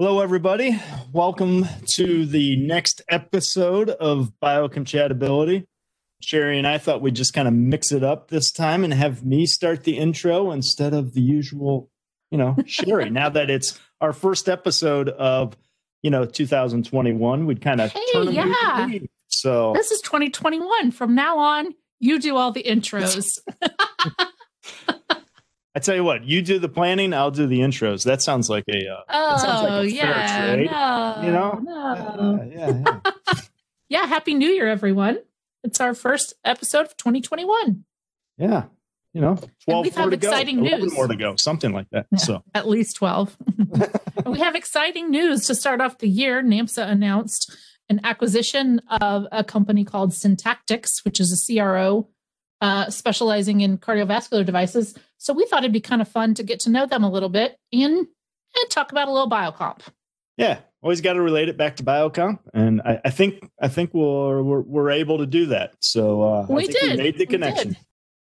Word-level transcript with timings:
Hello, 0.00 0.20
everybody. 0.20 0.80
Welcome 1.12 1.66
to 1.96 2.24
the 2.24 2.56
next 2.56 3.02
episode 3.10 3.90
of 3.90 4.32
Biocompatibility. 4.42 5.66
Sherry 6.22 6.56
and 6.56 6.66
I 6.66 6.78
thought 6.78 7.02
we'd 7.02 7.14
just 7.14 7.34
kind 7.34 7.46
of 7.46 7.52
mix 7.52 7.92
it 7.92 8.02
up 8.02 8.30
this 8.30 8.50
time 8.50 8.82
and 8.82 8.94
have 8.94 9.26
me 9.26 9.44
start 9.44 9.84
the 9.84 9.98
intro 9.98 10.52
instead 10.52 10.94
of 10.94 11.12
the 11.12 11.20
usual, 11.20 11.90
you 12.30 12.38
know, 12.38 12.56
Sherry. 12.64 13.10
now 13.10 13.28
that 13.28 13.50
it's 13.50 13.78
our 14.00 14.14
first 14.14 14.48
episode 14.48 15.10
of, 15.10 15.54
you 16.02 16.08
know, 16.08 16.24
2021, 16.24 17.44
we'd 17.44 17.60
kind 17.60 17.82
of 17.82 17.92
Hey, 17.92 18.00
turn 18.14 18.32
yeah. 18.32 18.88
So 19.26 19.74
This 19.74 19.90
is 19.90 20.00
2021. 20.00 20.92
From 20.92 21.14
now 21.14 21.36
on, 21.36 21.74
you 21.98 22.18
do 22.18 22.38
all 22.38 22.52
the 22.52 22.62
intros. 22.62 23.38
I 25.74 25.78
tell 25.78 25.94
you 25.94 26.02
what, 26.02 26.24
you 26.24 26.42
do 26.42 26.58
the 26.58 26.68
planning, 26.68 27.14
I'll 27.14 27.30
do 27.30 27.46
the 27.46 27.60
intros. 27.60 28.04
That 28.04 28.20
sounds 28.22 28.50
like 28.50 28.64
a, 28.68 28.88
uh, 29.08 29.38
sounds 29.38 29.62
like 29.62 29.72
oh, 29.72 29.82
a 29.82 29.90
fair 29.90 30.62
yeah. 30.62 31.20
No, 31.20 31.26
you 31.26 31.32
know? 31.32 31.60
no. 31.62 32.40
uh, 32.40 32.44
yeah, 32.44 32.82
yeah. 32.86 33.34
Yeah. 33.88 34.06
Happy 34.06 34.34
New 34.34 34.48
Year, 34.48 34.68
everyone. 34.68 35.18
It's 35.64 35.80
our 35.80 35.94
first 35.94 36.34
episode 36.44 36.86
of 36.86 36.96
2021. 36.96 37.84
Yeah. 38.38 38.64
You 39.12 39.20
know, 39.20 39.36
12 39.64 39.84
we've 39.84 39.96
more 39.96 40.10
go. 40.10 40.14
exciting 40.14 40.60
news. 40.60 40.94
more 40.94 41.08
to 41.08 41.16
go, 41.16 41.34
something 41.34 41.72
like 41.72 41.90
that. 41.90 42.06
Yeah. 42.12 42.18
So, 42.18 42.44
At 42.54 42.68
least 42.68 42.96
12. 42.96 43.36
We 44.26 44.38
have 44.38 44.54
exciting 44.54 45.10
news 45.10 45.46
to 45.46 45.54
start 45.54 45.80
off 45.80 45.98
the 45.98 46.08
year. 46.08 46.42
NAMSA 46.42 46.86
announced 46.86 47.56
an 47.88 48.00
acquisition 48.04 48.80
of 48.88 49.26
a 49.32 49.42
company 49.42 49.84
called 49.84 50.12
Syntactx, 50.12 51.04
which 51.04 51.18
is 51.18 51.32
a 51.32 51.58
CRO 51.58 52.08
uh, 52.60 52.90
specializing 52.90 53.62
in 53.62 53.78
cardiovascular 53.78 54.44
devices. 54.44 54.94
So 55.22 55.34
we 55.34 55.44
thought 55.44 55.60
it'd 55.64 55.72
be 55.72 55.80
kind 55.80 56.00
of 56.00 56.08
fun 56.08 56.32
to 56.34 56.42
get 56.42 56.60
to 56.60 56.70
know 56.70 56.86
them 56.86 57.04
a 57.04 57.10
little 57.10 57.28
bit 57.28 57.56
and, 57.74 57.92
and 57.92 58.70
talk 58.70 58.90
about 58.90 59.06
a 59.06 59.12
little 59.12 59.28
biocomp. 59.28 59.80
yeah, 60.38 60.60
always 60.82 61.02
got 61.02 61.12
to 61.12 61.20
relate 61.20 61.50
it 61.50 61.58
back 61.58 61.76
to 61.76 61.82
biocomp, 61.84 62.38
and 62.54 62.80
I, 62.80 63.00
I 63.04 63.10
think 63.10 63.46
I 63.60 63.68
think 63.68 63.92
we're, 63.92 64.42
we're 64.42 64.62
we're 64.62 64.90
able 64.90 65.18
to 65.18 65.26
do 65.26 65.46
that. 65.46 65.74
So 65.80 66.22
uh, 66.22 66.46
We 66.48 66.66
did. 66.66 66.92
we 66.92 66.96
made 66.96 67.18
the 67.18 67.26
connection. 67.26 67.76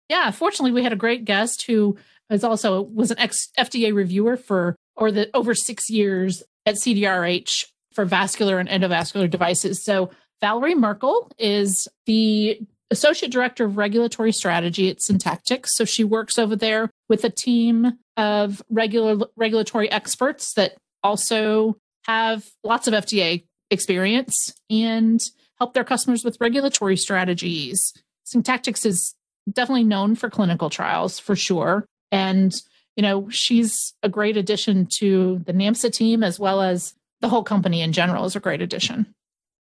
Yeah, 0.09 0.31
fortunately, 0.31 0.73
we 0.73 0.83
had 0.83 0.93
a 0.93 0.97
great 0.97 1.25
guest 1.27 1.67
who 1.67 1.99
is 2.31 2.43
also 2.45 2.81
was 2.81 3.11
an 3.11 3.19
ex 3.19 3.49
FDA 3.59 3.93
reviewer 3.95 4.37
for 4.39 4.75
or 4.97 5.13
the 5.13 5.29
over 5.35 5.55
six 5.55 5.91
years 5.91 6.43
at 6.65 6.77
CDRH 6.77 7.67
for 7.93 8.05
vascular 8.07 8.59
and 8.59 8.69
endovascular 8.69 9.29
devices. 9.29 9.85
So 9.85 10.11
Valerie 10.41 10.75
Merkle 10.75 11.31
is 11.39 11.89
the 12.07 12.59
associate 12.91 13.33
director 13.33 13.65
of 13.65 13.77
regulatory 13.77 14.33
strategy 14.33 14.91
at 14.91 14.99
Syntactx. 14.99 15.69
So 15.71 15.85
she 15.85 16.05
works 16.05 16.39
over 16.39 16.57
there 16.57 16.91
with 17.09 17.25
a 17.25 17.31
team 17.31 17.99
of 18.17 18.63
regular 18.71 19.27
regulatory 19.37 19.91
experts 19.91 20.55
that 20.55 20.77
also 21.03 21.77
have 22.05 22.45
lots 22.63 22.87
of 22.87 22.95
FDA 22.95 23.45
experience 23.71 24.55
and 24.71 25.21
help 25.59 25.75
their 25.75 25.85
customers 25.85 26.25
with 26.25 26.39
regulatory 26.41 26.97
strategies. 26.97 27.93
Syntactx 28.27 28.87
is 28.87 29.15
definitely 29.53 29.85
known 29.85 30.15
for 30.15 30.31
clinical 30.31 30.71
trials 30.71 31.19
for 31.19 31.37
sure. 31.37 31.87
And, 32.13 32.55
you 32.97 33.03
know, 33.03 33.29
she's 33.31 33.95
a 34.03 34.09
great 34.09 34.37
addition 34.37 34.87
to 34.99 35.43
the 35.47 35.53
NAMSA 35.53 35.93
team 35.93 36.23
as 36.23 36.39
well 36.39 36.63
as 36.63 36.95
the 37.21 37.29
whole 37.29 37.45
company 37.45 37.83
in 37.83 37.93
general 37.93 38.25
is 38.25 38.37
a 38.37 38.41
great 38.41 38.63
addition. 38.63 39.07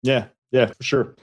Yeah, 0.03 0.27
yeah, 0.53 0.67
for 0.67 0.83
sure. 0.83 1.15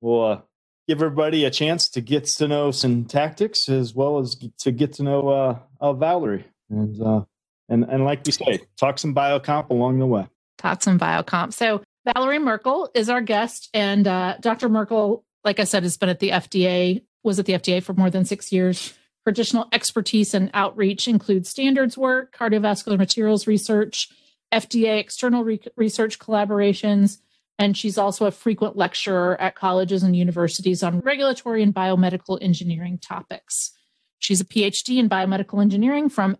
We'll 0.00 0.24
uh, 0.24 0.40
give 0.88 1.02
everybody 1.02 1.44
a 1.44 1.50
chance 1.50 1.88
to 1.90 2.00
get 2.00 2.24
to 2.24 2.48
know 2.48 2.68
Syntactx 2.68 3.68
as 3.68 3.94
well 3.94 4.18
as 4.18 4.36
to 4.58 4.72
get 4.72 4.94
to 4.94 5.02
know 5.02 5.28
uh, 5.28 5.58
uh, 5.80 5.92
Valerie, 5.92 6.44
and 6.70 7.00
uh, 7.00 7.24
and 7.68 7.84
and 7.84 8.04
like 8.04 8.24
we 8.24 8.32
say, 8.32 8.60
talk 8.76 8.98
some 8.98 9.14
biocomp 9.14 9.70
along 9.70 9.98
the 9.98 10.06
way. 10.06 10.26
Talks 10.58 10.86
and 10.86 11.00
biocomp. 11.00 11.52
So 11.52 11.82
Valerie 12.04 12.38
Merkle 12.38 12.90
is 12.94 13.08
our 13.08 13.20
guest. 13.20 13.70
And 13.72 14.06
uh, 14.06 14.36
Dr. 14.40 14.68
Merkle, 14.68 15.24
like 15.42 15.58
I 15.58 15.64
said, 15.64 15.82
has 15.82 15.96
been 15.96 16.08
at 16.08 16.20
the 16.20 16.30
FDA, 16.30 17.02
was 17.22 17.38
at 17.38 17.46
the 17.46 17.54
FDA 17.54 17.82
for 17.82 17.94
more 17.94 18.10
than 18.10 18.24
six 18.24 18.52
years. 18.52 18.92
Her 19.24 19.30
additional 19.30 19.68
expertise 19.72 20.34
and 20.34 20.50
outreach 20.52 21.08
include 21.08 21.46
standards 21.46 21.96
work, 21.96 22.36
cardiovascular 22.36 22.98
materials 22.98 23.46
research, 23.46 24.10
FDA 24.52 24.98
external 24.98 25.44
re- 25.44 25.60
research 25.76 26.18
collaborations, 26.18 27.18
and 27.58 27.76
she's 27.76 27.98
also 27.98 28.26
a 28.26 28.30
frequent 28.30 28.76
lecturer 28.76 29.40
at 29.40 29.54
colleges 29.54 30.02
and 30.02 30.16
universities 30.16 30.82
on 30.82 31.00
regulatory 31.00 31.62
and 31.62 31.74
biomedical 31.74 32.38
engineering 32.40 32.98
topics. 32.98 33.72
She's 34.18 34.40
a 34.40 34.44
PhD 34.44 34.98
in 34.98 35.08
biomedical 35.08 35.60
engineering 35.60 36.08
from 36.08 36.36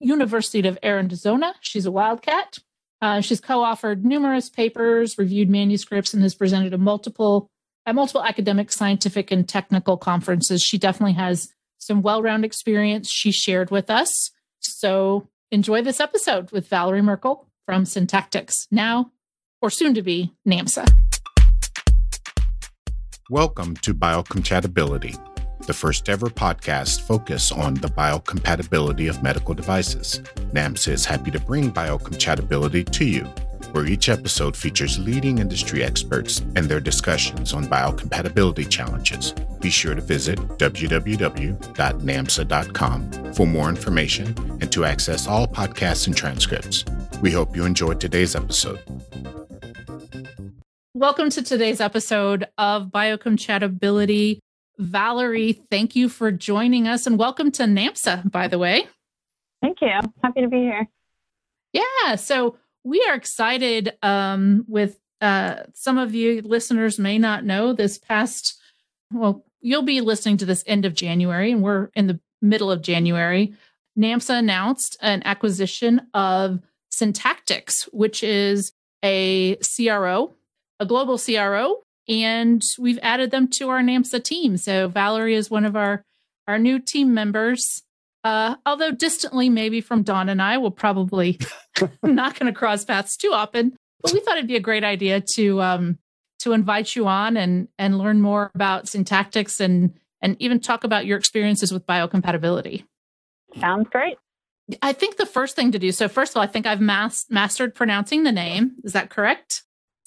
University 0.00 0.66
of 0.66 0.78
Arizona. 0.82 1.54
She's 1.60 1.86
a 1.86 1.90
wildcat. 1.90 2.58
Uh, 3.00 3.20
she's 3.20 3.40
co-authored 3.40 4.02
numerous 4.02 4.50
papers, 4.50 5.16
reviewed 5.18 5.48
manuscripts, 5.48 6.12
and 6.12 6.22
has 6.22 6.34
presented 6.34 6.74
at 6.74 6.80
multiple 6.80 7.50
at 7.86 7.94
multiple 7.94 8.22
academic, 8.22 8.70
scientific, 8.70 9.30
and 9.30 9.48
technical 9.48 9.96
conferences. 9.96 10.62
She 10.62 10.76
definitely 10.76 11.14
has 11.14 11.48
some 11.78 12.02
well-rounded 12.02 12.46
experience 12.46 13.08
she 13.08 13.30
shared 13.30 13.70
with 13.70 13.88
us. 13.88 14.30
So 14.58 15.28
enjoy 15.50 15.80
this 15.80 16.00
episode 16.00 16.50
with 16.50 16.68
Valerie 16.68 17.00
Merkle 17.00 17.48
from 17.64 17.84
Syntactx, 17.84 18.66
now 18.70 19.12
or 19.60 19.70
soon 19.70 19.94
to 19.94 20.02
be 20.02 20.32
NAMSA. 20.46 20.86
Welcome 23.30 23.76
to 23.76 23.92
Biocompatibility, 23.92 25.14
the 25.66 25.74
first 25.74 26.08
ever 26.08 26.28
podcast 26.28 27.02
focused 27.02 27.52
on 27.52 27.74
the 27.74 27.88
biocompatibility 27.88 29.10
of 29.10 29.22
medical 29.22 29.52
devices. 29.54 30.20
NAMSA 30.52 30.88
is 30.92 31.04
happy 31.04 31.30
to 31.32 31.40
bring 31.40 31.70
biocompatibility 31.70 32.88
to 32.90 33.04
you, 33.04 33.24
where 33.72 33.84
each 33.84 34.08
episode 34.08 34.56
features 34.56 34.98
leading 34.98 35.40
industry 35.40 35.82
experts 35.82 36.40
and 36.56 36.66
their 36.66 36.80
discussions 36.80 37.52
on 37.52 37.66
biocompatibility 37.66 38.66
challenges. 38.66 39.34
Be 39.60 39.68
sure 39.68 39.94
to 39.94 40.00
visit 40.00 40.38
www.namsa.com 40.38 40.94
for 43.34 43.46
more 43.46 43.68
information 43.68 44.28
and 44.62 44.72
to 44.72 44.86
access 44.86 45.26
all 45.26 45.46
podcasts 45.46 46.06
and 46.06 46.16
transcripts. 46.16 46.86
We 47.20 47.30
hope 47.30 47.54
you 47.54 47.66
enjoyed 47.66 48.00
today's 48.00 48.34
episode. 48.34 48.78
Welcome 50.94 51.28
to 51.30 51.42
today's 51.42 51.82
episode 51.82 52.48
of 52.56 52.86
Biocompatibility. 52.86 54.38
Valerie, 54.78 55.60
thank 55.70 55.94
you 55.94 56.08
for 56.08 56.32
joining 56.32 56.88
us 56.88 57.06
and 57.06 57.18
welcome 57.18 57.50
to 57.52 57.64
NAMSA, 57.64 58.30
by 58.30 58.48
the 58.48 58.58
way. 58.58 58.88
Thank 59.60 59.82
you. 59.82 59.90
Happy 60.24 60.40
to 60.40 60.48
be 60.48 60.56
here. 60.56 60.88
Yeah, 61.74 62.16
so 62.16 62.56
we 62.84 63.04
are 63.06 63.14
excited 63.14 63.98
um, 64.02 64.64
with 64.66 64.98
uh, 65.20 65.64
some 65.74 65.98
of 65.98 66.14
you 66.14 66.40
listeners 66.40 66.98
may 66.98 67.18
not 67.18 67.44
know 67.44 67.74
this 67.74 67.98
past, 67.98 68.58
well, 69.12 69.44
you'll 69.60 69.82
be 69.82 70.00
listening 70.00 70.38
to 70.38 70.46
this 70.46 70.64
end 70.66 70.86
of 70.86 70.94
January, 70.94 71.52
and 71.52 71.62
we're 71.62 71.90
in 71.94 72.06
the 72.06 72.18
middle 72.40 72.70
of 72.70 72.80
January. 72.80 73.52
NAMSA 73.98 74.38
announced 74.38 74.96
an 75.02 75.22
acquisition 75.26 76.00
of 76.14 76.60
Syntactx, 76.90 77.90
which 77.92 78.22
is 78.22 78.72
a 79.04 79.56
CRO, 79.56 80.34
a 80.80 80.86
global 80.86 81.18
CRO, 81.18 81.82
and 82.08 82.62
we've 82.78 82.98
added 83.02 83.30
them 83.30 83.48
to 83.48 83.68
our 83.68 83.80
NAMSA 83.80 84.24
team. 84.24 84.56
So 84.56 84.88
Valerie 84.88 85.34
is 85.34 85.50
one 85.50 85.64
of 85.64 85.76
our 85.76 86.02
our 86.46 86.58
new 86.58 86.78
team 86.78 87.12
members. 87.14 87.82
Uh, 88.24 88.56
although 88.66 88.90
distantly, 88.90 89.48
maybe 89.48 89.80
from 89.80 90.02
Don 90.02 90.28
and 90.28 90.42
I, 90.42 90.58
we'll 90.58 90.70
probably 90.70 91.38
not 92.02 92.38
going 92.38 92.52
to 92.52 92.58
cross 92.58 92.84
paths 92.84 93.16
too 93.16 93.30
often. 93.32 93.76
But 94.02 94.12
we 94.12 94.20
thought 94.20 94.36
it'd 94.38 94.48
be 94.48 94.56
a 94.56 94.60
great 94.60 94.84
idea 94.84 95.22
to 95.34 95.60
um, 95.62 95.98
to 96.40 96.52
invite 96.52 96.94
you 96.96 97.06
on 97.06 97.36
and 97.36 97.68
and 97.78 97.98
learn 97.98 98.20
more 98.20 98.50
about 98.54 98.86
Syntactx 98.86 99.60
and 99.60 99.94
and 100.20 100.36
even 100.40 100.60
talk 100.60 100.84
about 100.84 101.06
your 101.06 101.18
experiences 101.18 101.72
with 101.72 101.86
biocompatibility. 101.86 102.84
Sounds 103.58 103.88
great. 103.90 104.18
I 104.82 104.92
think 104.92 105.16
the 105.16 105.26
first 105.26 105.56
thing 105.56 105.72
to 105.72 105.78
do. 105.78 105.92
So 105.92 106.08
first 106.08 106.32
of 106.32 106.36
all, 106.36 106.42
I 106.42 106.46
think 106.46 106.66
I've 106.66 106.80
mas- 106.80 107.26
mastered 107.30 107.74
pronouncing 107.74 108.24
the 108.24 108.32
name. 108.32 108.76
Is 108.84 108.92
that 108.92 109.08
correct? 109.08 109.62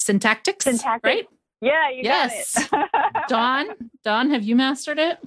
Syntactx, 0.05 0.57
Syntactx. 0.57 0.99
right? 1.03 1.27
Yeah, 1.61 1.89
you 1.89 2.01
Yes. 2.03 2.67
got 2.69 2.89
it. 2.93 3.23
Don, 3.29 3.67
Don, 4.03 4.29
have 4.31 4.43
you 4.43 4.55
mastered 4.55 4.97
it? 4.99 5.19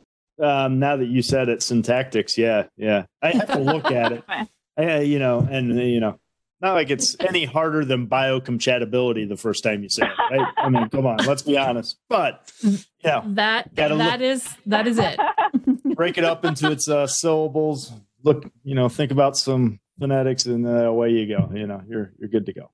Um, 0.42 0.80
now 0.80 0.96
that 0.96 1.06
you 1.06 1.22
said 1.22 1.48
it, 1.48 1.60
Syntactx, 1.60 2.36
yeah, 2.36 2.64
yeah, 2.76 3.06
I 3.22 3.30
have 3.32 3.52
to 3.52 3.60
look 3.60 3.90
at 3.90 4.12
it. 4.12 4.24
I, 4.76 5.00
you 5.02 5.20
know, 5.20 5.38
and 5.48 5.78
uh, 5.78 5.82
you 5.82 6.00
know, 6.00 6.18
not 6.60 6.72
like 6.74 6.90
it's 6.90 7.16
any 7.20 7.44
harder 7.44 7.84
than 7.84 8.08
biocompatibility 8.08 9.28
the 9.28 9.36
first 9.36 9.62
time 9.62 9.84
you 9.84 9.88
say 9.88 10.02
it, 10.02 10.36
right? 10.36 10.48
I 10.56 10.68
mean, 10.70 10.88
come 10.88 11.06
on, 11.06 11.18
let's 11.18 11.42
be 11.42 11.56
honest. 11.56 11.98
But 12.08 12.50
you 12.62 12.78
know, 13.04 13.22
That 13.26 13.72
Gotta 13.76 13.94
that 13.96 14.20
is 14.22 14.48
that 14.66 14.88
is 14.88 14.98
it. 14.98 15.20
break 15.94 16.18
it 16.18 16.24
up 16.24 16.44
into 16.44 16.70
its 16.72 16.88
uh, 16.88 17.06
syllables. 17.06 17.92
Look, 18.24 18.50
you 18.64 18.74
know, 18.74 18.88
think 18.88 19.12
about 19.12 19.36
some 19.36 19.78
phonetics, 20.00 20.46
and 20.46 20.66
uh, 20.66 20.70
away 20.86 21.10
you 21.10 21.28
go. 21.28 21.50
You 21.54 21.68
know, 21.68 21.80
you're 21.88 22.12
you're 22.18 22.28
good 22.30 22.46
to 22.46 22.52
go. 22.52 22.70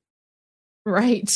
Right. 0.86 1.30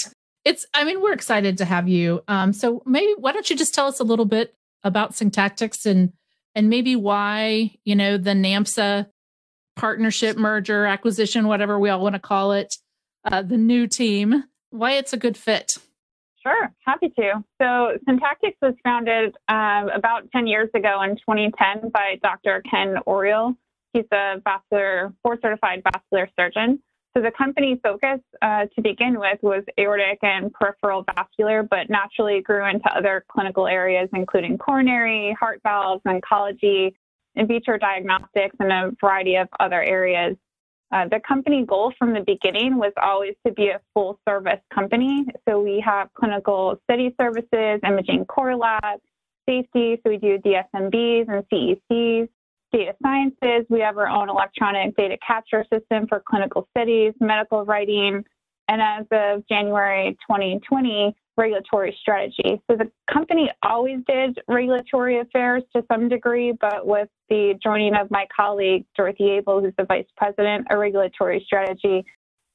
It's, 0.44 0.66
I 0.74 0.84
mean, 0.84 1.00
we're 1.00 1.12
excited 1.12 1.58
to 1.58 1.64
have 1.64 1.88
you. 1.88 2.22
Um, 2.28 2.52
so 2.52 2.82
maybe 2.84 3.14
why 3.16 3.32
don't 3.32 3.48
you 3.48 3.56
just 3.56 3.74
tell 3.74 3.86
us 3.86 4.00
a 4.00 4.04
little 4.04 4.26
bit 4.26 4.54
about 4.82 5.12
Syntactx 5.12 5.86
and 5.86 6.12
and 6.54 6.68
maybe 6.68 6.94
why, 6.94 7.72
you 7.84 7.96
know, 7.96 8.16
the 8.16 8.30
NAMSA 8.30 9.06
partnership, 9.76 10.36
merger, 10.36 10.86
acquisition, 10.86 11.48
whatever 11.48 11.78
we 11.78 11.90
all 11.90 12.00
want 12.00 12.14
to 12.14 12.20
call 12.20 12.52
it, 12.52 12.76
uh, 13.24 13.42
the 13.42 13.56
new 13.56 13.86
team, 13.86 14.44
why 14.70 14.92
it's 14.92 15.12
a 15.12 15.16
good 15.16 15.36
fit. 15.36 15.76
Sure, 16.42 16.70
happy 16.84 17.08
to. 17.08 17.42
So, 17.60 17.98
Syntactx 18.06 18.54
was 18.60 18.74
founded 18.84 19.34
um, 19.48 19.88
about 19.88 20.30
10 20.30 20.46
years 20.46 20.68
ago 20.74 21.02
in 21.02 21.16
2010 21.16 21.90
by 21.90 22.20
Dr. 22.22 22.62
Ken 22.70 22.96
Ouriel. 23.06 23.56
He's 23.94 24.04
a 24.12 24.40
vascular, 24.44 25.12
board 25.22 25.38
certified 25.40 25.82
vascular 25.82 26.28
surgeon. 26.38 26.82
So, 27.16 27.22
the 27.22 27.30
company 27.30 27.80
focus 27.80 28.18
uh, 28.42 28.66
to 28.74 28.82
begin 28.82 29.20
with 29.20 29.38
was 29.40 29.62
aortic 29.78 30.18
and 30.22 30.52
peripheral 30.52 31.04
vascular, 31.14 31.62
but 31.62 31.88
naturally 31.88 32.40
grew 32.40 32.68
into 32.68 32.88
other 32.92 33.24
clinical 33.28 33.68
areas, 33.68 34.08
including 34.12 34.58
coronary, 34.58 35.36
heart 35.38 35.60
valves, 35.62 36.02
oncology, 36.08 36.92
in 37.36 37.46
vitro 37.46 37.78
diagnostics, 37.78 38.56
and 38.58 38.72
a 38.72 38.92
variety 39.00 39.36
of 39.36 39.46
other 39.60 39.80
areas. 39.80 40.36
Uh, 40.90 41.08
the 41.08 41.20
company 41.26 41.64
goal 41.64 41.92
from 41.98 42.14
the 42.14 42.20
beginning 42.20 42.78
was 42.78 42.92
always 43.00 43.34
to 43.46 43.52
be 43.52 43.68
a 43.68 43.80
full 43.94 44.18
service 44.28 44.60
company. 44.72 45.24
So 45.48 45.60
we 45.60 45.80
have 45.84 46.08
clinical 46.14 46.80
study 46.84 47.14
services, 47.20 47.80
imaging 47.86 48.26
core 48.26 48.56
lab, 48.56 49.00
safety. 49.48 50.00
So 50.02 50.10
we 50.10 50.18
do 50.18 50.38
DSMBs 50.38 51.28
and 51.28 51.44
CECs, 51.48 52.28
data 52.74 52.94
sciences. 53.02 53.66
We 53.70 53.80
have 53.80 53.96
our 53.96 54.08
own 54.08 54.28
electronic 54.28 54.96
data 54.96 55.16
capture 55.26 55.64
system 55.72 56.06
for 56.08 56.22
clinical 56.28 56.66
studies, 56.70 57.14
medical 57.20 57.64
writing. 57.64 58.24
And 58.68 58.82
as 58.82 59.06
of 59.12 59.46
January 59.46 60.16
2020, 60.28 61.14
regulatory 61.36 61.96
strategy. 62.00 62.60
So 62.70 62.76
the 62.76 62.90
company 63.12 63.50
always 63.62 63.98
did 64.06 64.38
regulatory 64.48 65.20
affairs 65.20 65.62
to 65.74 65.84
some 65.92 66.08
degree, 66.08 66.52
but 66.60 66.86
with 66.86 67.08
the 67.28 67.54
joining 67.62 67.94
of 67.94 68.10
my 68.10 68.26
colleague, 68.34 68.86
Dorothy 68.96 69.30
Abel, 69.30 69.60
who's 69.60 69.74
the 69.76 69.84
vice 69.84 70.06
president 70.16 70.66
of 70.70 70.78
regulatory 70.78 71.42
strategy, 71.44 72.04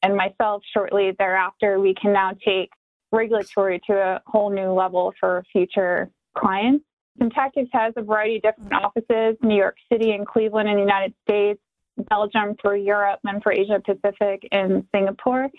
and 0.02 0.16
myself 0.16 0.64
shortly 0.74 1.12
thereafter, 1.20 1.80
we 1.80 1.94
can 1.94 2.14
now 2.14 2.32
take 2.46 2.72
regulatory 3.12 3.82
to 3.88 3.94
a 3.94 4.22
whole 4.26 4.50
new 4.50 4.72
level 4.72 5.14
for 5.20 5.44
future 5.52 6.10
clients. 6.38 6.86
Syntactx 7.20 7.68
has 7.74 7.94
a 7.98 8.02
variety 8.02 8.38
of 8.38 8.42
different 8.44 8.74
offices, 8.74 9.38
New 9.42 9.56
York 9.56 9.76
City 9.92 10.12
and 10.12 10.26
Cleveland 10.26 10.70
in 10.70 10.76
the 10.76 10.82
United 10.82 11.14
States, 11.24 11.60
Belgium 12.10 12.56
for 12.62 12.76
Europe 12.76 13.20
and 13.26 13.44
for 13.44 13.52
Asia 13.52 13.82
Pacific 13.86 14.48
and 14.52 14.86
Singapore. 14.94 15.50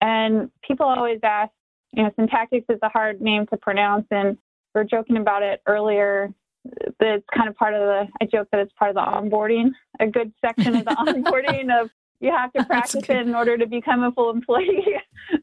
And 0.00 0.50
people 0.66 0.86
always 0.86 1.20
ask, 1.22 1.50
you 1.92 2.02
know, 2.02 2.10
Syntactx 2.18 2.64
is 2.68 2.78
a 2.82 2.88
hard 2.88 3.20
name 3.20 3.46
to 3.48 3.56
pronounce, 3.56 4.06
and 4.10 4.36
we 4.74 4.80
are 4.80 4.84
joking 4.84 5.16
about 5.16 5.42
it 5.42 5.62
earlier. 5.66 6.32
That 7.00 7.16
it's 7.16 7.26
kind 7.34 7.48
of 7.48 7.56
part 7.56 7.74
of 7.74 7.80
the. 7.80 8.06
I 8.20 8.24
joke 8.26 8.48
that 8.52 8.60
it's 8.60 8.72
part 8.78 8.90
of 8.90 8.94
the 8.94 9.00
onboarding. 9.00 9.70
A 9.98 10.06
good 10.06 10.32
section 10.44 10.76
of 10.76 10.84
the 10.84 10.90
onboarding 11.06 11.70
of 11.72 11.90
you 12.20 12.30
have 12.30 12.52
to 12.52 12.64
practice 12.64 13.02
it 13.08 13.16
in 13.16 13.34
order 13.34 13.58
to 13.58 13.66
become 13.66 14.04
a 14.04 14.12
full 14.12 14.30
employee. 14.30 14.94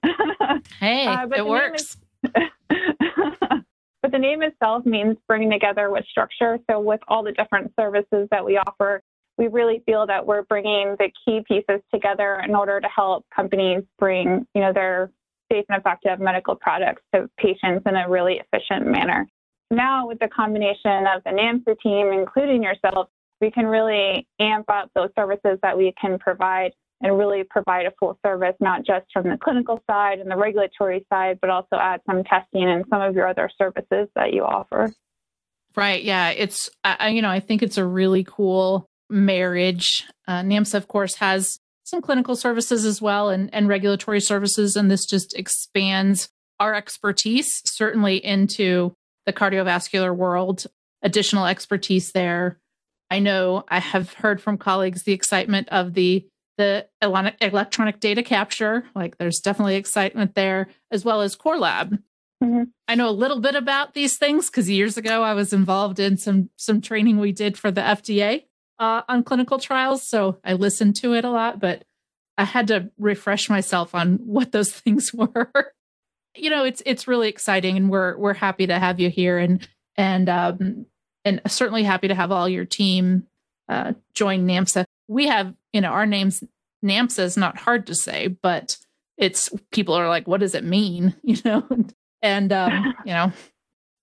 hey, 0.80 1.08
uh, 1.08 1.28
it 1.36 1.46
works. 1.46 1.98
Is, 2.24 2.32
but 4.02 4.12
the 4.12 4.18
name 4.18 4.42
itself 4.42 4.86
means 4.86 5.18
bringing 5.28 5.52
together 5.52 5.90
with 5.90 6.06
structure. 6.06 6.58
So 6.70 6.80
with 6.80 7.02
all 7.08 7.24
the 7.24 7.32
different 7.32 7.72
services 7.80 8.28
that 8.32 8.46
we 8.46 8.58
offer, 8.58 9.02
we 9.38 9.48
really 9.48 9.82
feel 9.86 10.06
that 10.08 10.26
we're 10.26 10.44
bringing 10.44 10.96
the 11.00 11.10
key 11.26 11.42
pieces 11.48 11.82
together 11.94 12.42
in 12.46 12.56
order 12.56 12.80
to 12.80 12.88
help 12.88 13.26
companies 13.34 13.84
bring, 13.98 14.46
you 14.54 14.62
know, 14.62 14.74
their 14.74 15.12
safe 15.52 15.66
and 15.70 15.80
effective 15.80 16.20
medical 16.20 16.56
products 16.56 17.02
to 17.14 17.30
patients 17.38 17.84
in 17.86 17.96
a 17.96 18.08
really 18.10 18.40
efficient 18.40 18.86
manner. 18.86 19.28
Now, 19.72 20.08
with 20.08 20.20
the 20.20 20.28
combination 20.28 21.06
of 21.08 21.24
the 21.24 21.32
NAMSA 21.32 21.80
team, 21.82 22.12
including 22.12 22.64
yourself, 22.64 23.08
we 23.40 23.52
can 23.52 23.66
really 23.66 24.28
amp 24.40 24.70
up 24.70 24.90
those 24.96 25.10
services 25.18 25.58
that 25.62 25.78
we 25.78 25.94
can 26.00 26.20
provide 26.20 26.74
and 27.02 27.18
really 27.18 27.44
provide 27.50 27.86
a 27.86 27.92
full 28.00 28.18
service, 28.26 28.56
not 28.60 28.86
just 28.86 29.06
from 29.14 29.30
the 29.30 29.38
clinical 29.38 29.82
side 29.90 30.20
and 30.20 30.30
the 30.30 30.36
regulatory 30.36 31.06
side, 31.12 31.40
but 31.42 31.50
also 31.50 31.78
add 31.80 32.02
some 32.06 32.24
testing 32.24 32.70
and 32.70 32.86
some 32.90 33.02
of 33.02 33.16
your 33.16 33.28
other 33.28 33.50
services 33.58 34.10
that 34.16 34.34
you 34.34 34.44
offer. 34.44 34.92
Right. 35.76 36.04
Yeah. 36.04 36.30
It's, 36.30 36.70
I, 36.84 37.10
you 37.10 37.22
know, 37.22 37.30
I 37.30 37.40
think 37.40 37.64
it's 37.64 37.78
a 37.78 37.86
really 37.86 38.24
cool 38.24 38.90
marriage. 39.10 40.06
Uh, 40.28 40.42
NAMSA, 40.42 40.76
of 40.76 40.88
course, 40.88 41.16
has 41.16 41.60
some 41.84 42.02
clinical 42.02 42.36
services 42.36 42.86
as 42.86 43.02
well 43.02 43.30
and, 43.30 43.50
and 43.54 43.68
regulatory 43.68 44.20
services. 44.20 44.76
And 44.76 44.92
this 44.92 45.06
just 45.06 45.34
expands 45.38 46.30
our 46.60 46.76
expertise, 46.76 47.62
certainly 47.66 48.24
into 48.24 48.94
the 49.26 49.34
cardiovascular 49.34 50.14
world, 50.14 50.66
additional 51.02 51.46
expertise 51.46 52.12
there. 52.12 52.60
I 53.10 53.20
know 53.20 53.64
I 53.70 53.80
have 53.80 54.14
heard 54.14 54.42
from 54.42 54.58
colleagues 54.58 55.04
the 55.04 55.14
excitement 55.14 55.70
of 55.70 55.94
the 55.94 56.28
the 56.60 56.86
electronic 57.02 58.02
data 58.02 58.22
capture. 58.22 58.84
Like 58.94 59.18
there's 59.18 59.40
definitely 59.40 59.78
excitement 59.78 60.36
there, 60.36 60.68
as 60.92 61.06
well 61.06 61.22
as 61.22 61.36
Core 61.36 61.58
Lab. 61.58 61.94
Mm-hmm. 62.44 62.64
I 62.88 62.96
know 62.96 63.10
a 63.10 63.12
little 63.12 63.40
bit 63.40 63.56
about 63.56 63.94
these 63.94 64.18
things 64.18 64.50
because 64.50 64.70
years 64.70 64.98
ago 64.98 65.24
I 65.24 65.34
was 65.34 65.54
involved 65.54 66.00
in 66.00 66.18
some 66.18 66.50
some 66.58 66.82
training 66.82 67.18
we 67.18 67.32
did 67.32 67.58
for 67.58 67.72
the 67.72 67.82
FDA 67.82 68.44
uh, 68.78 69.04
on 69.08 69.24
clinical 69.24 69.58
trials. 69.58 70.04
So 70.04 70.40
I 70.44 70.54
listened 70.54 70.98
to 70.98 71.14
it 71.14 71.24
a 71.24 71.32
lot, 71.32 71.62
but 71.62 71.86
I 72.38 72.44
had 72.44 72.68
to 72.68 72.92
refresh 72.98 73.50
myself 73.50 73.96
on 73.96 74.18
what 74.18 74.52
those 74.52 74.72
things 74.74 75.14
were. 75.14 75.52
you 76.36 76.50
know, 76.50 76.66
it's 76.66 76.84
it's 76.86 77.08
really 77.08 77.30
exciting, 77.30 77.78
and 77.78 77.90
we're 77.90 78.18
we're 78.18 78.34
happy 78.34 78.68
to 78.68 78.78
have 78.78 79.00
you 79.00 79.10
here, 79.10 79.38
and 79.38 79.66
and 79.96 80.28
um, 80.28 80.86
and 81.24 81.42
certainly 81.48 81.84
happy 81.84 82.10
to 82.10 82.16
have 82.16 82.34
all 82.34 82.50
your 82.50 82.66
team 82.66 83.28
uh, 83.70 83.94
join 84.14 84.48
NAMSA. 84.48 84.84
We 85.08 85.28
have, 85.28 85.54
you 85.74 85.82
know, 85.82 85.90
our 85.90 86.06
names 86.06 86.44
NAMSA 86.84 87.20
is 87.20 87.38
not 87.38 87.58
hard 87.58 87.88
to 87.88 87.96
say, 87.96 88.28
but 88.28 88.78
it's 89.18 89.50
people 89.72 89.94
are 89.94 90.08
like, 90.08 90.28
what 90.28 90.40
does 90.40 90.56
it 90.56 90.64
mean? 90.64 91.16
You 91.24 91.38
know, 91.46 91.68
and 92.22 92.52
um, 92.52 92.94
you 93.06 93.14
know, 93.14 93.32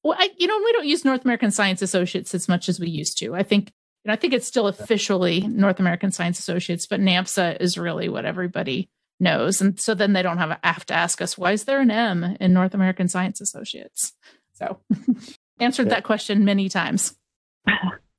well, 0.04 0.16
I, 0.18 0.30
you 0.38 0.46
know, 0.46 0.58
we 0.58 0.72
don't 0.72 0.86
use 0.86 1.04
North 1.04 1.24
American 1.24 1.50
Science 1.50 1.82
Associates 1.82 2.34
as 2.34 2.48
much 2.48 2.68
as 2.68 2.78
we 2.78 2.88
used 2.88 3.18
to. 3.18 3.34
I 3.34 3.42
think 3.42 3.72
and 4.06 4.12
I 4.12 4.16
think 4.16 4.34
it's 4.34 4.46
still 4.46 4.68
officially 4.68 5.40
North 5.40 5.80
American 5.80 6.12
Science 6.12 6.38
Associates, 6.38 6.86
but 6.86 7.00
NAMSA 7.00 7.60
is 7.60 7.76
really 7.76 8.08
what 8.08 8.24
everybody 8.24 8.88
knows. 9.18 9.60
And 9.60 9.80
so 9.80 9.94
then 9.94 10.12
they 10.12 10.22
don't 10.22 10.38
have, 10.38 10.60
have 10.62 10.86
to 10.86 10.94
ask 10.94 11.20
us, 11.20 11.36
why 11.36 11.50
is 11.50 11.64
there 11.64 11.80
an 11.80 11.90
M 11.90 12.36
in 12.40 12.52
North 12.52 12.72
American 12.72 13.08
Science 13.08 13.40
Associates? 13.40 14.12
So 14.52 14.78
answered 15.60 15.90
that 15.90 16.04
question 16.04 16.44
many 16.44 16.68
times. 16.68 17.16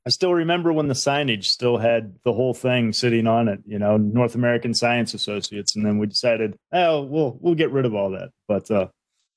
I 0.07 0.09
still 0.09 0.33
remember 0.33 0.71
when 0.71 0.87
the 0.87 0.93
signage 0.93 1.43
still 1.43 1.77
had 1.77 2.15
the 2.23 2.31
whole 2.31 2.53
thing 2.53 2.93
sitting 2.93 3.27
on 3.27 3.49
it, 3.49 3.59
you 3.65 3.77
know, 3.77 3.97
North 3.97 4.35
American 4.35 4.73
Science 4.73 5.13
Associates, 5.13 5.75
and 5.75 5.85
then 5.85 5.97
we 5.97 6.07
decided, 6.07 6.57
oh, 6.71 7.01
we'll 7.01 7.37
we'll 7.41 7.55
get 7.55 7.73
rid 7.73 7.85
of 7.85 7.93
all 7.93 8.11
that. 8.11 8.29
But 8.47 8.71
uh, 8.71 8.87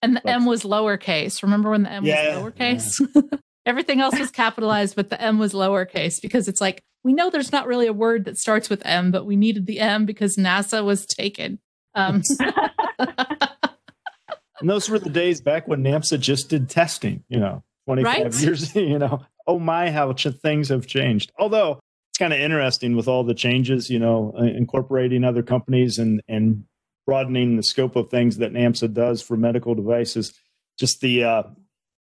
and 0.00 0.14
the 0.14 0.20
but, 0.22 0.30
M 0.30 0.46
was 0.46 0.62
lowercase. 0.62 1.42
Remember 1.42 1.70
when 1.70 1.82
the 1.82 1.90
M 1.90 2.04
yeah, 2.04 2.38
was 2.38 2.52
lowercase? 2.52 3.08
Yeah. 3.16 3.38
Everything 3.66 4.00
else 4.00 4.16
was 4.16 4.30
capitalized, 4.30 4.94
but 4.94 5.10
the 5.10 5.20
M 5.20 5.40
was 5.40 5.54
lowercase 5.54 6.22
because 6.22 6.46
it's 6.46 6.60
like, 6.60 6.84
we 7.02 7.14
know 7.14 7.30
there's 7.30 7.50
not 7.50 7.66
really 7.66 7.88
a 7.88 7.92
word 7.92 8.26
that 8.26 8.38
starts 8.38 8.70
with 8.70 8.86
M, 8.86 9.10
but 9.10 9.26
we 9.26 9.34
needed 9.34 9.66
the 9.66 9.80
M 9.80 10.06
because 10.06 10.36
NASA 10.36 10.84
was 10.84 11.04
taken. 11.04 11.58
Um, 11.96 12.22
and 13.00 14.70
those 14.70 14.88
were 14.88 15.00
the 15.00 15.10
days 15.10 15.40
back 15.40 15.66
when 15.66 15.82
NAMSA 15.82 16.20
just 16.20 16.48
did 16.48 16.70
testing, 16.70 17.24
you 17.28 17.40
know, 17.40 17.64
25 17.94 18.04
right? 18.04 18.42
years, 18.42 18.74
you 18.74 18.98
know. 18.98 19.20
Oh 19.46 19.58
my, 19.58 19.90
how 19.90 20.12
things 20.12 20.68
have 20.68 20.86
changed. 20.86 21.32
Although 21.38 21.80
it's 22.10 22.18
kind 22.18 22.32
of 22.32 22.40
interesting 22.40 22.96
with 22.96 23.08
all 23.08 23.24
the 23.24 23.34
changes, 23.34 23.90
you 23.90 23.98
know, 23.98 24.34
uh, 24.38 24.44
incorporating 24.44 25.24
other 25.24 25.42
companies 25.42 25.98
and, 25.98 26.22
and 26.28 26.64
broadening 27.06 27.56
the 27.56 27.62
scope 27.62 27.96
of 27.96 28.10
things 28.10 28.38
that 28.38 28.52
NAMSA 28.52 28.92
does 28.94 29.22
for 29.22 29.36
medical 29.36 29.74
devices. 29.74 30.32
Just 30.78 31.00
the 31.00 31.24
uh, 31.24 31.42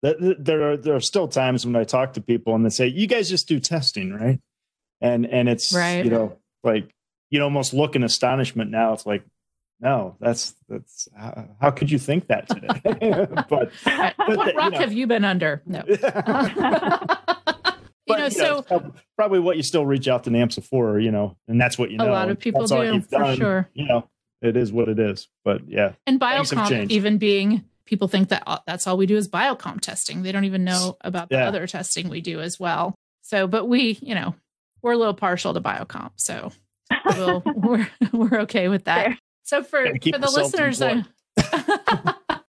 there 0.04 0.72
are 0.72 0.78
there 0.78 0.96
are 0.96 1.02
still 1.02 1.28
times 1.28 1.66
when 1.66 1.76
I 1.76 1.84
talk 1.84 2.14
to 2.14 2.22
people 2.22 2.54
and 2.54 2.66
they 2.66 2.70
say, 2.70 2.88
"You 2.88 3.08
guys 3.08 3.30
just 3.30 3.48
do 3.48 3.60
testing, 3.60 4.14
right?" 4.14 4.40
And 5.02 5.26
and 5.26 5.50
it's 5.50 5.74
right. 5.74 6.04
you 6.04 6.12
know 6.12 6.38
like 6.64 6.94
you 7.30 7.42
almost 7.44 7.74
look 7.74 7.96
in 7.96 8.04
astonishment 8.04 8.72
now. 8.72 8.94
It's 8.94 9.06
like, 9.06 9.24
no, 9.80 10.16
that's 10.20 10.56
that's 10.68 11.08
how, 11.16 11.50
how 11.62 11.72
could 11.72 11.92
you 11.92 12.00
think 12.00 12.28
that 12.28 12.48
today? 12.48 12.68
but, 13.50 13.72
but, 13.86 14.16
what 14.18 14.46
the, 14.46 14.54
rock 14.56 14.66
you 14.66 14.72
know. 14.72 14.78
have 14.80 14.94
you 14.94 15.08
been 15.08 15.24
under? 15.24 15.62
No. 15.66 15.84
you 15.88 15.98
know, 18.18 18.24
yeah, 18.24 18.30
so 18.30 18.66
probably 19.16 19.40
what 19.40 19.58
you 19.58 19.64
still 19.64 19.86
reach 19.86 20.08
out 20.08 20.24
to 20.24 20.32
NAMSA 20.32 20.64
for, 20.64 21.00
you 21.00 21.12
know, 21.12 21.38
and 21.48 21.62
that's 21.62 21.78
what 21.78 21.92
you 21.92 21.98
know. 21.98 22.10
A 22.10 22.12
lot 22.12 22.30
of 22.30 22.40
people 22.40 22.66
do, 22.66 23.02
for 23.02 23.10
done, 23.10 23.38
sure. 23.38 23.70
You 23.74 23.86
know, 23.86 24.10
it 24.42 24.58
is 24.58 24.72
what 24.72 24.90
it 24.90 24.98
is. 24.98 25.28
But 25.46 25.62
yeah, 25.68 25.94
and 26.08 26.20
biocomp 26.20 26.90
even 26.90 27.18
being 27.18 27.64
people 27.86 28.08
think 28.08 28.30
that 28.30 28.44
uh, 28.48 28.60
that's 28.66 28.88
all 28.88 28.98
we 28.98 29.06
do 29.06 29.16
is 29.16 29.28
biocomp 29.30 29.82
testing. 29.82 30.24
They 30.24 30.32
don't 30.32 30.46
even 30.46 30.64
know 30.64 30.98
about 31.02 31.30
the 31.30 31.36
yeah. 31.36 31.48
other 31.48 31.68
testing 31.68 32.10
we 32.10 32.22
do 32.22 32.42
as 32.42 32.60
well. 32.60 32.96
So, 33.22 33.46
but 33.46 33.66
we, 33.66 34.00
you 34.02 34.16
know, 34.16 34.36
we're 34.82 34.94
a 34.94 34.98
little 34.98 35.14
partial 35.14 35.54
to 35.54 35.62
biocomp, 35.62 36.12
so 36.16 36.52
we'll, 37.06 37.44
we're 37.56 37.90
we're 38.12 38.40
okay 38.42 38.70
with 38.70 38.86
that. 38.86 39.18
So 39.48 39.64
for 39.64 39.86
for 39.86 40.20
the 40.20 40.30
listeners, 40.30 40.80
uh, 40.82 41.04
for 41.38 41.46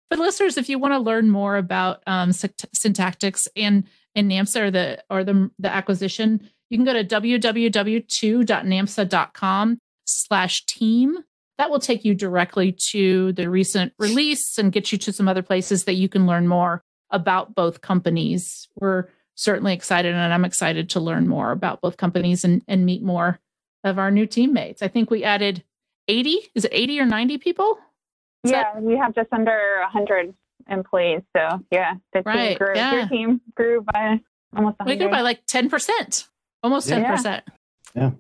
the 0.09 0.17
listeners, 0.17 0.57
if 0.57 0.67
you 0.67 0.79
want 0.79 0.95
to 0.95 0.99
learn 0.99 1.29
more 1.29 1.55
about 1.55 2.01
um, 2.07 2.31
Syntactx 2.31 3.47
and 3.55 3.83
and 4.15 4.31
NAMSA 4.31 4.61
or 4.61 4.71
the 4.71 5.03
or 5.07 5.23
the 5.23 5.51
the 5.59 5.71
acquisition, 5.71 6.49
you 6.71 6.79
can 6.79 6.85
go 6.85 6.93
to 6.93 7.03
www.namsa.com 7.03 9.77
slash 10.05 10.65
team 10.65 11.19
that 11.59 11.69
will 11.69 11.79
take 11.79 12.03
you 12.03 12.15
directly 12.15 12.71
to 12.71 13.31
the 13.33 13.47
recent 13.47 13.93
release 13.99 14.57
and 14.57 14.71
get 14.71 14.91
you 14.91 14.97
to 14.97 15.13
some 15.13 15.27
other 15.27 15.43
places 15.43 15.83
that 15.83 15.93
you 15.93 16.09
can 16.09 16.25
learn 16.25 16.47
more 16.47 16.81
about 17.11 17.53
both 17.53 17.81
companies. 17.81 18.67
We're 18.75 19.05
certainly 19.35 19.75
excited, 19.75 20.15
and 20.15 20.33
I'm 20.33 20.45
excited 20.45 20.89
to 20.91 20.99
learn 20.99 21.27
more 21.27 21.51
about 21.51 21.81
both 21.81 21.97
companies 21.97 22.43
and, 22.43 22.63
and 22.67 22.87
meet 22.87 23.03
more 23.03 23.39
of 23.83 23.99
our 23.99 24.09
new 24.09 24.25
teammates. 24.25 24.81
I 24.81 24.87
think 24.87 25.11
we 25.11 25.23
added 25.23 25.63
80, 26.07 26.51
is 26.55 26.65
it 26.65 26.71
80 26.73 26.99
or 27.01 27.05
90 27.05 27.37
people? 27.37 27.77
Is 28.43 28.51
yeah, 28.51 28.73
that- 28.73 28.81
we 28.81 28.97
have 28.97 29.15
just 29.15 29.31
under 29.31 29.79
100 29.81 30.33
employees. 30.69 31.21
So 31.35 31.63
yeah, 31.71 31.95
the 32.13 32.21
right, 32.25 32.49
team 32.49 32.57
grew. 32.57 32.75
Yeah. 32.75 32.93
Your 32.93 33.07
team 33.07 33.41
grew 33.55 33.81
by 33.81 34.19
almost 34.55 34.79
100. 34.79 34.85
We 34.87 34.97
grew 34.97 35.09
by 35.09 35.21
like 35.21 35.45
10%, 35.45 36.27
almost 36.63 36.89
yeah. 36.89 37.15
10%. 37.15 37.41
Yeah. 37.95 38.11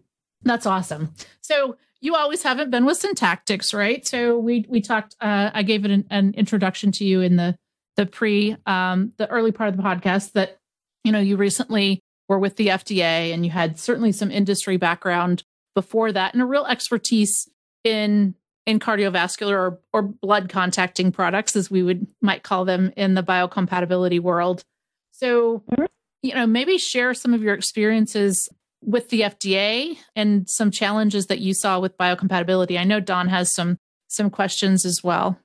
That's 0.43 0.65
awesome. 0.65 1.13
So 1.41 1.77
you 1.99 2.15
always 2.15 2.43
haven't 2.43 2.69
been 2.69 2.85
with 2.85 3.01
Syntactx, 3.01 3.73
right? 3.73 4.07
So 4.07 4.37
we 4.37 4.65
we 4.69 4.81
talked. 4.81 5.15
Uh, 5.19 5.49
I 5.53 5.63
gave 5.63 5.83
it 5.83 5.91
an, 5.91 6.05
an, 6.09 6.33
introduction 6.35 6.91
to 6.93 7.05
you 7.05 7.21
in 7.21 7.35
the 7.35 7.57
the 7.95 8.05
pre 8.05 8.55
um, 8.65 9.13
the 9.17 9.27
early 9.29 9.51
part 9.51 9.69
of 9.69 9.77
the 9.77 9.83
podcast 9.83 10.33
that 10.33 10.57
you 11.03 11.11
know 11.11 11.19
you 11.19 11.37
recently 11.37 12.01
were 12.29 12.39
with 12.39 12.55
the 12.57 12.67
FDA 12.67 13.33
and 13.33 13.45
you 13.45 13.51
had 13.51 13.79
certainly 13.79 14.11
some 14.11 14.29
industry 14.29 14.77
background 14.77 15.43
before 15.73 16.11
that 16.11 16.33
and 16.33 16.41
a 16.41 16.45
real 16.45 16.65
expertise 16.65 17.49
in 17.87 18.35
in 18.65 18.79
cardiovascular 18.79 19.53
or, 19.53 19.79
or 19.93 20.01
blood 20.01 20.49
contacting 20.49 21.11
products 21.11 21.55
as 21.55 21.71
we 21.71 21.81
would 21.81 22.05
might 22.21 22.43
call 22.43 22.65
them 22.65 22.91
in 22.97 23.13
the 23.13 23.23
biocompatibility 23.23 24.19
world. 24.19 24.63
So 25.11 25.63
you 26.21 26.35
know 26.35 26.45
maybe 26.45 26.77
share 26.77 27.13
some 27.13 27.33
of 27.33 27.41
your 27.41 27.53
experiences 27.53 28.49
with 28.81 29.09
the 29.09 29.21
FDA 29.21 29.97
and 30.15 30.47
some 30.49 30.69
challenges 30.69 31.27
that 31.27 31.39
you 31.39 31.53
saw 31.53 31.79
with 31.79 31.97
biocompatibility. 31.97 32.77
I 32.77 32.83
know 32.83 32.99
Don 32.99 33.29
has 33.29 33.53
some 33.53 33.77
some 34.07 34.29
questions 34.29 34.85
as 34.85 35.01
well. 35.03 35.39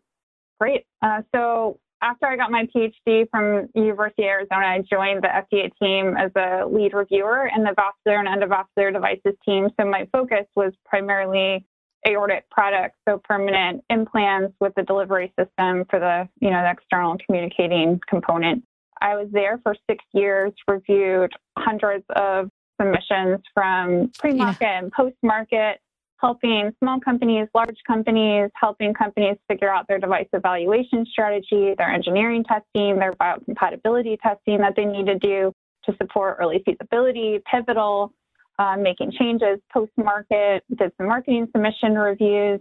Great. 0.60 0.84
Uh, 1.00 1.22
so 1.34 1.78
after 2.02 2.26
I 2.26 2.36
got 2.36 2.50
my 2.50 2.66
PhD 2.74 3.28
from 3.30 3.68
University 3.74 4.24
of 4.24 4.28
Arizona, 4.28 4.66
I 4.66 4.78
joined 4.78 5.22
the 5.22 5.28
FDA 5.28 5.70
team 5.80 6.16
as 6.16 6.32
a 6.34 6.66
lead 6.66 6.94
reviewer 6.94 7.48
in 7.54 7.62
the 7.62 7.74
vascular 7.76 8.18
and 8.18 8.28
endovascular 8.28 8.92
devices 8.92 9.38
team. 9.44 9.68
So 9.80 9.86
my 9.86 10.08
focus 10.12 10.46
was 10.56 10.72
primarily 10.84 11.64
aortic 12.06 12.48
products, 12.50 12.96
so 13.08 13.20
permanent 13.22 13.84
implants 13.90 14.54
with 14.60 14.72
the 14.76 14.82
delivery 14.82 15.32
system 15.38 15.84
for 15.88 15.98
the 15.98 16.28
you 16.40 16.50
know 16.50 16.62
the 16.62 16.70
external 16.70 17.16
communicating 17.24 18.00
component. 18.08 18.64
I 19.00 19.16
was 19.16 19.28
there 19.32 19.58
for 19.62 19.74
six 19.88 20.04
years, 20.12 20.52
reviewed 20.68 21.32
hundreds 21.58 22.04
of 22.14 22.50
submissions 22.80 23.40
from 23.52 24.10
pre-market 24.18 24.58
yeah. 24.60 24.78
and 24.78 24.92
post-market, 24.92 25.80
helping 26.20 26.72
small 26.78 27.00
companies, 27.00 27.48
large 27.54 27.78
companies, 27.86 28.48
helping 28.54 28.94
companies 28.94 29.36
figure 29.48 29.68
out 29.68 29.86
their 29.88 29.98
device 29.98 30.28
evaluation 30.32 31.04
strategy, 31.04 31.74
their 31.76 31.90
engineering 31.90 32.44
testing, 32.44 32.98
their 32.98 33.12
biocompatibility 33.14 34.16
testing 34.20 34.58
that 34.58 34.74
they 34.76 34.84
need 34.84 35.06
to 35.06 35.18
do 35.18 35.52
to 35.84 35.96
support 36.00 36.36
early 36.40 36.62
feasibility, 36.64 37.40
pivotal, 37.50 38.12
uh, 38.58 38.76
making 38.76 39.12
changes 39.12 39.58
post-market, 39.72 40.64
did 40.76 40.92
some 40.96 41.06
marketing 41.06 41.48
submission 41.52 41.94
reviews. 41.94 42.60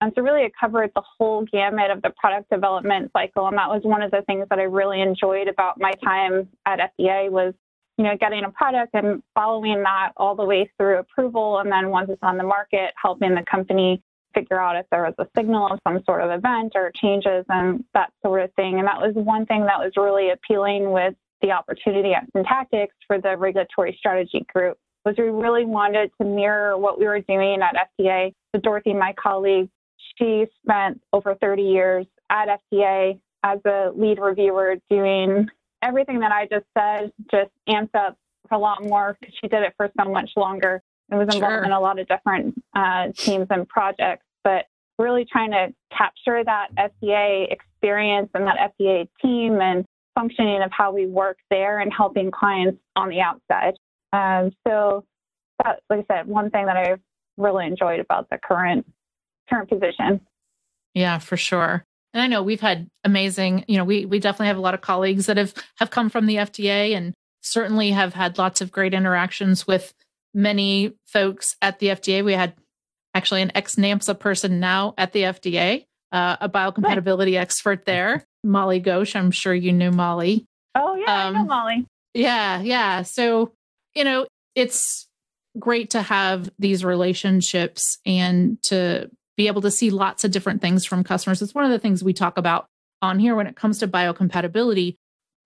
And 0.00 0.12
so 0.14 0.22
really 0.22 0.42
it 0.42 0.52
covered 0.58 0.90
the 0.94 1.02
whole 1.18 1.44
gamut 1.52 1.90
of 1.90 2.00
the 2.02 2.10
product 2.18 2.50
development 2.50 3.10
cycle. 3.12 3.46
And 3.48 3.58
that 3.58 3.68
was 3.68 3.82
one 3.84 4.02
of 4.02 4.10
the 4.10 4.22
things 4.22 4.46
that 4.48 4.58
I 4.58 4.62
really 4.62 5.02
enjoyed 5.02 5.48
about 5.48 5.78
my 5.78 5.92
time 6.02 6.48
at 6.66 6.78
FDA 6.98 7.30
was 7.30 7.54
you 8.00 8.04
know, 8.04 8.16
getting 8.18 8.44
a 8.44 8.50
product 8.50 8.94
and 8.94 9.22
following 9.34 9.82
that 9.82 10.12
all 10.16 10.34
the 10.34 10.44
way 10.44 10.70
through 10.78 11.00
approval. 11.00 11.58
And 11.58 11.70
then 11.70 11.90
once 11.90 12.08
it's 12.08 12.22
on 12.22 12.38
the 12.38 12.42
market, 12.42 12.94
helping 12.96 13.34
the 13.34 13.42
company 13.42 14.02
figure 14.34 14.58
out 14.58 14.76
if 14.76 14.86
there 14.90 15.02
was 15.02 15.12
a 15.18 15.26
signal 15.36 15.66
of 15.70 15.78
some 15.86 16.02
sort 16.06 16.22
of 16.22 16.30
event 16.30 16.72
or 16.74 16.92
changes 16.96 17.44
and 17.50 17.84
that 17.92 18.10
sort 18.24 18.42
of 18.42 18.54
thing. 18.54 18.78
And 18.78 18.88
that 18.88 18.96
was 18.96 19.12
one 19.14 19.44
thing 19.44 19.66
that 19.66 19.78
was 19.78 19.92
really 19.98 20.30
appealing 20.30 20.92
with 20.92 21.12
the 21.42 21.50
opportunity 21.52 22.14
at 22.14 22.24
Syntactx 22.32 22.86
for 23.06 23.20
the 23.20 23.36
regulatory 23.36 23.94
strategy 23.98 24.46
group 24.50 24.78
was 25.04 25.14
we 25.18 25.24
really 25.24 25.64
wanted 25.64 26.10
to 26.20 26.26
mirror 26.26 26.76
what 26.76 26.98
we 26.98 27.06
were 27.06 27.20
doing 27.20 27.60
at 27.62 27.88
FDA. 27.98 28.32
So 28.54 28.60
Dorothy, 28.60 28.92
my 28.92 29.14
colleague, 29.20 29.68
she 30.18 30.46
spent 30.64 31.00
over 31.12 31.34
30 31.34 31.62
years 31.62 32.06
at 32.30 32.48
FDA 32.72 33.18
as 33.42 33.58
a 33.64 33.90
lead 33.94 34.18
reviewer 34.18 34.76
doing 34.90 35.48
everything 35.82 36.20
that 36.20 36.32
I 36.32 36.46
just 36.46 36.66
said 36.76 37.12
just 37.30 37.50
amps 37.66 37.92
up 37.94 38.16
a 38.50 38.58
lot 38.58 38.82
more 38.82 39.16
because 39.18 39.34
she 39.40 39.48
did 39.48 39.62
it 39.62 39.72
for 39.76 39.90
so 39.98 40.10
much 40.10 40.30
longer 40.36 40.82
and 41.08 41.18
was 41.18 41.34
involved 41.34 41.54
sure. 41.54 41.64
in 41.64 41.72
a 41.72 41.80
lot 41.80 41.98
of 41.98 42.06
different 42.08 42.62
uh, 42.74 43.08
teams 43.16 43.46
and 43.50 43.68
projects. 43.68 44.24
But 44.44 44.66
really 44.98 45.24
trying 45.24 45.50
to 45.52 45.68
capture 45.96 46.44
that 46.44 46.68
FDA 46.76 47.50
experience 47.50 48.28
and 48.34 48.46
that 48.46 48.74
FDA 48.78 49.08
team 49.22 49.60
and 49.60 49.84
functioning 50.14 50.62
of 50.62 50.70
how 50.72 50.92
we 50.92 51.06
work 51.06 51.38
there 51.50 51.80
and 51.80 51.92
helping 51.92 52.30
clients 52.30 52.78
on 52.96 53.08
the 53.08 53.20
outside. 53.20 53.74
Um, 54.12 54.50
so, 54.66 55.04
that, 55.62 55.80
like 55.88 56.06
I 56.10 56.16
said, 56.16 56.26
one 56.26 56.50
thing 56.50 56.66
that 56.66 56.76
I've 56.76 57.00
really 57.36 57.66
enjoyed 57.66 58.00
about 58.00 58.28
the 58.30 58.38
current 58.38 58.86
current 59.48 59.68
position. 59.68 60.20
Yeah, 60.94 61.18
for 61.18 61.36
sure. 61.36 61.84
And 62.12 62.22
I 62.22 62.26
know 62.26 62.42
we've 62.42 62.60
had 62.60 62.88
amazing, 63.04 63.64
you 63.68 63.76
know, 63.76 63.84
we 63.84 64.04
we 64.04 64.18
definitely 64.18 64.48
have 64.48 64.56
a 64.56 64.62
lot 64.62 64.74
of 64.74 64.80
colleagues 64.80 65.26
that 65.26 65.36
have 65.36 65.54
have 65.78 65.90
come 65.90 66.10
from 66.10 66.26
the 66.26 66.36
FDA 66.36 66.96
and 66.96 67.14
certainly 67.42 67.90
have 67.90 68.14
had 68.14 68.38
lots 68.38 68.60
of 68.60 68.72
great 68.72 68.94
interactions 68.94 69.66
with 69.66 69.94
many 70.34 70.94
folks 71.06 71.56
at 71.62 71.78
the 71.78 71.88
FDA. 71.88 72.24
We 72.24 72.32
had 72.32 72.54
actually 73.14 73.42
an 73.42 73.52
ex 73.54 73.76
NAMSA 73.76 74.18
person 74.18 74.60
now 74.60 74.94
at 74.98 75.12
the 75.12 75.22
FDA, 75.22 75.86
uh, 76.12 76.36
a 76.40 76.48
biocompatibility 76.48 77.36
right. 77.36 77.42
expert 77.42 77.84
there, 77.84 78.24
Molly 78.44 78.80
Ghosh. 78.80 79.14
I'm 79.14 79.30
sure 79.30 79.54
you 79.54 79.72
knew 79.72 79.90
Molly. 79.90 80.46
Oh 80.74 80.96
yeah, 80.96 81.26
um, 81.28 81.36
I 81.36 81.38
know 81.38 81.40
um, 81.40 81.46
Molly. 81.46 81.86
Yeah, 82.14 82.60
yeah. 82.60 83.02
So 83.02 83.52
you 83.94 84.04
know, 84.04 84.26
it's 84.54 85.08
great 85.58 85.90
to 85.90 86.02
have 86.02 86.50
these 86.58 86.84
relationships 86.84 87.98
and 88.06 88.62
to 88.64 89.10
be 89.36 89.46
able 89.46 89.62
to 89.62 89.70
see 89.70 89.90
lots 89.90 90.24
of 90.24 90.30
different 90.30 90.60
things 90.60 90.84
from 90.84 91.02
customers. 91.02 91.42
It's 91.42 91.54
one 91.54 91.64
of 91.64 91.70
the 91.70 91.78
things 91.78 92.04
we 92.04 92.12
talk 92.12 92.38
about 92.38 92.66
on 93.02 93.18
here 93.18 93.34
when 93.34 93.46
it 93.46 93.56
comes 93.56 93.78
to 93.78 93.88
biocompatibility. 93.88 94.96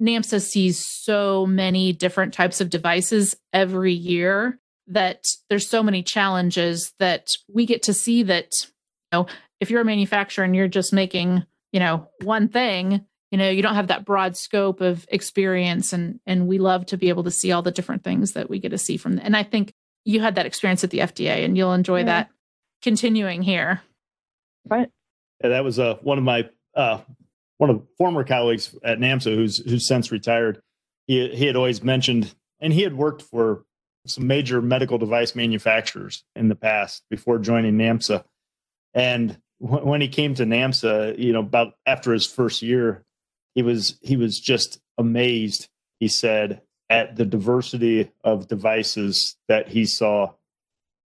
NAMSA 0.02 0.40
sees 0.40 0.84
so 0.84 1.46
many 1.46 1.92
different 1.92 2.34
types 2.34 2.60
of 2.60 2.70
devices 2.70 3.36
every 3.52 3.92
year 3.92 4.58
that 4.88 5.24
there's 5.48 5.68
so 5.68 5.82
many 5.82 6.02
challenges 6.02 6.92
that 6.98 7.36
we 7.52 7.64
get 7.64 7.84
to 7.84 7.94
see 7.94 8.22
that 8.24 8.48
you 8.60 9.18
know 9.18 9.26
if 9.60 9.70
you're 9.70 9.80
a 9.80 9.84
manufacturer 9.84 10.44
and 10.44 10.54
you're 10.54 10.68
just 10.68 10.92
making 10.92 11.44
you 11.72 11.80
know 11.80 12.08
one 12.22 12.48
thing 12.48 13.06
you 13.34 13.38
know 13.38 13.50
you 13.50 13.62
don't 13.62 13.74
have 13.74 13.88
that 13.88 14.04
broad 14.04 14.36
scope 14.36 14.80
of 14.80 15.04
experience 15.10 15.92
and 15.92 16.20
and 16.24 16.46
we 16.46 16.58
love 16.58 16.86
to 16.86 16.96
be 16.96 17.08
able 17.08 17.24
to 17.24 17.30
see 17.32 17.50
all 17.50 17.62
the 17.62 17.72
different 17.72 18.04
things 18.04 18.32
that 18.32 18.48
we 18.48 18.60
get 18.60 18.68
to 18.68 18.78
see 18.78 18.96
from 18.96 19.18
and 19.18 19.36
i 19.36 19.42
think 19.42 19.72
you 20.04 20.20
had 20.20 20.36
that 20.36 20.46
experience 20.46 20.84
at 20.84 20.90
the 20.90 21.00
fda 21.00 21.44
and 21.44 21.56
you'll 21.56 21.74
enjoy 21.74 21.98
yeah. 21.98 22.04
that 22.04 22.30
continuing 22.84 23.42
here. 23.42 23.80
Right. 24.68 24.88
Yeah, 25.42 25.50
that 25.50 25.64
was 25.64 25.80
uh, 25.80 25.96
one 26.02 26.18
of 26.18 26.24
my 26.24 26.48
uh, 26.76 27.00
one 27.58 27.70
of 27.70 27.82
former 27.98 28.22
colleagues 28.22 28.76
at 28.84 28.98
NAMSA 28.98 29.34
who's 29.34 29.58
who's 29.58 29.88
since 29.88 30.12
retired. 30.12 30.60
He 31.08 31.28
he 31.34 31.46
had 31.46 31.56
always 31.56 31.82
mentioned, 31.82 32.32
and 32.60 32.72
he 32.72 32.82
had 32.82 32.96
worked 32.96 33.22
for 33.22 33.64
some 34.06 34.26
major 34.26 34.62
medical 34.62 34.98
device 34.98 35.34
manufacturers 35.34 36.24
in 36.36 36.48
the 36.48 36.54
past 36.54 37.02
before 37.10 37.38
joining 37.38 37.76
NAMSA. 37.76 38.22
And 38.92 39.38
when 39.58 40.02
he 40.02 40.08
came 40.08 40.34
to 40.34 40.44
NAMSA, 40.44 41.18
you 41.18 41.32
know, 41.32 41.40
about 41.40 41.72
after 41.86 42.12
his 42.12 42.26
first 42.26 42.62
year, 42.62 43.04
he 43.54 43.62
was 43.62 43.98
he 44.02 44.16
was 44.16 44.38
just 44.40 44.80
amazed. 44.98 45.68
He 46.00 46.08
said 46.08 46.62
at 46.90 47.16
the 47.16 47.24
diversity 47.24 48.10
of 48.22 48.48
devices 48.48 49.36
that 49.48 49.68
he 49.68 49.86
saw 49.86 50.32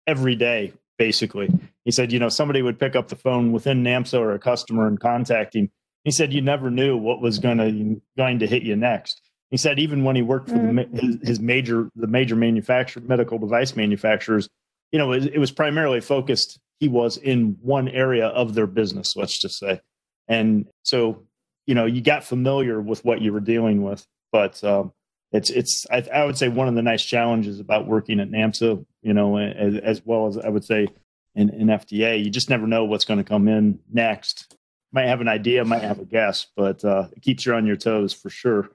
every 0.05 0.35
day 0.35 0.73
basically. 0.99 1.49
He 1.85 1.91
said, 1.91 2.11
you 2.11 2.19
know, 2.19 2.29
somebody 2.29 2.61
would 2.61 2.77
pick 2.77 2.95
up 2.95 3.07
the 3.07 3.15
phone 3.15 3.51
within 3.51 3.83
NAMSA 3.83 4.19
or 4.19 4.33
a 4.33 4.39
customer 4.39 4.85
and 4.85 4.99
contact 4.99 5.55
him. 5.55 5.71
He 6.03 6.11
said, 6.11 6.33
you 6.33 6.41
never 6.41 6.69
knew 6.69 6.97
what 6.97 7.21
was 7.21 7.39
going 7.39 7.57
to 7.57 8.01
going 8.15 8.39
to 8.39 8.47
hit 8.47 8.63
you 8.63 8.75
next. 8.75 9.21
He 9.49 9.57
said, 9.57 9.79
even 9.79 10.03
when 10.03 10.15
he 10.15 10.21
worked 10.21 10.49
for 10.49 10.55
the, 10.55 10.59
mm. 10.59 11.01
his, 11.01 11.17
his, 11.27 11.39
major 11.39 11.89
the 11.95 12.05
major 12.05 12.35
manufacturer 12.35 13.01
medical 13.01 13.39
device 13.39 13.75
manufacturers, 13.75 14.47
you 14.91 14.99
know, 14.99 15.11
it, 15.13 15.33
it 15.33 15.39
was 15.39 15.51
primarily 15.51 16.01
focused. 16.01 16.59
He 16.79 16.87
was 16.87 17.17
in 17.17 17.57
one 17.61 17.87
area 17.87 18.27
of 18.27 18.53
their 18.53 18.67
business, 18.67 19.15
let's 19.15 19.37
just 19.37 19.57
say, 19.57 19.81
and 20.27 20.67
so 20.83 21.23
you 21.69 21.75
know, 21.75 21.85
you 21.85 22.01
got 22.01 22.23
familiar 22.23 22.81
with 22.81 23.05
what 23.05 23.21
you 23.21 23.31
were 23.31 23.39
dealing 23.39 23.83
with. 23.83 24.03
But 24.31 24.63
um, 24.63 24.91
it's 25.31 25.51
it's 25.51 25.85
I, 25.91 26.03
I, 26.11 26.25
would 26.25 26.35
say 26.35 26.47
one 26.47 26.67
of 26.67 26.73
the 26.73 26.81
nice 26.81 27.05
challenges 27.05 27.59
about 27.59 27.85
working 27.85 28.19
at 28.19 28.31
NAMSA, 28.31 28.83
you 29.03 29.13
know, 29.13 29.38
as, 29.38 29.75
as 29.75 30.01
well 30.03 30.25
as 30.25 30.35
I 30.35 30.49
would 30.49 30.65
say 30.65 30.88
in, 31.35 31.51
in 31.51 31.67
FDA, 31.67 32.23
you 32.23 32.31
just 32.31 32.49
never 32.49 32.65
know 32.65 32.85
what's 32.85 33.05
going 33.05 33.19
to 33.19 33.23
come 33.23 33.47
in 33.47 33.77
next. 33.93 34.57
Might 34.91 35.05
have 35.05 35.21
an 35.21 35.27
idea, 35.27 35.63
might 35.63 35.83
have 35.83 35.99
a 35.99 36.05
guess, 36.05 36.47
but 36.57 36.83
uh, 36.83 37.09
it 37.15 37.21
keeps 37.21 37.45
you 37.45 37.53
on 37.53 37.67
your 37.67 37.75
toes 37.75 38.13
for 38.13 38.31
sure. 38.31 38.71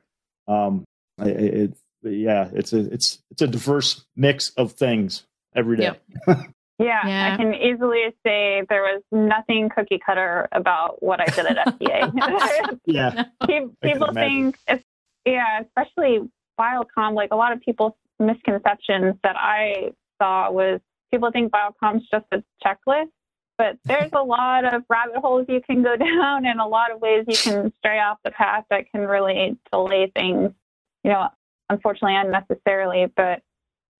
Um, 0.46 0.84
it, 1.18 1.72
it, 1.72 1.76
yeah, 2.04 2.48
it's 2.52 2.72
a 2.72 2.92
it's 2.92 3.18
it's 3.32 3.42
a 3.42 3.48
diverse 3.48 4.04
mix 4.14 4.50
of 4.50 4.74
things 4.74 5.26
every 5.52 5.78
day. 5.78 5.96
Yep. 6.28 6.38
Yeah, 6.78 7.06
yeah, 7.06 7.32
I 7.32 7.36
can 7.36 7.54
easily 7.54 8.02
say 8.26 8.64
there 8.68 8.82
was 8.82 9.02
nothing 9.12 9.68
cookie 9.68 10.00
cutter 10.04 10.48
about 10.50 11.00
what 11.02 11.20
I 11.20 11.26
did 11.26 11.46
at 11.46 11.66
FDA. 11.78 12.78
yeah. 12.84 13.24
People 13.80 14.12
think, 14.12 14.58
yeah, 15.24 15.60
especially 15.60 16.28
biocomp, 16.58 17.14
like 17.14 17.30
a 17.32 17.36
lot 17.36 17.52
of 17.52 17.60
people's 17.60 17.92
misconceptions 18.18 19.14
that 19.22 19.36
I 19.36 19.92
saw 20.20 20.50
was 20.50 20.80
people 21.12 21.30
think 21.30 21.52
biocomp's 21.52 22.08
just 22.10 22.26
a 22.32 22.42
checklist, 22.64 23.10
but 23.56 23.78
there's 23.84 24.10
a 24.12 24.22
lot 24.22 24.64
of 24.64 24.82
rabbit 24.88 25.16
holes 25.18 25.46
you 25.48 25.60
can 25.64 25.84
go 25.84 25.96
down 25.96 26.44
and 26.44 26.60
a 26.60 26.66
lot 26.66 26.90
of 26.90 27.00
ways 27.00 27.24
you 27.28 27.36
can 27.36 27.72
stray 27.78 28.00
off 28.00 28.18
the 28.24 28.32
path 28.32 28.64
that 28.70 28.90
can 28.90 29.02
really 29.02 29.56
delay 29.70 30.10
things, 30.14 30.50
you 31.04 31.10
know, 31.10 31.28
unfortunately 31.70 32.16
unnecessarily. 32.16 33.06
But 33.14 33.42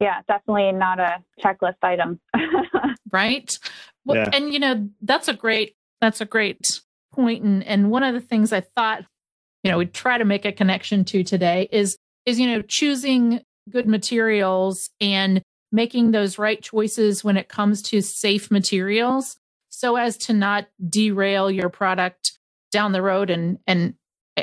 yeah, 0.00 0.20
definitely 0.28 0.72
not 0.72 0.98
a 0.98 1.22
checklist 1.42 1.76
item. 1.82 2.20
right. 3.12 3.56
Well, 4.04 4.18
yeah. 4.18 4.30
And 4.32 4.52
you 4.52 4.58
know, 4.58 4.88
that's 5.02 5.28
a 5.28 5.34
great 5.34 5.76
that's 6.00 6.20
a 6.20 6.26
great 6.26 6.80
point. 7.12 7.44
And 7.44 7.64
and 7.64 7.90
one 7.90 8.02
of 8.02 8.14
the 8.14 8.20
things 8.20 8.52
I 8.52 8.60
thought, 8.60 9.04
you 9.62 9.70
know, 9.70 9.78
we'd 9.78 9.94
try 9.94 10.18
to 10.18 10.24
make 10.24 10.44
a 10.44 10.52
connection 10.52 11.04
to 11.06 11.24
today 11.24 11.68
is 11.70 11.96
is, 12.26 12.38
you 12.38 12.46
know, 12.46 12.62
choosing 12.62 13.40
good 13.70 13.86
materials 13.86 14.90
and 15.00 15.42
making 15.72 16.10
those 16.10 16.38
right 16.38 16.62
choices 16.62 17.24
when 17.24 17.36
it 17.36 17.48
comes 17.48 17.82
to 17.82 18.00
safe 18.00 18.50
materials 18.50 19.36
so 19.70 19.96
as 19.96 20.16
to 20.16 20.32
not 20.32 20.66
derail 20.88 21.50
your 21.50 21.68
product 21.68 22.38
down 22.70 22.92
the 22.92 23.02
road 23.02 23.30
and 23.30 23.58
and 23.66 23.94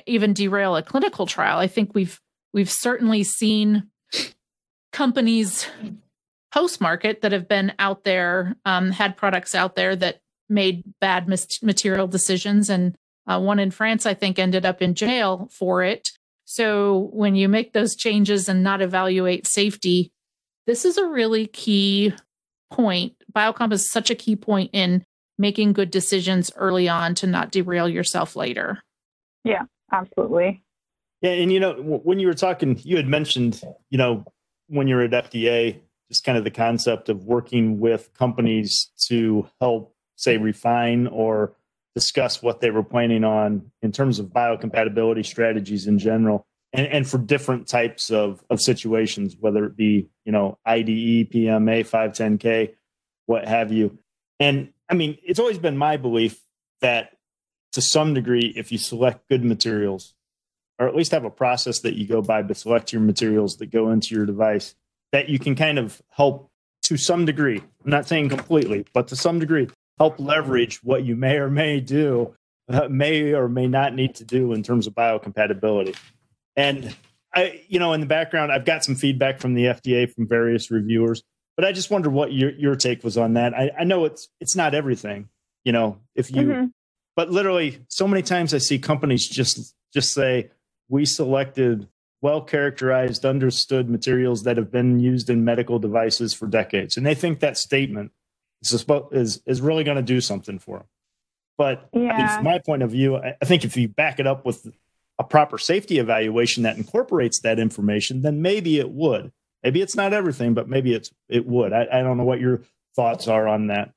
even 0.05 0.33
derail 0.33 0.75
a 0.75 0.83
clinical 0.83 1.25
trial. 1.25 1.59
I 1.59 1.67
think 1.67 1.93
we've 1.93 2.19
we've 2.53 2.71
certainly 2.71 3.23
seen 3.23 3.89
companies 4.91 5.67
post 6.53 6.81
market 6.81 7.21
that 7.21 7.31
have 7.31 7.47
been 7.47 7.73
out 7.79 8.03
there, 8.03 8.55
um, 8.65 8.91
had 8.91 9.17
products 9.17 9.55
out 9.55 9.75
there 9.75 9.95
that 9.95 10.19
made 10.49 10.83
bad 10.99 11.27
material 11.61 12.07
decisions. 12.07 12.69
And 12.69 12.95
uh, 13.25 13.39
one 13.39 13.59
in 13.59 13.71
France, 13.71 14.05
I 14.05 14.13
think, 14.13 14.37
ended 14.37 14.65
up 14.65 14.81
in 14.81 14.93
jail 14.93 15.49
for 15.51 15.83
it. 15.83 16.09
So 16.45 17.09
when 17.13 17.35
you 17.35 17.47
make 17.47 17.71
those 17.71 17.95
changes 17.95 18.49
and 18.49 18.61
not 18.63 18.81
evaluate 18.81 19.47
safety, 19.47 20.11
this 20.67 20.83
is 20.83 20.97
a 20.97 21.07
really 21.07 21.47
key 21.47 22.13
point. 22.71 23.13
Biocomp 23.33 23.71
is 23.71 23.89
such 23.89 24.09
a 24.09 24.15
key 24.15 24.35
point 24.35 24.71
in 24.73 25.05
making 25.37 25.73
good 25.73 25.91
decisions 25.91 26.51
early 26.57 26.89
on 26.89 27.15
to 27.15 27.27
not 27.27 27.51
derail 27.51 27.87
yourself 27.87 28.35
later. 28.35 28.83
Yeah, 29.45 29.63
absolutely. 29.91 30.61
Yeah, 31.21 31.31
and 31.31 31.51
you 31.51 31.59
know, 31.59 31.73
when 32.03 32.19
you 32.19 32.27
were 32.27 32.33
talking, 32.33 32.79
you 32.83 32.97
had 32.97 33.07
mentioned, 33.07 33.61
you 33.89 33.97
know, 33.97 34.25
when 34.71 34.87
you're 34.87 35.01
at 35.01 35.11
FDA, 35.11 35.79
just 36.09 36.23
kind 36.23 36.37
of 36.37 36.43
the 36.43 36.51
concept 36.51 37.09
of 37.09 37.25
working 37.25 37.79
with 37.79 38.13
companies 38.13 38.89
to 39.07 39.47
help, 39.59 39.93
say, 40.15 40.37
refine 40.37 41.07
or 41.07 41.53
discuss 41.93 42.41
what 42.41 42.61
they 42.61 42.71
were 42.71 42.83
planning 42.83 43.23
on 43.23 43.69
in 43.81 43.91
terms 43.91 44.17
of 44.17 44.27
biocompatibility 44.27 45.25
strategies 45.25 45.87
in 45.87 45.99
general. 45.99 46.45
And, 46.73 46.87
and 46.87 47.07
for 47.07 47.17
different 47.17 47.67
types 47.67 48.11
of, 48.11 48.43
of 48.49 48.61
situations, 48.61 49.35
whether 49.37 49.65
it 49.65 49.75
be, 49.75 50.07
you 50.23 50.31
know, 50.31 50.57
IDE, 50.65 51.31
PMA, 51.31 51.85
510K, 51.85 52.73
what 53.25 53.45
have 53.45 53.73
you. 53.73 53.99
And 54.39 54.69
I 54.89 54.93
mean, 54.93 55.17
it's 55.23 55.39
always 55.39 55.57
been 55.57 55.77
my 55.77 55.97
belief 55.97 56.39
that 56.79 57.11
to 57.73 57.81
some 57.81 58.13
degree, 58.13 58.53
if 58.55 58.71
you 58.71 58.77
select 58.77 59.27
good 59.27 59.43
materials, 59.43 60.13
or 60.81 60.87
at 60.87 60.95
least 60.95 61.11
have 61.11 61.25
a 61.25 61.29
process 61.29 61.79
that 61.81 61.93
you 61.93 62.07
go 62.07 62.23
by 62.23 62.41
to 62.41 62.55
select 62.55 62.91
your 62.91 63.03
materials 63.03 63.57
that 63.57 63.67
go 63.67 63.91
into 63.91 64.15
your 64.15 64.25
device 64.25 64.73
that 65.11 65.29
you 65.29 65.37
can 65.37 65.55
kind 65.55 65.77
of 65.77 66.01
help 66.09 66.49
to 66.81 66.97
some 66.97 67.23
degree. 67.23 67.57
I'm 67.85 67.91
not 67.91 68.07
saying 68.07 68.29
completely, 68.29 68.87
but 68.91 69.07
to 69.09 69.15
some 69.15 69.37
degree, 69.37 69.69
help 69.99 70.19
leverage 70.19 70.83
what 70.83 71.03
you 71.03 71.15
may 71.15 71.37
or 71.37 71.51
may 71.51 71.79
do, 71.79 72.33
uh, 72.67 72.87
may 72.89 73.31
or 73.31 73.47
may 73.47 73.67
not 73.67 73.93
need 73.93 74.15
to 74.15 74.23
do 74.23 74.53
in 74.53 74.63
terms 74.63 74.87
of 74.87 74.95
biocompatibility. 74.95 75.95
And 76.55 76.95
I, 77.35 77.61
you 77.67 77.77
know, 77.77 77.93
in 77.93 77.99
the 77.99 78.07
background, 78.07 78.51
I've 78.51 78.65
got 78.65 78.83
some 78.83 78.95
feedback 78.95 79.39
from 79.39 79.53
the 79.53 79.65
FDA 79.65 80.11
from 80.11 80.27
various 80.27 80.71
reviewers, 80.71 81.21
but 81.55 81.63
I 81.63 81.73
just 81.73 81.91
wonder 81.91 82.09
what 82.09 82.33
your 82.33 82.51
your 82.53 82.75
take 82.75 83.03
was 83.03 83.17
on 83.17 83.33
that. 83.33 83.53
I, 83.53 83.69
I 83.79 83.83
know 83.83 84.05
it's 84.05 84.29
it's 84.39 84.55
not 84.55 84.73
everything, 84.73 85.29
you 85.63 85.73
know, 85.73 85.99
if 86.15 86.31
you, 86.31 86.41
mm-hmm. 86.41 86.65
but 87.15 87.29
literally, 87.29 87.79
so 87.87 88.07
many 88.07 88.23
times 88.23 88.53
I 88.55 88.57
see 88.57 88.79
companies 88.79 89.27
just 89.27 89.75
just 89.93 90.13
say, 90.13 90.49
we 90.91 91.05
selected 91.05 91.87
well 92.21 92.41
characterized, 92.41 93.25
understood 93.25 93.89
materials 93.89 94.43
that 94.43 94.57
have 94.57 94.71
been 94.71 94.99
used 94.99 95.29
in 95.29 95.43
medical 95.43 95.79
devices 95.79 96.33
for 96.33 96.45
decades. 96.47 96.97
And 96.97 97.05
they 97.05 97.15
think 97.15 97.39
that 97.39 97.57
statement 97.57 98.11
is, 98.61 98.85
is, 99.11 99.41
is 99.45 99.61
really 99.61 99.83
going 99.83 99.97
to 99.97 100.03
do 100.03 100.21
something 100.21 100.59
for 100.59 100.79
them. 100.79 100.87
But 101.57 101.89
yeah. 101.93 102.35
From 102.35 102.43
my 102.43 102.59
point 102.59 102.83
of 102.83 102.91
view, 102.91 103.17
I 103.17 103.33
think 103.43 103.63
if 103.63 103.75
you 103.77 103.87
back 103.87 104.19
it 104.19 104.27
up 104.27 104.45
with 104.45 104.67
a 105.17 105.23
proper 105.23 105.57
safety 105.57 105.97
evaluation 105.97 106.63
that 106.63 106.77
incorporates 106.77 107.39
that 107.41 107.59
information, 107.59 108.21
then 108.21 108.41
maybe 108.41 108.79
it 108.79 108.89
would. 108.89 109.31
Maybe 109.63 109.81
it's 109.81 109.95
not 109.95 110.13
everything, 110.13 110.53
but 110.53 110.67
maybe 110.67 110.93
it's 110.93 111.11
it 111.29 111.45
would. 111.45 111.71
I, 111.71 111.87
I 111.91 112.01
don't 112.01 112.17
know 112.17 112.23
what 112.23 112.39
your 112.39 112.61
thoughts 112.95 113.27
are 113.27 113.47
on 113.47 113.67
that. 113.67 113.93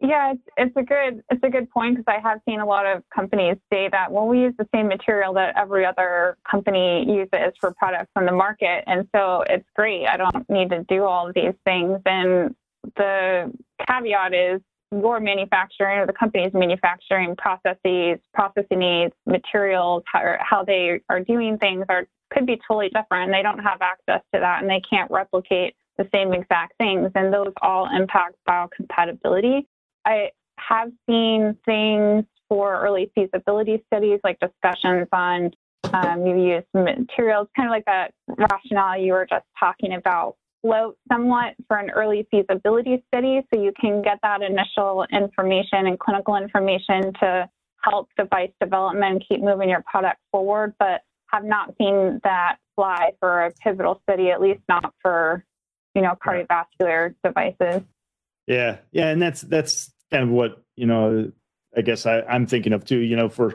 Yeah, 0.00 0.32
it's, 0.32 0.42
it's 0.56 0.76
a 0.76 0.82
good 0.82 1.22
it's 1.28 1.42
a 1.42 1.50
good 1.50 1.68
point 1.70 1.96
because 1.96 2.04
I 2.06 2.20
have 2.20 2.40
seen 2.48 2.60
a 2.60 2.66
lot 2.66 2.86
of 2.86 3.02
companies 3.12 3.56
say 3.72 3.88
that 3.90 4.12
well 4.12 4.28
we 4.28 4.42
use 4.42 4.54
the 4.56 4.68
same 4.72 4.86
material 4.86 5.34
that 5.34 5.56
every 5.56 5.84
other 5.84 6.36
company 6.48 7.04
uses 7.04 7.52
for 7.60 7.74
products 7.74 8.12
on 8.14 8.24
the 8.24 8.32
market, 8.32 8.84
and 8.86 9.08
so 9.14 9.42
it's 9.48 9.66
great. 9.74 10.06
I 10.06 10.16
don't 10.16 10.48
need 10.48 10.70
to 10.70 10.84
do 10.88 11.02
all 11.02 11.28
of 11.28 11.34
these 11.34 11.54
things. 11.64 11.98
And 12.06 12.54
the 12.96 13.52
caveat 13.88 14.34
is 14.34 14.60
your 14.92 15.18
manufacturing 15.18 15.98
or 15.98 16.06
the 16.06 16.12
company's 16.12 16.52
manufacturing 16.54 17.34
processes, 17.36 18.20
processing 18.32 18.78
needs, 18.78 19.12
materials, 19.26 20.04
how, 20.06 20.36
how 20.38 20.64
they 20.64 21.00
are 21.08 21.20
doing 21.20 21.58
things 21.58 21.84
are 21.88 22.06
could 22.30 22.46
be 22.46 22.60
totally 22.68 22.90
different. 22.90 23.32
They 23.32 23.42
don't 23.42 23.58
have 23.58 23.80
access 23.80 24.22
to 24.32 24.40
that, 24.40 24.60
and 24.60 24.70
they 24.70 24.82
can't 24.88 25.10
replicate 25.10 25.74
the 25.96 26.08
same 26.14 26.32
exact 26.32 26.74
things, 26.78 27.10
and 27.14 27.32
those 27.32 27.52
all 27.62 27.88
impact 27.92 28.36
biocompatibility. 28.48 29.66
I 30.08 30.30
have 30.58 30.90
seen 31.08 31.56
things 31.66 32.24
for 32.48 32.80
early 32.80 33.12
feasibility 33.14 33.84
studies, 33.92 34.20
like 34.24 34.38
discussions 34.40 35.06
on 35.12 35.50
um, 35.92 36.26
you 36.26 36.36
use 36.36 36.64
materials, 36.74 37.48
kind 37.54 37.68
of 37.68 37.70
like 37.70 37.84
that 37.84 38.12
rationale 38.26 38.98
you 38.98 39.12
were 39.12 39.26
just 39.28 39.44
talking 39.58 39.92
about, 39.94 40.36
float 40.62 40.96
somewhat 41.12 41.54
for 41.66 41.76
an 41.76 41.90
early 41.90 42.26
feasibility 42.30 43.04
study. 43.08 43.42
So 43.52 43.60
you 43.60 43.72
can 43.78 44.02
get 44.02 44.18
that 44.22 44.40
initial 44.42 45.06
information 45.12 45.86
and 45.86 45.98
clinical 45.98 46.36
information 46.36 47.12
to 47.20 47.48
help 47.84 48.08
device 48.16 48.50
development 48.60 49.12
and 49.12 49.24
keep 49.28 49.42
moving 49.42 49.68
your 49.68 49.84
product 49.90 50.20
forward, 50.32 50.74
but 50.78 51.02
have 51.26 51.44
not 51.44 51.74
seen 51.78 52.20
that 52.24 52.56
fly 52.76 53.12
for 53.20 53.44
a 53.44 53.52
pivotal 53.62 54.00
study, 54.08 54.30
at 54.30 54.40
least 54.40 54.60
not 54.68 54.94
for, 55.02 55.44
you 55.94 56.00
know, 56.00 56.14
cardiovascular 56.26 57.14
devices. 57.22 57.82
Yeah, 58.46 58.78
yeah, 58.92 59.10
and 59.10 59.20
that's 59.20 59.42
that's 59.42 59.92
kind 60.10 60.24
of 60.24 60.30
what 60.30 60.62
you 60.76 60.86
know 60.86 61.30
i 61.76 61.80
guess 61.80 62.06
I, 62.06 62.20
i'm 62.22 62.46
thinking 62.46 62.72
of 62.72 62.84
too 62.84 62.98
you 62.98 63.16
know 63.16 63.28
for 63.28 63.54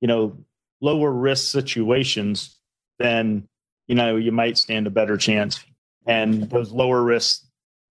you 0.00 0.08
know 0.08 0.36
lower 0.80 1.10
risk 1.10 1.50
situations 1.50 2.58
then 2.98 3.48
you 3.86 3.94
know 3.94 4.16
you 4.16 4.32
might 4.32 4.58
stand 4.58 4.86
a 4.86 4.90
better 4.90 5.16
chance 5.16 5.64
and 6.06 6.48
those 6.50 6.70
lower 6.70 7.02
risk 7.02 7.42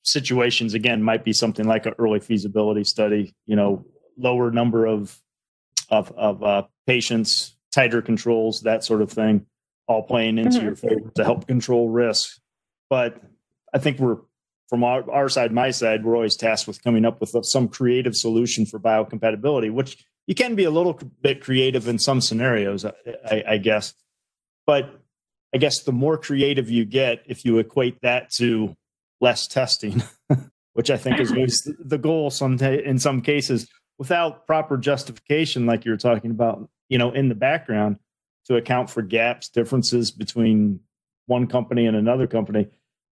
situations 0.03 0.73
again 0.73 1.01
might 1.01 1.23
be 1.23 1.33
something 1.33 1.65
like 1.65 1.85
an 1.85 1.93
early 1.97 2.19
feasibility 2.19 2.83
study 2.83 3.33
you 3.45 3.55
know 3.55 3.85
lower 4.17 4.51
number 4.51 4.85
of 4.85 5.17
of 5.89 6.11
of 6.13 6.43
uh, 6.43 6.63
patients 6.87 7.55
tighter 7.73 8.01
controls 8.01 8.61
that 8.61 8.83
sort 8.83 9.01
of 9.01 9.11
thing 9.11 9.45
all 9.87 10.03
playing 10.03 10.37
into 10.37 10.57
mm-hmm. 10.57 10.65
your 10.65 10.75
favor 10.75 11.11
to 11.15 11.23
help 11.23 11.47
control 11.47 11.89
risk 11.89 12.39
but 12.89 13.21
i 13.73 13.77
think 13.77 13.99
we're 13.99 14.17
from 14.67 14.83
our, 14.83 15.09
our 15.11 15.29
side, 15.29 15.51
my 15.51 15.71
side, 15.71 16.03
we're 16.03 16.15
always 16.15 16.35
tasked 16.35 16.67
with 16.67 16.83
coming 16.83 17.05
up 17.05 17.21
with 17.21 17.35
some 17.43 17.67
creative 17.67 18.15
solution 18.15 18.65
for 18.65 18.79
biocompatibility, 18.79 19.71
which 19.71 20.05
you 20.27 20.33
can 20.33 20.55
be 20.55 20.63
a 20.63 20.71
little 20.71 20.99
bit 21.21 21.41
creative 21.41 21.87
in 21.87 21.99
some 21.99 22.19
scenarios, 22.19 22.83
I, 22.83 23.43
I 23.47 23.57
guess. 23.57 23.93
But 24.65 24.99
I 25.53 25.57
guess 25.57 25.83
the 25.83 25.91
more 25.91 26.17
creative 26.17 26.69
you 26.69 26.85
get, 26.85 27.23
if 27.27 27.45
you 27.45 27.59
equate 27.59 28.01
that 28.01 28.31
to 28.37 28.75
less 29.21 29.47
testing, 29.47 30.01
which 30.73 30.89
I 30.89 30.97
think 30.97 31.19
is 31.19 31.31
the 31.79 31.97
goal 31.99 32.31
some 32.31 32.57
in 32.59 32.97
some 32.97 33.21
cases, 33.21 33.67
without 33.97 34.47
proper 34.47 34.77
justification, 34.77 35.65
like 35.65 35.85
you're 35.85 35.95
talking 35.95 36.31
about, 36.31 36.67
you 36.89 36.97
know, 36.97 37.11
in 37.11 37.29
the 37.29 37.35
background 37.35 37.97
to 38.45 38.55
account 38.55 38.89
for 38.89 39.01
gaps, 39.01 39.49
differences 39.49 40.11
between 40.11 40.79
one 41.27 41.47
company 41.47 41.85
and 41.85 41.95
another 41.95 42.27
company 42.27 42.67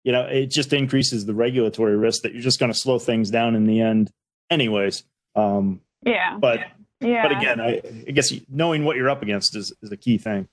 you 0.07 0.13
know, 0.13 0.21
it 0.21 0.45
just 0.45 0.71
increases 0.71 1.25
the 1.25 1.33
regulatory 1.33 1.97
risk 1.97 2.21
that 2.21 2.31
you're 2.31 2.41
just 2.41 2.61
going 2.61 2.71
to 2.71 2.77
slow 2.77 2.97
things 2.97 3.29
down 3.29 3.55
in 3.55 3.65
the 3.65 3.81
end, 3.81 4.09
anyways. 4.49 5.03
Um, 5.35 5.81
yeah. 6.01 6.37
But 6.39 6.61
yeah. 7.01 7.27
But 7.27 7.37
again, 7.37 7.59
I, 7.59 7.81
I 8.07 8.11
guess 8.11 8.33
knowing 8.47 8.85
what 8.85 8.95
you're 8.95 9.09
up 9.09 9.21
against 9.21 9.53
is 9.57 9.73
is 9.81 9.91
a 9.91 9.97
key 9.97 10.17
thing. 10.17 10.47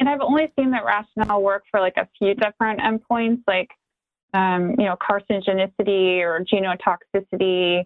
And 0.00 0.08
I've 0.08 0.20
only 0.20 0.52
seen 0.58 0.72
that 0.72 0.84
rationale 0.84 1.40
work 1.40 1.62
for 1.70 1.78
like 1.78 1.96
a 1.96 2.08
few 2.18 2.34
different 2.34 2.80
endpoints, 2.80 3.42
like 3.46 3.70
um, 4.34 4.70
you 4.70 4.86
know, 4.86 4.96
carcinogenicity 4.96 6.18
or 6.18 6.44
genotoxicity. 6.44 7.84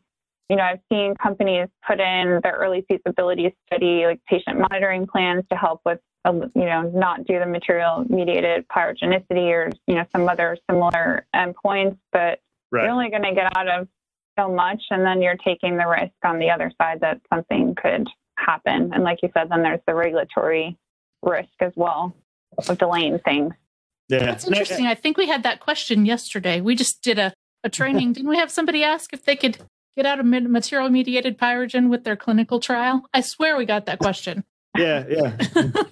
You 0.49 0.57
know, 0.57 0.63
I've 0.63 0.81
seen 0.91 1.15
companies 1.23 1.69
put 1.87 2.01
in 2.01 2.41
their 2.43 2.57
early 2.59 2.87
feasibility 2.89 3.55
study, 3.67 4.07
like 4.07 4.21
patient 4.27 4.59
monitoring 4.59 5.07
plans 5.07 5.45
to 5.53 5.59
help 5.59 5.83
with, 5.85 5.99
you 6.33 6.65
know, 6.65 6.83
not 6.95 7.27
do 7.27 7.39
the 7.39 7.47
material 7.47 8.05
mediated 8.09 8.67
pyrogenicity 8.69 9.51
or, 9.51 9.71
you 9.87 9.95
know, 9.95 10.05
some 10.13 10.29
other 10.29 10.57
similar 10.69 11.27
endpoints, 11.35 11.99
but 12.13 12.41
right. 12.71 12.83
you're 12.85 12.91
only 12.91 13.11
going 13.11 13.23
to 13.23 13.35
get 13.35 13.57
out 13.57 13.69
of 13.69 13.89
so 14.39 14.53
much. 14.53 14.83
And 14.91 15.05
then 15.05 15.23
you're 15.23 15.37
taking 15.37 15.77
the 15.77 15.87
risk 15.87 16.15
on 16.25 16.39
the 16.39 16.51
other 16.51 16.71
side 16.81 17.01
that 17.01 17.21
something 17.33 17.75
could 17.75 18.09
happen. 18.37 18.93
And 18.93 19.03
like 19.03 19.23
you 19.23 19.31
said, 19.35 19.49
then 19.51 19.63
there's 19.63 19.81
the 19.87 19.95
regulatory 19.95 20.77
risk 21.23 21.49
as 21.61 21.73
well 21.77 22.15
of 22.69 22.79
delaying 22.79 23.19
things. 23.21 23.55
Yeah. 24.09 24.21
That's 24.21 24.47
interesting. 24.47 24.87
I 24.87 24.95
think 24.95 25.17
we 25.17 25.27
had 25.27 25.43
that 25.43 25.61
question 25.61 26.07
yesterday. 26.07 26.61
We 26.61 26.75
just 26.77 27.03
did 27.03 27.19
a, 27.19 27.33
a 27.65 27.71
training. 27.71 28.13
Didn't 28.15 28.29
we 28.29 28.37
have 28.37 28.51
somebody 28.51 28.85
ask 28.85 29.13
if 29.13 29.25
they 29.25 29.37
could 29.37 29.59
get 29.97 30.07
out 30.07 30.21
of 30.21 30.27
material 30.27 30.91
mediated 30.91 31.39
pyrogen 31.39 31.89
with 31.89 32.05
their 32.05 32.17
clinical 32.17 32.61
trial? 32.61 33.07
I 33.13 33.23
swear 33.23 33.57
we 33.57 33.65
got 33.65 33.87
that 33.87 33.99
question. 33.99 34.45
Yeah, 34.79 35.05
yeah. 35.09 35.37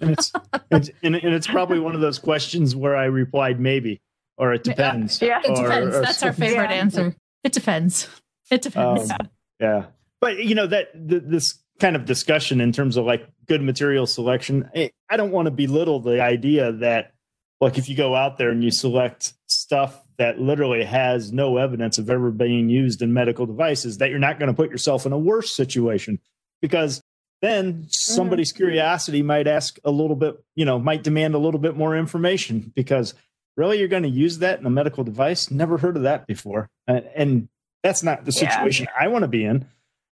and, 0.00 0.10
it's, 0.10 0.32
it's 0.70 0.90
and, 1.02 1.14
and, 1.14 1.34
it's 1.34 1.46
probably 1.46 1.78
one 1.78 1.94
of 1.94 2.00
those 2.00 2.18
questions 2.18 2.74
where 2.74 2.96
I 2.96 3.04
replied 3.04 3.60
maybe 3.60 4.00
or 4.36 4.52
it 4.52 4.64
depends. 4.64 5.20
Yeah, 5.22 5.40
it 5.44 5.54
depends. 5.54 5.96
Or, 5.96 6.00
That's 6.00 6.22
our 6.22 6.32
favorite 6.32 6.70
yeah. 6.70 6.76
answer. 6.76 7.16
It 7.42 7.52
depends. 7.52 8.08
It 8.50 8.62
depends. 8.62 9.10
Um, 9.10 9.28
yeah. 9.60 9.86
But 10.20 10.44
you 10.44 10.54
know 10.54 10.66
that 10.66 10.88
the, 10.94 11.20
this 11.20 11.62
kind 11.80 11.96
of 11.96 12.04
discussion 12.04 12.60
in 12.60 12.72
terms 12.72 12.96
of 12.96 13.04
like 13.04 13.28
good 13.46 13.62
material 13.62 14.06
selection, 14.06 14.68
I, 14.74 14.90
I 15.10 15.16
don't 15.16 15.30
want 15.30 15.46
to 15.46 15.50
belittle 15.50 16.00
the 16.00 16.22
idea 16.22 16.72
that 16.72 17.12
like 17.60 17.78
if 17.78 17.88
you 17.88 17.96
go 17.96 18.14
out 18.14 18.38
there 18.38 18.50
and 18.50 18.62
you 18.64 18.70
select 18.70 19.34
stuff 19.46 20.00
that 20.18 20.38
literally 20.38 20.84
has 20.84 21.32
no 21.32 21.56
evidence 21.56 21.98
of 21.98 22.08
ever 22.08 22.30
being 22.30 22.68
used 22.68 23.02
in 23.02 23.12
medical 23.12 23.46
devices, 23.46 23.98
that 23.98 24.10
you're 24.10 24.18
not 24.18 24.38
going 24.38 24.48
to 24.48 24.54
put 24.54 24.70
yourself 24.70 25.06
in 25.06 25.12
a 25.12 25.18
worse 25.18 25.54
situation 25.54 26.18
because 26.60 27.02
then 27.44 27.86
somebody's 27.88 28.52
mm-hmm. 28.52 28.64
curiosity 28.64 29.22
might 29.22 29.46
ask 29.46 29.78
a 29.84 29.90
little 29.90 30.16
bit, 30.16 30.42
you 30.54 30.64
know, 30.64 30.78
might 30.78 31.02
demand 31.02 31.34
a 31.34 31.38
little 31.38 31.60
bit 31.60 31.76
more 31.76 31.96
information 31.96 32.72
because 32.74 33.14
really 33.56 33.78
you're 33.78 33.88
going 33.88 34.02
to 34.02 34.08
use 34.08 34.38
that 34.38 34.58
in 34.58 34.66
a 34.66 34.70
medical 34.70 35.04
device? 35.04 35.50
Never 35.50 35.78
heard 35.78 35.96
of 35.96 36.02
that 36.02 36.26
before. 36.26 36.68
And 36.86 37.48
that's 37.82 38.02
not 38.02 38.24
the 38.24 38.32
situation 38.32 38.86
yeah. 38.86 39.04
I 39.04 39.08
want 39.08 39.22
to 39.22 39.28
be 39.28 39.44
in 39.44 39.66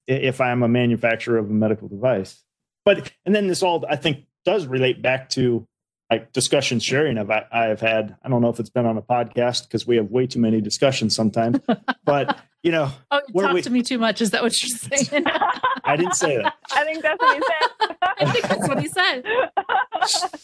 if 0.08 0.42
I'm 0.42 0.63
a 0.63 0.68
manufacturer 0.68 1.38
of 1.38 1.50
a 1.50 1.54
medical 1.54 1.88
device. 1.88 2.44
But, 2.84 3.12
and 3.26 3.36
then 3.36 3.48
this 3.48 3.62
all, 3.62 3.86
I 3.88 3.96
think, 3.96 4.26
does 4.46 4.65
relate 4.65 5.02
back 5.02 5.30
to 5.32 5.68
like 6.10 6.32
discussions 6.34 6.84
Sherry 6.84 7.10
and 7.10 7.20
I've, 7.20 7.30
I've 7.52 7.82
had. 7.82 8.15
I 8.24 8.30
don't 8.30 8.42
know 8.42 8.50
if 8.50 8.60
it's 8.60 8.72
been 8.72 8.86
on 8.86 8.98
a 8.98 9.02
podcast 9.02 9.68
because 9.68 9.86
we 9.86 9.98
have 9.98 10.10
way 10.10 10.26
too 10.26 10.39
many 10.39 10.60
discussions 10.62 11.15
sometimes. 11.15 11.60
but 12.04 12.39
you 12.63 12.72
know, 12.72 12.91
oh, 13.12 13.22
you 13.34 13.41
talk 13.41 13.54
we, 13.54 13.62
to 13.62 13.69
me 13.69 13.84
too 13.84 13.98
much. 13.98 14.22
Is 14.22 14.32
that 14.32 14.43
what 14.43 14.62
you're 14.62 14.78
saying? 14.78 15.26
I 15.84 15.95
didn't 15.95 16.15
say 16.15 16.38
that. 16.38 16.56
I 16.72 16.84
think 16.84 17.02
that's 17.02 17.22
what 17.22 17.36
he 17.36 17.41
said. 17.41 17.98
I 18.02 18.32
think 18.32 18.48
that's 18.48 18.67
what 18.67 18.82
he 18.82 18.88
said. 18.88 19.24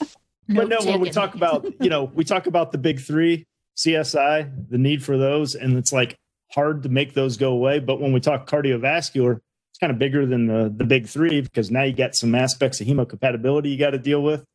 No 0.48 0.62
but 0.62 0.70
no, 0.70 0.92
when 0.92 1.00
we 1.00 1.10
talk 1.10 1.34
about 1.34 1.66
you 1.82 1.90
know, 1.90 2.04
we 2.04 2.24
talk 2.24 2.46
about 2.46 2.72
the 2.72 2.78
big 2.78 3.00
three, 3.00 3.48
CSI, 3.76 4.70
the 4.70 4.78
need 4.78 5.04
for 5.04 5.18
those, 5.18 5.56
and 5.56 5.76
it's 5.76 5.92
like 5.92 6.20
hard 6.52 6.84
to 6.84 6.90
make 6.90 7.16
those 7.16 7.38
go 7.38 7.52
away. 7.52 7.80
But 7.80 8.00
when 8.00 8.14
we 8.14 8.20
talk 8.20 8.48
cardiovascular, 8.48 9.40
it's 9.72 9.80
kind 9.80 9.92
of 9.92 9.98
bigger 9.98 10.24
than 10.28 10.46
the 10.46 10.72
the 10.72 10.84
big 10.84 11.08
three 11.08 11.42
because 11.42 11.72
now 11.72 11.82
you 11.82 11.94
got 11.94 12.14
some 12.14 12.36
aspects 12.36 12.80
of 12.80 12.86
hemocompatibility 12.86 13.72
you 13.72 13.80
got 13.80 13.90
to 13.90 13.98
deal 13.98 14.22
with 14.22 14.46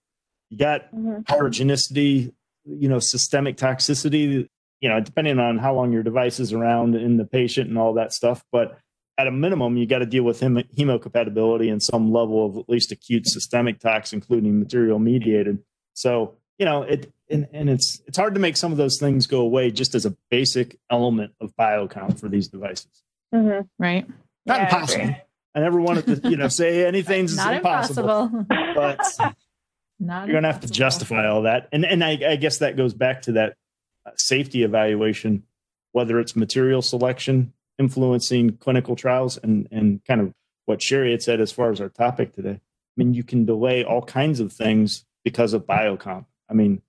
you 0.50 0.58
got 0.58 0.92
mm-hmm. 0.92 1.20
heterogeneity, 1.26 2.34
you 2.64 2.88
know, 2.88 2.98
systemic 2.98 3.56
toxicity, 3.56 4.48
you 4.80 4.88
know, 4.88 5.00
depending 5.00 5.38
on 5.38 5.58
how 5.58 5.74
long 5.74 5.92
your 5.92 6.02
device 6.02 6.40
is 6.40 6.52
around 6.52 6.94
in 6.94 7.16
the 7.16 7.24
patient 7.24 7.68
and 7.68 7.78
all 7.78 7.94
that 7.94 8.12
stuff. 8.12 8.44
But 8.50 8.78
at 9.18 9.26
a 9.26 9.30
minimum, 9.30 9.76
you 9.76 9.86
got 9.86 9.98
to 9.98 10.06
deal 10.06 10.22
with 10.22 10.40
hem- 10.40 10.64
hemocompatibility 10.76 11.70
and 11.70 11.82
some 11.82 12.10
level 12.12 12.46
of 12.46 12.56
at 12.56 12.68
least 12.68 12.90
acute 12.90 13.26
systemic 13.26 13.78
tox, 13.78 14.12
including 14.12 14.58
material 14.58 14.98
mediated. 14.98 15.58
So, 15.92 16.36
you 16.58 16.64
know, 16.64 16.82
it 16.82 17.12
and, 17.28 17.46
and 17.52 17.68
it's 17.68 18.00
it's 18.06 18.16
hard 18.16 18.34
to 18.34 18.40
make 18.40 18.56
some 18.56 18.72
of 18.72 18.78
those 18.78 18.98
things 18.98 19.26
go 19.26 19.40
away 19.40 19.70
just 19.70 19.94
as 19.94 20.06
a 20.06 20.16
basic 20.30 20.78
element 20.90 21.32
of 21.40 21.54
biocomp 21.56 22.18
for 22.18 22.28
these 22.28 22.48
devices. 22.48 23.02
Mm-hmm. 23.34 23.66
Right. 23.78 24.06
Not 24.46 24.58
yeah, 24.58 24.64
impossible. 24.64 25.04
I, 25.04 25.24
I, 25.54 25.60
never 25.60 25.80
wanted 25.80 26.22
to, 26.22 26.30
you 26.30 26.36
know, 26.36 26.48
say 26.48 26.86
anything's 26.86 27.36
Not 27.36 27.54
impossible, 27.54 28.22
impossible. 28.22 28.74
but 28.74 29.36
not 30.00 30.26
You're 30.26 30.32
going 30.32 30.44
to 30.44 30.52
have 30.52 30.62
to 30.62 30.70
justify 30.70 31.28
all 31.28 31.42
that, 31.42 31.68
and 31.72 31.84
and 31.84 32.02
I, 32.02 32.18
I 32.26 32.36
guess 32.36 32.58
that 32.58 32.76
goes 32.76 32.94
back 32.94 33.22
to 33.22 33.32
that 33.32 33.56
safety 34.16 34.62
evaluation, 34.62 35.44
whether 35.92 36.18
it's 36.18 36.36
material 36.36 36.82
selection 36.82 37.52
influencing 37.78 38.56
clinical 38.58 38.94
trials, 38.96 39.38
and 39.38 39.66
and 39.70 40.04
kind 40.04 40.20
of 40.20 40.34
what 40.66 40.82
Sherry 40.82 41.10
had 41.10 41.22
said 41.22 41.40
as 41.40 41.50
far 41.50 41.72
as 41.72 41.80
our 41.80 41.88
topic 41.88 42.34
today. 42.34 42.60
I 42.60 42.94
mean, 42.96 43.14
you 43.14 43.24
can 43.24 43.44
delay 43.44 43.84
all 43.84 44.02
kinds 44.02 44.40
of 44.40 44.52
things 44.52 45.04
because 45.24 45.52
of 45.52 45.66
biocomp. 45.66 46.26
I 46.48 46.54
mean, 46.54 46.82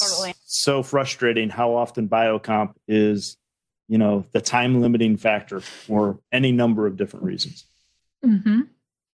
totally. 0.00 0.34
so 0.44 0.82
frustrating 0.82 1.50
how 1.50 1.74
often 1.74 2.08
biocomp 2.08 2.74
is, 2.86 3.36
you 3.88 3.98
know, 3.98 4.24
the 4.32 4.40
time 4.40 4.80
limiting 4.80 5.16
factor 5.16 5.60
for 5.60 6.18
any 6.32 6.52
number 6.52 6.86
of 6.86 6.96
different 6.96 7.24
reasons. 7.24 7.64
Mm-hmm. 8.24 8.62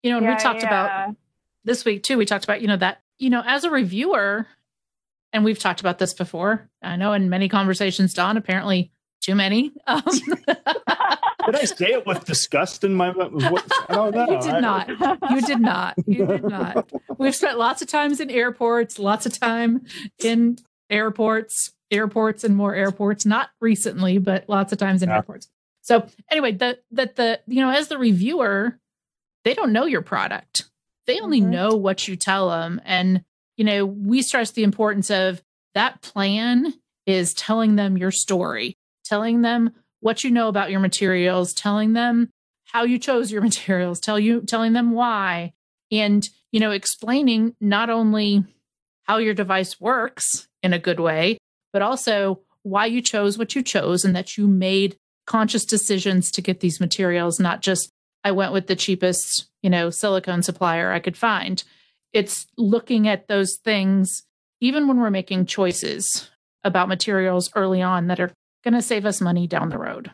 You 0.02 0.10
know, 0.10 0.18
and 0.18 0.26
yeah, 0.26 0.34
we 0.34 0.40
talked 0.40 0.62
yeah. 0.62 0.66
about 0.66 1.16
this 1.64 1.84
week 1.84 2.02
too. 2.02 2.16
We 2.16 2.26
talked 2.26 2.44
about 2.44 2.62
you 2.62 2.68
know 2.68 2.76
that 2.76 3.02
you 3.18 3.30
know, 3.30 3.42
as 3.44 3.64
a 3.64 3.70
reviewer, 3.70 4.46
and 5.34 5.44
we've 5.44 5.58
talked 5.58 5.80
about 5.80 5.98
this 5.98 6.14
before, 6.14 6.70
I 6.80 6.94
know 6.94 7.12
in 7.12 7.28
many 7.28 7.48
conversations, 7.48 8.14
Don, 8.14 8.36
apparently 8.36 8.92
too 9.20 9.34
many. 9.34 9.72
Um, 9.86 10.02
did 10.46 11.56
I 11.56 11.64
say 11.64 11.92
it 11.92 12.06
with 12.06 12.24
disgust 12.24 12.84
in 12.84 12.94
my? 12.94 13.10
What, 13.10 13.64
I 13.88 13.94
don't 13.94 14.14
know. 14.14 14.30
You 14.30 14.40
did 14.40 14.62
not. 14.62 14.88
You 15.30 15.40
did 15.42 15.60
not. 15.60 15.94
You 16.06 16.26
did 16.26 16.44
not. 16.44 16.88
We've 17.18 17.34
spent 17.34 17.58
lots 17.58 17.82
of 17.82 17.88
times 17.88 18.20
in 18.20 18.30
airports, 18.30 18.98
lots 18.98 19.26
of 19.26 19.38
time 19.38 19.84
in 20.22 20.58
airports, 20.88 21.72
airports, 21.90 22.44
and 22.44 22.54
more 22.54 22.74
airports. 22.74 23.26
Not 23.26 23.50
recently, 23.60 24.18
but 24.18 24.48
lots 24.48 24.72
of 24.72 24.78
times 24.78 25.02
in 25.02 25.08
yeah. 25.08 25.16
airports. 25.16 25.48
So 25.82 26.06
anyway, 26.30 26.52
that 26.52 26.84
that 26.92 27.16
the 27.16 27.40
you 27.48 27.60
know 27.60 27.70
as 27.70 27.88
the 27.88 27.98
reviewer, 27.98 28.78
they 29.42 29.54
don't 29.54 29.72
know 29.72 29.86
your 29.86 30.02
product. 30.02 30.66
They 31.06 31.18
only 31.18 31.40
mm-hmm. 31.40 31.50
know 31.50 31.76
what 31.76 32.06
you 32.08 32.16
tell 32.16 32.50
them. 32.50 32.80
And, 32.84 33.24
you 33.56 33.64
know, 33.64 33.84
we 33.86 34.22
stress 34.22 34.50
the 34.50 34.64
importance 34.64 35.10
of 35.10 35.42
that 35.74 36.02
plan 36.02 36.74
is 37.06 37.34
telling 37.34 37.76
them 37.76 37.96
your 37.96 38.10
story, 38.10 38.76
telling 39.04 39.42
them 39.42 39.72
what 40.00 40.24
you 40.24 40.30
know 40.30 40.48
about 40.48 40.70
your 40.70 40.80
materials, 40.80 41.52
telling 41.52 41.92
them 41.92 42.30
how 42.64 42.84
you 42.84 42.98
chose 42.98 43.30
your 43.30 43.42
materials, 43.50 44.00
tell 44.00 44.18
you 44.18 44.40
telling 44.40 44.72
them 44.72 44.92
why 44.92 45.52
and, 45.90 46.28
you 46.50 46.60
know, 46.60 46.70
explaining 46.70 47.54
not 47.60 47.90
only 47.90 48.44
how 49.04 49.18
your 49.18 49.34
device 49.34 49.80
works 49.80 50.48
in 50.62 50.72
a 50.72 50.78
good 50.78 50.98
way, 50.98 51.38
but 51.72 51.82
also 51.82 52.40
why 52.62 52.86
you 52.86 53.02
chose 53.02 53.36
what 53.36 53.54
you 53.54 53.62
chose 53.62 54.04
and 54.04 54.16
that 54.16 54.36
you 54.36 54.46
made 54.46 54.96
conscious 55.26 55.64
decisions 55.64 56.30
to 56.30 56.42
get 56.42 56.60
these 56.60 56.80
materials, 56.80 57.38
not 57.38 57.60
just 57.60 57.90
I 58.24 58.32
went 58.32 58.52
with 58.52 58.66
the 58.66 58.76
cheapest, 58.76 59.46
you 59.62 59.70
know, 59.70 59.90
silicone 59.90 60.42
supplier 60.42 60.90
I 60.90 61.00
could 61.00 61.16
find. 61.16 61.62
It's 62.14 62.46
looking 62.56 63.06
at 63.06 63.28
those 63.28 63.56
things, 63.56 64.22
even 64.60 64.88
when 64.88 64.98
we're 64.98 65.10
making 65.10 65.44
choices 65.46 66.30
about 66.62 66.88
materials 66.88 67.50
early 67.54 67.82
on 67.82 68.06
that 68.06 68.20
are 68.20 68.32
going 68.62 68.74
to 68.74 68.80
save 68.80 69.04
us 69.04 69.20
money 69.20 69.46
down 69.46 69.68
the 69.68 69.78
road. 69.78 70.10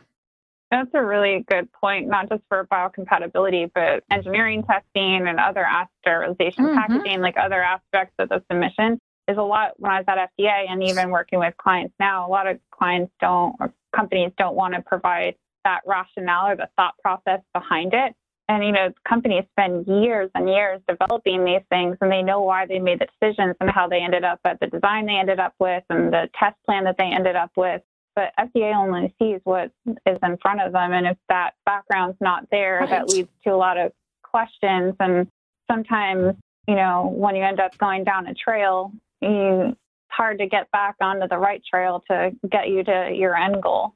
That's 0.71 0.89
a 0.93 1.03
really 1.03 1.45
good 1.49 1.71
point, 1.73 2.07
not 2.07 2.29
just 2.29 2.41
for 2.49 2.65
biocompatibility, 2.71 3.69
but 3.73 4.03
engineering 4.09 4.63
testing 4.63 5.27
and 5.27 5.39
other 5.39 5.65
sterilization 6.01 6.65
mm-hmm. 6.65 6.77
packaging, 6.77 7.21
like 7.21 7.35
other 7.37 7.61
aspects 7.61 8.15
of 8.19 8.29
the 8.29 8.43
submission. 8.49 8.99
Is 9.27 9.37
a 9.37 9.41
lot 9.43 9.73
when 9.77 9.91
I 9.91 9.99
was 9.99 10.05
at 10.07 10.31
FDA 10.37 10.65
and 10.67 10.83
even 10.83 11.09
working 11.09 11.39
with 11.39 11.55
clients 11.55 11.93
now, 11.99 12.27
a 12.27 12.29
lot 12.29 12.47
of 12.47 12.59
clients 12.71 13.13
don't 13.21 13.55
or 13.59 13.71
companies 13.95 14.31
don't 14.37 14.55
want 14.55 14.73
to 14.73 14.81
provide 14.81 15.35
that 15.63 15.81
rationale 15.85 16.47
or 16.47 16.55
the 16.55 16.67
thought 16.75 16.95
process 17.03 17.39
behind 17.53 17.93
it. 17.93 18.13
And, 18.51 18.65
you 18.65 18.73
know, 18.73 18.89
companies 19.07 19.45
spend 19.53 19.87
years 19.87 20.29
and 20.35 20.49
years 20.49 20.81
developing 20.85 21.45
these 21.45 21.61
things 21.69 21.95
and 22.01 22.11
they 22.11 22.21
know 22.21 22.41
why 22.41 22.65
they 22.65 22.79
made 22.79 22.99
the 22.99 23.07
decisions 23.07 23.55
and 23.61 23.69
how 23.69 23.87
they 23.87 23.99
ended 23.99 24.25
up 24.25 24.41
at 24.43 24.59
the 24.59 24.67
design 24.67 25.05
they 25.05 25.13
ended 25.13 25.39
up 25.39 25.53
with 25.57 25.85
and 25.89 26.11
the 26.11 26.27
test 26.37 26.57
plan 26.65 26.83
that 26.83 26.97
they 26.97 27.05
ended 27.05 27.37
up 27.37 27.51
with. 27.55 27.81
But 28.13 28.33
FDA 28.37 28.75
only 28.75 29.15
sees 29.17 29.39
what 29.45 29.71
is 29.87 30.17
in 30.21 30.37
front 30.41 30.59
of 30.59 30.73
them. 30.73 30.91
And 30.91 31.07
if 31.07 31.17
that 31.29 31.53
background's 31.65 32.17
not 32.19 32.45
there, 32.51 32.79
right. 32.81 32.89
that 32.89 33.07
leads 33.07 33.29
to 33.45 33.51
a 33.51 33.55
lot 33.55 33.77
of 33.77 33.93
questions. 34.21 34.95
And 34.99 35.29
sometimes, 35.71 36.35
you 36.67 36.75
know, 36.75 37.09
when 37.15 37.37
you 37.37 37.45
end 37.45 37.61
up 37.61 37.77
going 37.77 38.03
down 38.03 38.27
a 38.27 38.33
trail, 38.33 38.91
you, 39.21 39.69
it's 39.69 39.77
hard 40.09 40.39
to 40.39 40.47
get 40.47 40.69
back 40.71 40.95
onto 40.99 41.25
the 41.29 41.37
right 41.37 41.63
trail 41.63 42.03
to 42.11 42.31
get 42.51 42.67
you 42.67 42.83
to 42.83 43.13
your 43.15 43.33
end 43.33 43.63
goal. 43.63 43.93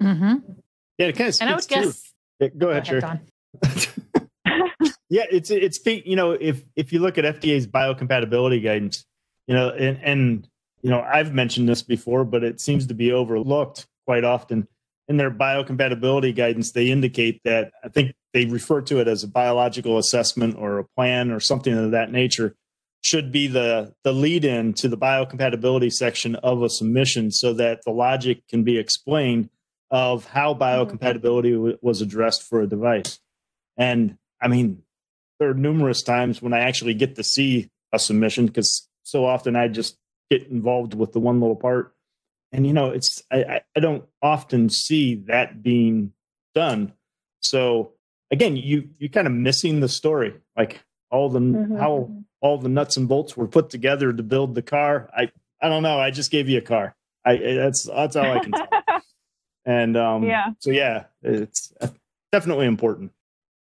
Mm-hmm. 0.00 0.52
Yeah, 0.98 1.06
it 1.06 1.16
kind 1.16 1.30
of. 1.30 1.40
And 1.40 1.50
I 1.50 1.56
would 1.56 1.66
guess. 1.66 2.12
Yeah, 2.38 2.48
go 2.56 2.70
ahead, 2.70 2.88
go 2.88 2.98
ahead 2.98 3.31
yeah, 5.08 5.24
it's 5.30 5.50
it's 5.50 5.78
you 5.84 6.16
know 6.16 6.32
if 6.32 6.62
if 6.76 6.92
you 6.92 7.00
look 7.00 7.18
at 7.18 7.24
FDA's 7.24 7.66
biocompatibility 7.66 8.62
guidance, 8.62 9.04
you 9.46 9.54
know, 9.54 9.70
and 9.70 9.98
and 10.02 10.48
you 10.82 10.90
know, 10.90 11.00
I've 11.00 11.32
mentioned 11.32 11.68
this 11.68 11.82
before, 11.82 12.24
but 12.24 12.42
it 12.42 12.60
seems 12.60 12.86
to 12.88 12.94
be 12.94 13.12
overlooked 13.12 13.86
quite 14.04 14.24
often. 14.24 14.66
In 15.08 15.16
their 15.16 15.30
biocompatibility 15.30 16.34
guidance, 16.34 16.72
they 16.72 16.90
indicate 16.90 17.40
that 17.44 17.72
I 17.84 17.88
think 17.88 18.14
they 18.32 18.46
refer 18.46 18.80
to 18.82 19.00
it 19.00 19.08
as 19.08 19.22
a 19.22 19.28
biological 19.28 19.98
assessment 19.98 20.56
or 20.56 20.78
a 20.78 20.84
plan 20.96 21.30
or 21.30 21.40
something 21.40 21.72
of 21.72 21.90
that 21.92 22.10
nature 22.10 22.54
should 23.02 23.32
be 23.32 23.48
the 23.48 23.92
the 24.04 24.12
lead 24.12 24.44
in 24.44 24.72
to 24.74 24.88
the 24.88 24.96
biocompatibility 24.96 25.92
section 25.92 26.36
of 26.36 26.62
a 26.62 26.70
submission 26.70 27.30
so 27.30 27.52
that 27.52 27.80
the 27.84 27.90
logic 27.90 28.46
can 28.48 28.62
be 28.62 28.78
explained 28.78 29.50
of 29.90 30.24
how 30.24 30.54
mm-hmm. 30.54 30.62
biocompatibility 30.62 31.52
w- 31.52 31.78
was 31.82 32.00
addressed 32.00 32.42
for 32.42 32.62
a 32.62 32.66
device 32.66 33.18
and 33.76 34.16
i 34.40 34.48
mean 34.48 34.82
there 35.38 35.50
are 35.50 35.54
numerous 35.54 36.02
times 36.02 36.40
when 36.40 36.52
i 36.52 36.60
actually 36.60 36.94
get 36.94 37.16
to 37.16 37.24
see 37.24 37.70
a 37.92 37.98
submission 37.98 38.46
because 38.46 38.88
so 39.02 39.24
often 39.24 39.56
i 39.56 39.68
just 39.68 39.98
get 40.30 40.46
involved 40.48 40.94
with 40.94 41.12
the 41.12 41.20
one 41.20 41.40
little 41.40 41.56
part 41.56 41.94
and 42.52 42.66
you 42.66 42.72
know 42.72 42.90
it's 42.90 43.22
i 43.30 43.60
i 43.76 43.80
don't 43.80 44.04
often 44.22 44.68
see 44.68 45.14
that 45.14 45.62
being 45.62 46.12
done 46.54 46.92
so 47.40 47.92
again 48.30 48.56
you 48.56 48.88
you 48.98 49.08
kind 49.08 49.26
of 49.26 49.32
missing 49.32 49.80
the 49.80 49.88
story 49.88 50.34
like 50.56 50.82
all 51.10 51.28
the 51.28 51.38
mm-hmm. 51.38 51.76
how 51.76 52.10
all 52.42 52.58
the 52.58 52.68
nuts 52.68 52.96
and 52.96 53.08
bolts 53.08 53.36
were 53.36 53.46
put 53.46 53.70
together 53.70 54.12
to 54.12 54.22
build 54.22 54.54
the 54.54 54.62
car. 54.62 55.08
I 55.16 55.30
I 55.60 55.68
don't 55.68 55.84
know. 55.84 55.98
I 55.98 56.10
just 56.10 56.30
gave 56.30 56.48
you 56.48 56.58
a 56.58 56.62
car. 56.62 56.94
I 57.24 57.36
that's 57.36 57.84
that's 57.84 58.16
all 58.16 58.30
I 58.30 58.40
can 58.40 58.52
tell. 58.52 58.68
and 59.64 59.96
um, 59.96 60.24
yeah. 60.24 60.46
So 60.58 60.70
yeah, 60.70 61.04
it's 61.22 61.72
definitely 62.32 62.66
important. 62.66 63.12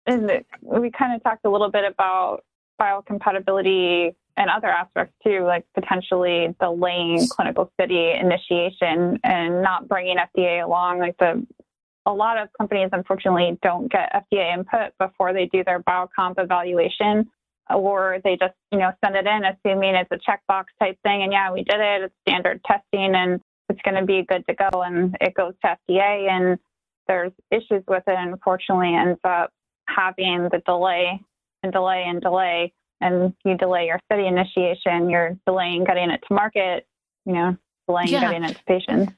And 0.09 0.45
we 0.63 0.91
kind 0.91 1.15
of 1.15 1.23
talked 1.23 1.45
a 1.45 1.51
little 1.51 1.71
bit 1.71 1.85
about 1.85 2.41
biocompatibility 2.81 4.15
and 4.37 4.51
other 4.51 4.69
aspects 4.69 5.15
too, 5.25 5.45
like 5.45 5.67
potentially 5.75 6.55
delaying 6.61 7.27
clinical 7.29 7.71
study 7.75 8.13
initiation 8.19 9.19
and 9.23 9.63
not 9.63 9.87
bringing 9.87 10.17
FDA 10.17 10.65
along. 10.65 10.99
Like 10.99 11.17
the 11.19 11.47
a 12.07 12.13
lot 12.13 12.39
of 12.39 12.49
companies 12.57 12.89
unfortunately 12.93 13.59
don't 13.63 13.93
get 13.93 14.11
FDA 14.33 14.55
input 14.55 14.93
before 14.99 15.35
they 15.35 15.45
do 15.47 15.63
their 15.63 15.81
biocomp 15.81 16.35
evaluation 16.39 17.29
or 17.69 18.19
they 18.25 18.37
just 18.37 18.55
you 18.73 18.79
know 18.79 18.93
send 19.05 19.15
it 19.15 19.27
in 19.27 19.43
assuming 19.45 19.95
it's 19.95 20.11
a 20.11 20.17
checkbox 20.17 20.65
type 20.81 20.97
thing 21.03 21.23
and 21.23 21.33
yeah 21.33 21.53
we 21.53 21.63
did 21.65 21.79
it 21.79 22.03
it's 22.03 22.15
standard 22.27 22.61
testing 22.65 23.15
and 23.15 23.41
it's 23.69 23.81
going 23.83 23.95
to 23.95 24.07
be 24.07 24.25
good 24.27 24.43
to 24.47 24.55
go 24.55 24.83
and 24.83 25.17
it 25.21 25.35
goes 25.35 25.53
to 25.63 25.77
fda 25.91 26.31
and 26.31 26.59
there's 27.07 27.33
issues 27.51 27.83
with 27.87 28.03
it 28.07 28.17
unfortunately 28.17 28.95
ends 28.95 29.21
up 29.25 29.51
having 29.95 30.49
the 30.51 30.63
delay 30.67 31.21
and 31.63 31.73
delay 31.73 32.05
and 32.07 32.21
delay 32.21 32.73
and 33.01 33.35
you 33.45 33.57
delay 33.57 33.87
your 33.87 34.01
study 34.07 34.27
initiation 34.27 35.09
you're 35.09 35.37
delaying 35.47 35.85
getting 35.85 36.11
it 36.11 36.21
to 36.27 36.35
market 36.35 36.87
you 37.25 37.33
know 37.33 37.57
delaying 37.87 38.09
yeah. 38.09 38.21
getting 38.21 38.45
it 38.45 38.57
to 38.57 38.65
patients 38.65 39.13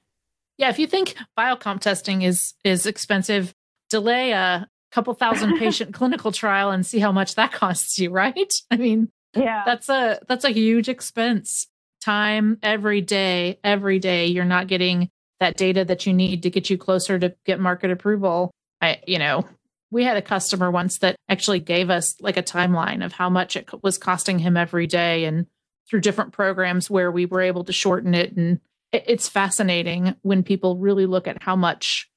yeah 0.59 0.68
if 0.70 0.78
you 0.78 0.87
think 0.87 1.14
biocomp 1.38 1.80
testing 1.80 2.22
is 2.22 2.54
is 2.64 2.87
expensive 2.87 3.54
delay 3.90 4.33
a 4.33 4.66
couple 4.90 5.14
thousand 5.14 5.56
patient 5.59 5.94
clinical 5.94 6.33
trial 6.33 6.70
and 6.70 6.85
see 6.85 6.98
how 6.98 7.12
much 7.12 7.35
that 7.35 7.52
costs 7.61 7.98
you, 7.98 8.11
right? 8.11 8.52
I 8.70 8.76
mean, 8.76 9.11
yeah. 9.35 9.62
That's 9.64 9.88
a 9.88 10.20
that's 10.28 10.44
a 10.44 10.50
huge 10.50 10.88
expense. 10.88 11.66
Time 12.00 12.59
every 12.62 13.02
day, 13.02 13.59
every 13.62 13.98
day 13.98 14.26
you're 14.26 14.44
not 14.44 14.66
getting 14.66 15.11
that 15.38 15.56
data 15.56 15.85
that 15.85 16.06
you 16.06 16.14
need 16.14 16.42
to 16.42 16.50
get 16.50 16.70
you 16.70 16.78
closer 16.78 17.18
to 17.18 17.35
get 17.44 17.61
market 17.61 17.90
approval. 17.90 18.50
I 18.80 19.00
you 19.06 19.18
know, 19.18 19.44
we 19.90 20.05
had 20.05 20.16
a 20.16 20.22
customer 20.22 20.70
once 20.70 20.98
that 20.98 21.16
actually 21.29 21.61
gave 21.61 21.90
us 21.90 22.20
like 22.20 22.37
a 22.37 22.42
timeline 22.42 23.05
of 23.05 23.12
how 23.12 23.29
much 23.29 23.57
it 23.57 23.68
was 23.83 23.98
costing 23.98 24.38
him 24.38 24.57
every 24.57 24.87
day 24.87 25.24
and 25.24 25.46
through 25.88 26.00
different 26.00 26.33
programs 26.33 26.88
where 26.88 27.11
we 27.11 27.26
were 27.26 27.40
able 27.40 27.64
to 27.64 27.72
shorten 27.72 28.14
it 28.14 28.37
and 28.37 28.61
it's 28.92 29.29
fascinating 29.29 30.16
when 30.22 30.42
people 30.42 30.76
really 30.76 31.07
look 31.07 31.29
at 31.29 31.42
how 31.42 31.55
much 31.55 32.11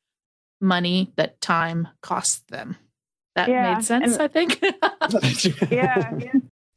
money 0.59 1.11
that 1.17 1.39
time 1.41 1.87
costs 2.01 2.41
them. 2.49 2.77
That 3.35 3.49
yeah. 3.49 3.75
made 3.75 3.83
sense, 3.83 4.13
and, 4.13 4.21
I 4.21 4.27
think. 4.27 4.61
yeah. 5.71 6.11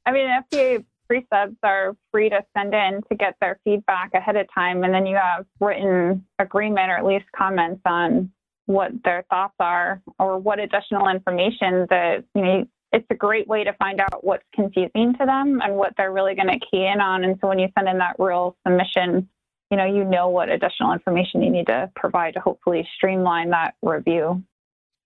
I 0.07 0.13
mean, 0.13 0.29
FDA 0.29 0.85
pre-subs 1.07 1.57
are 1.63 1.97
free 2.11 2.31
to 2.31 2.43
send 2.57 2.75
in 2.75 3.03
to 3.11 3.15
get 3.15 3.37
their 3.41 3.59
feedback 3.65 4.13
ahead 4.15 4.37
of 4.37 4.47
time. 4.53 4.83
And 4.85 4.93
then 4.93 5.07
you 5.07 5.17
have 5.17 5.47
written 5.61 6.25
agreement 6.39 6.91
or 6.91 6.97
at 6.97 7.05
least 7.05 7.27
comments 7.37 7.83
on 7.85 8.33
what 8.67 8.93
their 9.05 9.25
thoughts 9.31 9.55
are 9.59 10.03
or 10.19 10.39
what 10.39 10.59
additional 10.59 11.09
information 11.09 11.87
that, 11.91 12.25
you 12.35 12.43
know, 12.43 12.65
it's 12.93 13.07
a 13.11 13.15
great 13.15 13.49
way 13.49 13.65
to 13.65 13.73
find 13.75 14.01
out 14.01 14.25
what's 14.25 14.45
confusing 14.55 15.15
to 15.19 15.27
them 15.27 15.61
and 15.63 15.77
what 15.77 15.93
they're 15.97 16.13
really 16.13 16.35
going 16.35 16.49
to 16.49 16.59
key 16.71 16.87
in 16.87 17.01
on. 17.01 17.25
And 17.25 17.37
so 17.41 17.49
when 17.49 17.59
you 17.59 17.69
send 17.77 17.89
in 17.89 17.99
that 17.99 18.17
real 18.19 18.57
submission 18.67 19.29
you 19.71 19.77
know, 19.77 19.85
you 19.85 20.05
know 20.05 20.29
what 20.29 20.49
additional 20.49 20.93
information 20.93 21.43
you 21.43 21.51
need 21.51 21.67
to 21.67 21.91
provide 21.97 22.35
to 22.35 22.41
hopefully 22.41 22.87
streamline 22.97 23.51
that 23.51 23.75
review. 23.83 24.45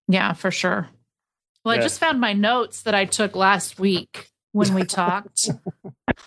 Yeah, 0.08 0.32
for 0.34 0.50
sure. 0.50 0.88
Well, 1.64 1.74
yeah. 1.74 1.80
I 1.80 1.84
just 1.84 2.00
found 2.00 2.20
my 2.20 2.32
notes 2.32 2.82
that 2.82 2.94
I 2.94 3.04
took 3.04 3.34
last 3.34 3.78
week 3.78 4.30
when 4.52 4.74
we 4.74 4.84
talked. 4.84 5.48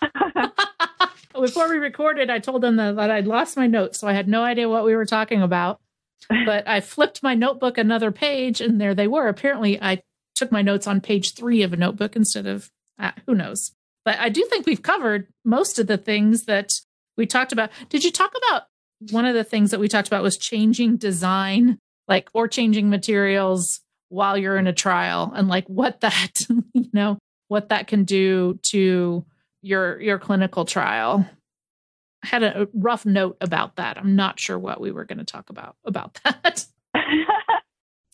Before 1.33 1.69
we 1.69 1.77
recorded, 1.77 2.29
I 2.29 2.39
told 2.39 2.61
them 2.61 2.75
that, 2.77 2.95
that 2.95 3.11
I'd 3.11 3.27
lost 3.27 3.57
my 3.57 3.67
notes, 3.67 3.99
so 3.99 4.07
I 4.07 4.13
had 4.13 4.27
no 4.27 4.43
idea 4.43 4.69
what 4.69 4.85
we 4.85 4.95
were 4.95 5.05
talking 5.05 5.41
about. 5.41 5.79
But 6.29 6.67
I 6.67 6.79
flipped 6.81 7.23
my 7.23 7.35
notebook 7.35 7.77
another 7.77 8.11
page, 8.11 8.61
and 8.61 8.79
there 8.79 8.95
they 8.95 9.07
were. 9.07 9.27
Apparently, 9.27 9.81
I 9.81 10.01
took 10.35 10.51
my 10.51 10.61
notes 10.61 10.87
on 10.87 11.01
page 11.01 11.33
three 11.33 11.63
of 11.63 11.73
a 11.73 11.77
notebook 11.77 12.15
instead 12.15 12.47
of 12.47 12.71
uh, 12.99 13.11
who 13.25 13.35
knows. 13.35 13.71
But 14.05 14.19
I 14.19 14.29
do 14.29 14.45
think 14.45 14.65
we've 14.65 14.81
covered 14.81 15.27
most 15.45 15.79
of 15.79 15.87
the 15.87 15.97
things 15.97 16.45
that 16.45 16.69
we 17.17 17.25
talked 17.25 17.51
about 17.51 17.69
did 17.89 18.03
you 18.03 18.11
talk 18.11 18.33
about 18.47 18.63
one 19.11 19.25
of 19.25 19.35
the 19.35 19.43
things 19.43 19.71
that 19.71 19.79
we 19.79 19.87
talked 19.87 20.07
about 20.07 20.23
was 20.23 20.37
changing 20.37 20.97
design 20.97 21.77
like 22.07 22.29
or 22.33 22.47
changing 22.47 22.89
materials 22.89 23.81
while 24.09 24.37
you're 24.37 24.57
in 24.57 24.67
a 24.67 24.73
trial 24.73 25.31
and 25.35 25.47
like 25.47 25.67
what 25.67 26.01
that 26.01 26.31
you 26.73 26.89
know 26.93 27.17
what 27.47 27.69
that 27.69 27.87
can 27.87 28.03
do 28.03 28.59
to 28.63 29.25
your 29.61 29.99
your 30.01 30.19
clinical 30.19 30.65
trial 30.65 31.27
had 32.23 32.43
a 32.43 32.67
rough 32.73 33.05
note 33.05 33.37
about 33.41 33.75
that 33.75 33.97
i'm 33.97 34.15
not 34.15 34.39
sure 34.39 34.57
what 34.57 34.81
we 34.81 34.91
were 34.91 35.05
going 35.05 35.17
to 35.17 35.23
talk 35.23 35.49
about 35.49 35.75
about 35.85 36.19
that 36.23 36.65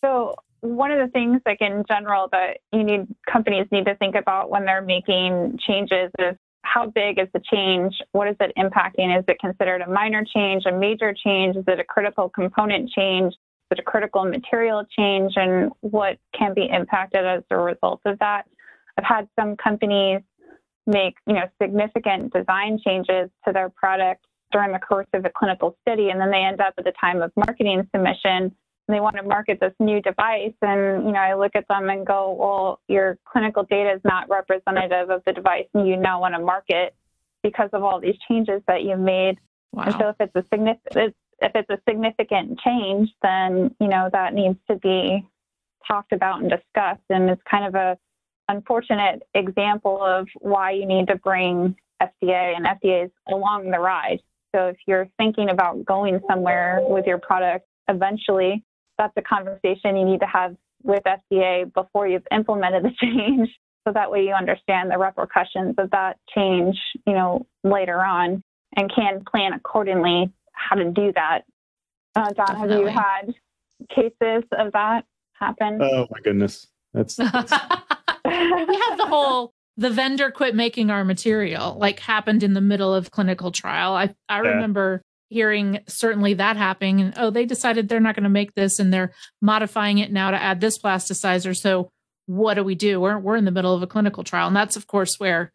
so 0.00 0.34
one 0.60 0.90
of 0.90 0.98
the 0.98 1.10
things 1.12 1.40
like 1.46 1.60
in 1.60 1.84
general 1.88 2.28
that 2.32 2.58
you 2.72 2.84
need 2.84 3.06
companies 3.30 3.66
need 3.70 3.86
to 3.86 3.94
think 3.96 4.14
about 4.14 4.50
when 4.50 4.64
they're 4.64 4.82
making 4.82 5.58
changes 5.66 6.10
is 6.18 6.36
how 6.62 6.86
big 6.86 7.18
is 7.18 7.28
the 7.32 7.40
change? 7.50 7.94
What 8.12 8.28
is 8.28 8.36
it 8.40 8.52
impacting? 8.58 9.18
Is 9.18 9.24
it 9.26 9.38
considered 9.40 9.80
a 9.80 9.90
minor 9.90 10.24
change, 10.24 10.64
a 10.66 10.72
major 10.72 11.14
change? 11.14 11.56
Is 11.56 11.64
it 11.66 11.80
a 11.80 11.84
critical 11.84 12.28
component 12.28 12.90
change? 12.90 13.32
Is 13.32 13.38
it 13.72 13.78
a 13.78 13.82
critical 13.82 14.24
material 14.24 14.84
change? 14.96 15.32
And 15.36 15.72
what 15.80 16.18
can 16.38 16.54
be 16.54 16.68
impacted 16.70 17.24
as 17.24 17.42
a 17.50 17.56
result 17.56 18.00
of 18.04 18.18
that? 18.18 18.44
I've 18.98 19.04
had 19.04 19.28
some 19.38 19.56
companies 19.56 20.20
make, 20.90 21.14
you 21.26 21.34
know, 21.34 21.48
significant 21.60 22.32
design 22.32 22.78
changes 22.84 23.30
to 23.46 23.52
their 23.52 23.68
product 23.68 24.24
during 24.52 24.72
the 24.72 24.78
course 24.78 25.06
of 25.14 25.24
a 25.24 25.30
clinical 25.30 25.76
study, 25.82 26.10
and 26.10 26.20
then 26.20 26.30
they 26.30 26.42
end 26.42 26.60
up 26.60 26.74
at 26.76 26.84
the 26.84 26.92
time 27.00 27.22
of 27.22 27.32
marketing 27.36 27.88
submission 27.94 28.54
they 28.90 29.00
want 29.00 29.16
to 29.16 29.22
market 29.22 29.58
this 29.60 29.72
new 29.78 30.00
device 30.02 30.54
and 30.62 31.06
you 31.06 31.12
know 31.12 31.20
i 31.20 31.34
look 31.34 31.52
at 31.54 31.66
them 31.68 31.88
and 31.88 32.06
go 32.06 32.36
well 32.38 32.80
your 32.88 33.18
clinical 33.24 33.62
data 33.64 33.92
is 33.92 34.00
not 34.04 34.28
representative 34.28 35.10
of 35.10 35.22
the 35.26 35.32
device 35.32 35.66
and 35.74 35.86
you 35.86 35.96
now 35.96 36.20
want 36.20 36.34
to 36.34 36.40
market 36.40 36.94
because 37.42 37.70
of 37.72 37.82
all 37.82 38.00
these 38.00 38.16
changes 38.28 38.60
that 38.66 38.82
you've 38.82 38.98
made 38.98 39.38
wow. 39.72 39.84
and 39.84 39.94
so 39.98 40.08
if 40.08 40.16
it's 40.20 40.36
a 40.36 40.44
significant 40.52 41.14
if 41.42 41.52
it's 41.54 41.70
a 41.70 41.78
significant 41.88 42.58
change 42.60 43.08
then 43.22 43.74
you 43.80 43.88
know 43.88 44.08
that 44.12 44.34
needs 44.34 44.58
to 44.68 44.76
be 44.76 45.24
talked 45.86 46.12
about 46.12 46.40
and 46.40 46.50
discussed 46.50 47.02
and 47.08 47.30
it's 47.30 47.42
kind 47.50 47.64
of 47.64 47.74
a 47.74 47.96
unfortunate 48.50 49.22
example 49.34 50.02
of 50.02 50.28
why 50.40 50.70
you 50.70 50.86
need 50.86 51.06
to 51.08 51.16
bring 51.16 51.74
fda 52.02 52.56
and 52.56 52.66
fda's 52.66 53.10
along 53.28 53.70
the 53.70 53.78
ride 53.78 54.20
so 54.54 54.68
if 54.68 54.76
you're 54.86 55.08
thinking 55.18 55.50
about 55.50 55.84
going 55.84 56.20
somewhere 56.28 56.80
with 56.82 57.06
your 57.06 57.18
product 57.18 57.66
eventually 57.88 58.64
that's 58.98 59.12
a 59.16 59.22
conversation 59.22 59.96
you 59.96 60.04
need 60.04 60.20
to 60.20 60.26
have 60.26 60.54
with 60.82 61.02
FDA 61.04 61.72
before 61.72 62.06
you've 62.06 62.26
implemented 62.30 62.84
the 62.84 62.90
change. 63.00 63.48
So 63.86 63.92
that 63.94 64.10
way 64.10 64.24
you 64.24 64.34
understand 64.34 64.90
the 64.90 64.98
repercussions 64.98 65.74
of 65.78 65.90
that 65.90 66.18
change, 66.34 66.76
you 67.06 67.14
know, 67.14 67.46
later 67.64 68.04
on 68.04 68.42
and 68.76 68.92
can 68.94 69.24
plan 69.30 69.54
accordingly 69.54 70.30
how 70.52 70.76
to 70.76 70.90
do 70.90 71.12
that. 71.14 71.42
Uh, 72.14 72.32
John, 72.34 72.46
Definitely. 72.46 72.70
have 72.70 72.80
you 72.80 72.86
had 72.86 73.34
cases 73.94 74.44
of 74.52 74.72
that 74.72 75.04
happen? 75.32 75.78
Oh 75.80 76.06
my 76.10 76.20
goodness. 76.22 76.66
That's, 76.92 77.16
that's... 77.16 77.52
we 78.68 78.80
have 78.88 78.98
the 78.98 79.06
whole 79.06 79.52
the 79.76 79.90
vendor 79.90 80.30
quit 80.30 80.54
making 80.54 80.90
our 80.90 81.04
material 81.04 81.76
like 81.78 82.00
happened 82.00 82.42
in 82.42 82.54
the 82.54 82.60
middle 82.60 82.94
of 82.94 83.10
clinical 83.10 83.50
trial. 83.50 83.94
I 83.94 84.14
I 84.28 84.42
yeah. 84.42 84.50
remember 84.50 85.02
hearing 85.28 85.80
certainly 85.86 86.34
that 86.34 86.56
happening 86.56 87.00
and 87.00 87.14
oh 87.16 87.30
they 87.30 87.46
decided 87.46 87.88
they're 87.88 88.00
not 88.00 88.16
going 88.16 88.24
to 88.24 88.30
make 88.30 88.54
this 88.54 88.78
and 88.78 88.92
they're 88.92 89.12
modifying 89.40 89.98
it 89.98 90.10
now 90.10 90.32
to 90.32 90.42
add 90.42 90.60
this 90.60 90.76
plasticizer 90.76 91.56
so 91.56 91.88
what 92.26 92.54
do 92.54 92.64
we 92.64 92.74
do 92.74 93.00
we're, 93.00 93.16
we're 93.16 93.36
in 93.36 93.44
the 93.44 93.52
middle 93.52 93.72
of 93.72 93.80
a 93.80 93.86
clinical 93.86 94.24
trial 94.24 94.48
and 94.48 94.56
that's 94.56 94.74
of 94.74 94.88
course 94.88 95.20
where 95.20 95.52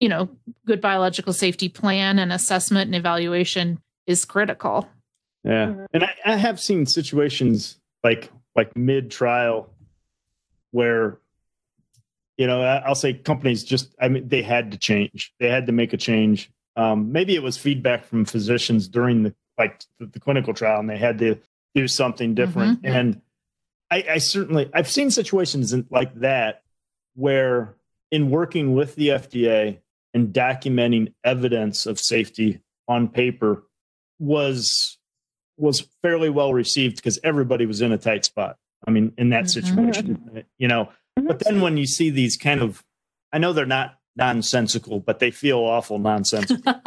you 0.00 0.08
know, 0.08 0.28
good 0.66 0.80
biological 0.80 1.32
safety 1.32 1.68
plan 1.68 2.18
and 2.18 2.32
assessment 2.32 2.88
and 2.88 2.94
evaluation 2.94 3.80
is 4.06 4.24
critical. 4.24 4.88
Yeah. 5.44 5.66
Mm-hmm. 5.66 5.84
And 5.94 6.04
I, 6.04 6.14
I 6.26 6.36
have 6.36 6.60
seen 6.60 6.86
situations 6.86 7.78
like 8.02 8.30
like 8.56 8.76
mid 8.76 9.10
trial 9.10 9.70
where 10.72 11.18
you 12.36 12.46
know 12.46 12.62
i'll 12.62 12.94
say 12.94 13.14
companies 13.14 13.64
just 13.64 13.94
i 14.00 14.08
mean 14.08 14.28
they 14.28 14.42
had 14.42 14.72
to 14.72 14.78
change. 14.78 15.32
They 15.38 15.48
had 15.48 15.66
to 15.66 15.72
make 15.72 15.92
a 15.92 15.96
change. 15.96 16.50
Um, 16.76 17.12
maybe 17.12 17.36
it 17.36 17.42
was 17.42 17.56
feedback 17.56 18.04
from 18.04 18.24
physicians 18.24 18.88
during 18.88 19.22
the 19.22 19.34
like 19.56 19.84
the, 20.00 20.06
the 20.06 20.20
clinical 20.20 20.52
trial 20.54 20.80
and 20.80 20.90
they 20.90 20.98
had 20.98 21.18
to 21.18 21.38
do 21.74 21.86
something 21.88 22.34
different. 22.34 22.82
Mm-hmm. 22.82 22.94
and 22.94 23.20
I, 23.90 24.04
I, 24.10 24.18
certainly 24.18 24.70
i've 24.72 24.90
seen 24.90 25.10
situations 25.10 25.72
in, 25.72 25.86
like 25.90 26.14
that 26.16 26.62
where 27.14 27.76
in 28.10 28.30
working 28.30 28.74
with 28.74 28.94
the 28.96 29.08
fda 29.08 29.78
and 30.12 30.32
documenting 30.32 31.12
evidence 31.22 31.86
of 31.86 32.00
safety 32.00 32.60
on 32.88 33.08
paper 33.08 33.64
was 34.18 34.98
was 35.56 35.86
fairly 36.02 36.30
well 36.30 36.52
received 36.52 36.96
because 36.96 37.20
everybody 37.22 37.66
was 37.66 37.82
in 37.82 37.92
a 37.92 37.98
tight 37.98 38.24
spot 38.24 38.56
i 38.88 38.90
mean 38.90 39.12
in 39.16 39.30
that 39.30 39.44
mm-hmm. 39.44 39.60
situation 39.60 40.44
you 40.58 40.66
know 40.66 40.88
mm-hmm. 41.18 41.26
but 41.26 41.38
then 41.40 41.60
when 41.60 41.76
you 41.76 41.86
see 41.86 42.10
these 42.10 42.36
kind 42.36 42.60
of 42.60 42.84
i 43.32 43.38
know 43.38 43.52
they're 43.52 43.66
not 43.66 43.98
nonsensical, 44.16 45.00
but 45.00 45.18
they 45.18 45.30
feel 45.30 45.58
awful 45.58 45.98
nonsensical. 45.98 46.74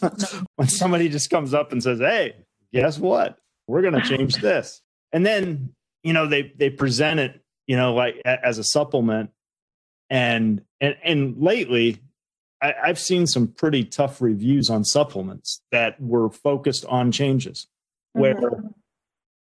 when 0.56 0.68
somebody 0.68 1.08
just 1.08 1.30
comes 1.30 1.54
up 1.54 1.72
and 1.72 1.82
says, 1.82 1.98
"Hey, 1.98 2.36
guess 2.72 2.98
what? 2.98 3.38
We're 3.66 3.82
going 3.82 4.00
to 4.00 4.16
change 4.16 4.36
this," 4.36 4.82
and 5.12 5.24
then 5.24 5.74
you 6.02 6.12
know 6.12 6.26
they 6.26 6.52
they 6.56 6.70
present 6.70 7.20
it, 7.20 7.40
you 7.66 7.76
know, 7.76 7.94
like 7.94 8.20
as 8.24 8.58
a 8.58 8.64
supplement, 8.64 9.30
and 10.08 10.62
and 10.80 10.96
and 11.02 11.40
lately. 11.40 11.98
I, 12.62 12.74
I've 12.84 12.98
seen 12.98 13.26
some 13.26 13.48
pretty 13.48 13.84
tough 13.84 14.20
reviews 14.20 14.68
on 14.68 14.84
supplements 14.84 15.62
that 15.72 15.98
were 15.98 16.28
focused 16.28 16.84
on 16.84 17.10
changes, 17.10 17.66
where 18.12 18.34
mm-hmm. 18.34 18.66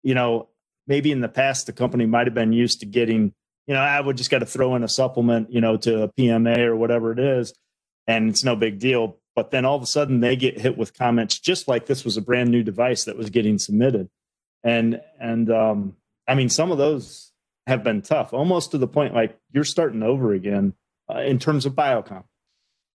you 0.03 0.13
know 0.13 0.49
maybe 0.85 1.13
in 1.13 1.21
the 1.21 1.29
past 1.29 1.65
the 1.65 1.71
company 1.71 2.05
might 2.05 2.27
have 2.27 2.33
been 2.33 2.51
used 2.51 2.81
to 2.81 2.85
getting 2.85 3.33
you 3.67 3.73
know, 3.73 3.81
I 3.81 3.99
would 3.99 4.17
just 4.17 4.29
got 4.29 4.39
to 4.39 4.45
throw 4.45 4.75
in 4.75 4.83
a 4.83 4.87
supplement, 4.87 5.51
you 5.51 5.61
know, 5.61 5.77
to 5.77 6.03
a 6.03 6.07
PMA 6.09 6.59
or 6.59 6.75
whatever 6.75 7.11
it 7.11 7.19
is, 7.19 7.53
and 8.07 8.29
it's 8.29 8.43
no 8.43 8.55
big 8.55 8.79
deal. 8.79 9.17
But 9.35 9.51
then 9.51 9.65
all 9.65 9.75
of 9.75 9.81
a 9.81 9.87
sudden 9.87 10.21
they 10.21 10.35
get 10.35 10.59
hit 10.59 10.77
with 10.77 10.97
comments 10.97 11.39
just 11.39 11.67
like 11.67 11.85
this 11.87 12.05
was 12.05 12.15
a 12.15 12.21
brand 12.21 12.51
new 12.51 12.63
device 12.63 13.03
that 13.03 13.17
was 13.17 13.29
getting 13.29 13.59
submitted. 13.59 14.09
And 14.63 15.01
and 15.19 15.51
um 15.51 15.97
I 16.27 16.35
mean 16.35 16.49
some 16.49 16.71
of 16.71 16.77
those 16.77 17.33
have 17.67 17.83
been 17.83 18.01
tough, 18.01 18.33
almost 18.33 18.71
to 18.71 18.77
the 18.77 18.87
point 18.87 19.13
like 19.13 19.37
you're 19.51 19.63
starting 19.63 20.03
over 20.03 20.33
again 20.33 20.73
uh, 21.13 21.19
in 21.19 21.39
terms 21.39 21.65
of 21.65 21.73
biocomp. 21.73 22.23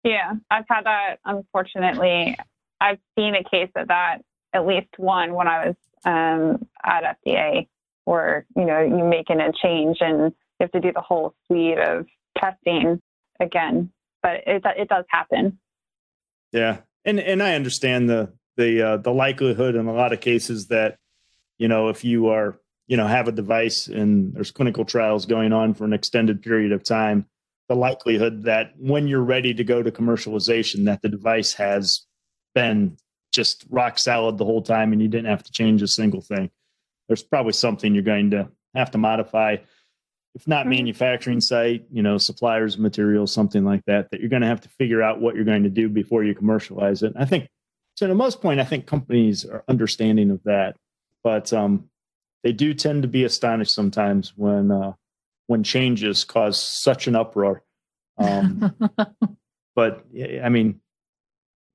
Yeah, 0.03 0.33
I've 0.51 0.65
had 0.69 0.85
that 0.85 1.17
unfortunately. 1.23 2.35
I've 2.81 2.99
seen 3.17 3.35
a 3.35 3.43
case 3.43 3.71
of 3.75 3.87
that, 3.87 4.17
at 4.53 4.67
least 4.67 4.89
one 4.97 5.33
when 5.33 5.47
I 5.47 5.67
was 5.67 5.75
um, 6.03 6.67
at 6.83 7.17
FDA, 7.25 7.67
where 8.03 8.45
you 8.57 8.65
know 8.65 8.81
you 8.81 9.05
making 9.05 9.39
a 9.39 9.53
change 9.53 9.97
and 10.01 10.33
you 10.59 10.65
have 10.65 10.71
to 10.71 10.79
do 10.79 10.91
the 10.93 11.01
whole 11.01 11.33
suite 11.47 11.77
of 11.77 12.05
testing 12.37 13.01
again. 13.39 13.91
But 14.21 14.41
it 14.47 14.63
it 14.77 14.89
does 14.89 15.05
happen. 15.09 15.59
Yeah, 16.51 16.77
and 17.03 17.19
and 17.19 17.43
I 17.43 17.55
understand 17.55 18.09
the 18.09 18.33
the 18.57 18.81
uh, 18.81 18.97
the 18.97 19.13
likelihood 19.13 19.75
in 19.75 19.87
a 19.87 19.93
lot 19.93 20.13
of 20.13 20.21
cases 20.21 20.67
that 20.67 20.97
you 21.57 21.67
know 21.67 21.89
if 21.89 22.03
you 22.03 22.27
are 22.27 22.59
you 22.87 22.97
know 22.97 23.07
have 23.07 23.27
a 23.27 23.31
device 23.31 23.87
and 23.87 24.33
there's 24.33 24.51
clinical 24.51 24.85
trials 24.85 25.25
going 25.25 25.53
on 25.53 25.73
for 25.73 25.85
an 25.85 25.93
extended 25.93 26.41
period 26.41 26.71
of 26.71 26.83
time 26.83 27.25
the 27.67 27.75
likelihood 27.75 28.43
that 28.43 28.73
when 28.77 29.07
you're 29.07 29.23
ready 29.23 29.53
to 29.53 29.63
go 29.63 29.81
to 29.81 29.91
commercialization 29.91 30.85
that 30.85 31.01
the 31.01 31.09
device 31.09 31.53
has 31.53 32.05
been 32.53 32.95
just 33.31 33.65
rock 33.69 33.97
solid 33.97 34.37
the 34.37 34.45
whole 34.45 34.61
time 34.61 34.93
and 34.93 35.01
you 35.01 35.07
didn't 35.07 35.29
have 35.29 35.43
to 35.43 35.51
change 35.51 35.81
a 35.81 35.87
single 35.87 36.21
thing 36.21 36.49
there's 37.07 37.23
probably 37.23 37.53
something 37.53 37.93
you're 37.93 38.03
going 38.03 38.31
to 38.31 38.47
have 38.75 38.91
to 38.91 38.97
modify 38.97 39.55
if 40.35 40.47
not 40.47 40.61
mm-hmm. 40.61 40.71
manufacturing 40.71 41.41
site, 41.41 41.85
you 41.91 42.03
know, 42.03 42.17
suppliers 42.17 42.75
of 42.75 42.81
materials, 42.81 43.31
something 43.31 43.63
like 43.63 43.83
that, 43.85 44.11
that 44.11 44.19
you're 44.19 44.29
going 44.29 44.41
to 44.41 44.47
have 44.47 44.61
to 44.61 44.69
figure 44.69 45.01
out 45.01 45.21
what 45.21 45.35
you're 45.35 45.45
going 45.45 45.63
to 45.63 45.69
do 45.69 45.87
before 45.87 46.23
you 46.23 46.35
commercialize 46.35 47.01
it. 47.01 47.13
I 47.17 47.25
think, 47.25 47.47
so 47.95 48.05
to 48.05 48.13
most 48.13 48.41
point, 48.41 48.59
I 48.59 48.65
think 48.65 48.85
companies 48.85 49.45
are 49.45 49.63
understanding 49.69 50.29
of 50.29 50.43
that, 50.43 50.75
but 51.23 51.53
um, 51.53 51.89
they 52.43 52.51
do 52.51 52.73
tend 52.73 53.03
to 53.03 53.07
be 53.07 53.23
astonished 53.23 53.73
sometimes 53.73 54.33
when 54.35 54.71
uh, 54.71 54.93
when 55.47 55.63
changes 55.63 56.25
cause 56.25 56.61
such 56.61 57.07
an 57.07 57.15
uproar. 57.15 57.63
Um, 58.17 58.75
but 59.75 60.05
I 60.43 60.49
mean, 60.49 60.81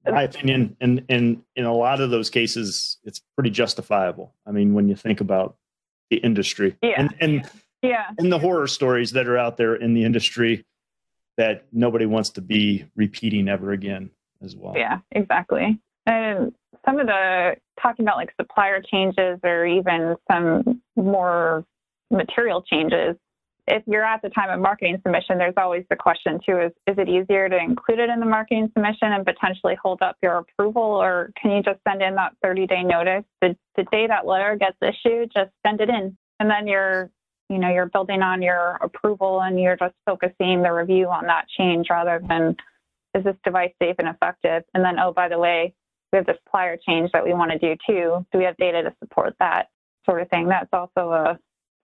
in 0.05 0.15
my 0.15 0.23
opinion, 0.25 0.77
and 0.83 1.05
in 1.09 1.43
in 1.57 1.65
a 1.65 1.75
lot 1.75 2.01
of 2.01 2.11
those 2.11 2.29
cases, 2.29 2.99
it's 3.05 3.23
pretty 3.37 3.51
justifiable. 3.51 4.35
I 4.47 4.51
mean, 4.51 4.75
when 4.75 4.89
you 4.89 4.97
think 4.97 5.23
about 5.23 5.57
the 6.11 6.19
industry, 6.19 6.77
yeah. 6.83 6.95
and 6.99 7.15
and 7.21 7.51
yeah. 7.83 8.07
And 8.19 8.33
the 8.33 8.39
horror 8.39 8.67
stories 8.67 9.11
that 9.13 9.27
are 9.29 9.39
out 9.39 9.57
there 9.57 9.75
in 9.75 9.95
the 9.95 10.05
industry 10.05 10.65
that 11.37 11.67
nobody 11.73 12.07
wants 12.07 12.31
to 12.31 12.41
be 12.41 12.85
repeating 12.97 13.49
ever 13.49 13.73
again 13.73 14.11
as 14.43 14.57
well. 14.57 14.75
Yeah 14.77 14.99
exactly. 15.13 15.79
And 16.07 16.53
some 16.85 16.99
of 16.99 17.07
the 17.07 17.57
talking 17.81 18.05
about 18.05 18.17
like 18.17 18.33
supplier 18.41 18.83
changes 18.83 19.39
or 19.43 19.67
even 19.67 20.17
some 20.31 20.83
more 20.97 21.65
material 22.11 22.63
changes 22.63 23.17
if 23.71 23.83
you're 23.87 24.05
at 24.05 24.21
the 24.23 24.29
time 24.31 24.51
of 24.51 24.61
marketing 24.61 25.01
submission 25.03 25.39
there's 25.39 25.55
always 25.57 25.85
the 25.91 25.97
question 25.97 26.39
too 26.45 26.59
is 26.59 26.73
is 26.87 26.97
it 26.99 27.09
easier 27.09 27.49
to 27.49 27.57
include 27.57 27.99
it 27.99 28.11
in 28.11 28.21
the 28.21 28.27
marketing 28.27 28.71
submission 28.75 29.13
and 29.13 29.25
potentially 29.25 29.77
hold 29.83 30.03
up 30.03 30.17
your 30.23 30.39
approval? 30.39 30.83
Or 30.83 31.31
can 31.41 31.53
you 31.53 31.63
just 31.63 31.79
send 31.89 32.03
in 32.03 32.15
that 32.17 32.33
30 32.43 32.67
day 32.67 32.83
notice? 32.83 33.25
The, 33.41 33.57
the 33.77 33.85
day 33.91 34.07
that 34.07 34.27
letter 34.27 34.57
gets 34.59 34.77
issued 34.83 35.31
just 35.35 35.51
send 35.67 35.81
it 35.81 35.89
in. 35.89 36.17
And 36.41 36.51
then 36.51 36.67
you're 36.67 37.11
you 37.51 37.59
know 37.59 37.69
you're 37.69 37.87
building 37.87 38.23
on 38.23 38.41
your 38.41 38.79
approval 38.81 39.43
and 39.43 39.61
you're 39.61 39.77
just 39.77 39.95
focusing 40.07 40.63
the 40.63 40.73
review 40.73 41.09
on 41.09 41.27
that 41.27 41.47
change 41.59 41.89
rather 41.91 42.23
than 42.27 42.57
is 43.15 43.25
this 43.25 43.37
device 43.45 43.73
safe 43.83 43.97
and 43.99 44.09
effective? 44.09 44.63
And 44.73 44.83
then 44.85 44.99
oh 44.99 45.13
by 45.13 45.29
the 45.29 45.39
way 45.39 45.75
we 46.13 46.17
have 46.17 46.27
the 46.27 46.37
supplier 46.45 46.79
change 46.89 47.11
that 47.13 47.25
we 47.25 47.35
want 47.35 47.51
to 47.53 47.59
do 47.59 47.77
too. 47.87 48.25
Do 48.33 48.39
we 48.39 48.45
have 48.45 48.57
data 48.57 48.83
to 48.83 48.95
support 49.01 49.35
that 49.41 49.69
sort 50.07 50.23
of 50.23 50.31
thing? 50.31 50.49
That's 50.49 50.69
also 50.73 51.11
a 51.11 51.39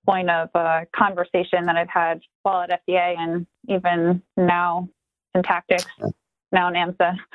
point 0.07 0.31
of 0.31 0.49
uh, 0.55 0.83
conversation 0.95 1.67
that 1.67 1.77
i've 1.77 1.89
had 1.89 2.21
while 2.43 2.63
at 2.63 2.81
fda 2.89 3.17
and 3.19 3.47
even 3.69 4.23
now 4.37 4.89
Syntactx 5.37 5.85
now 6.53 6.71
NAMSA 6.71 7.17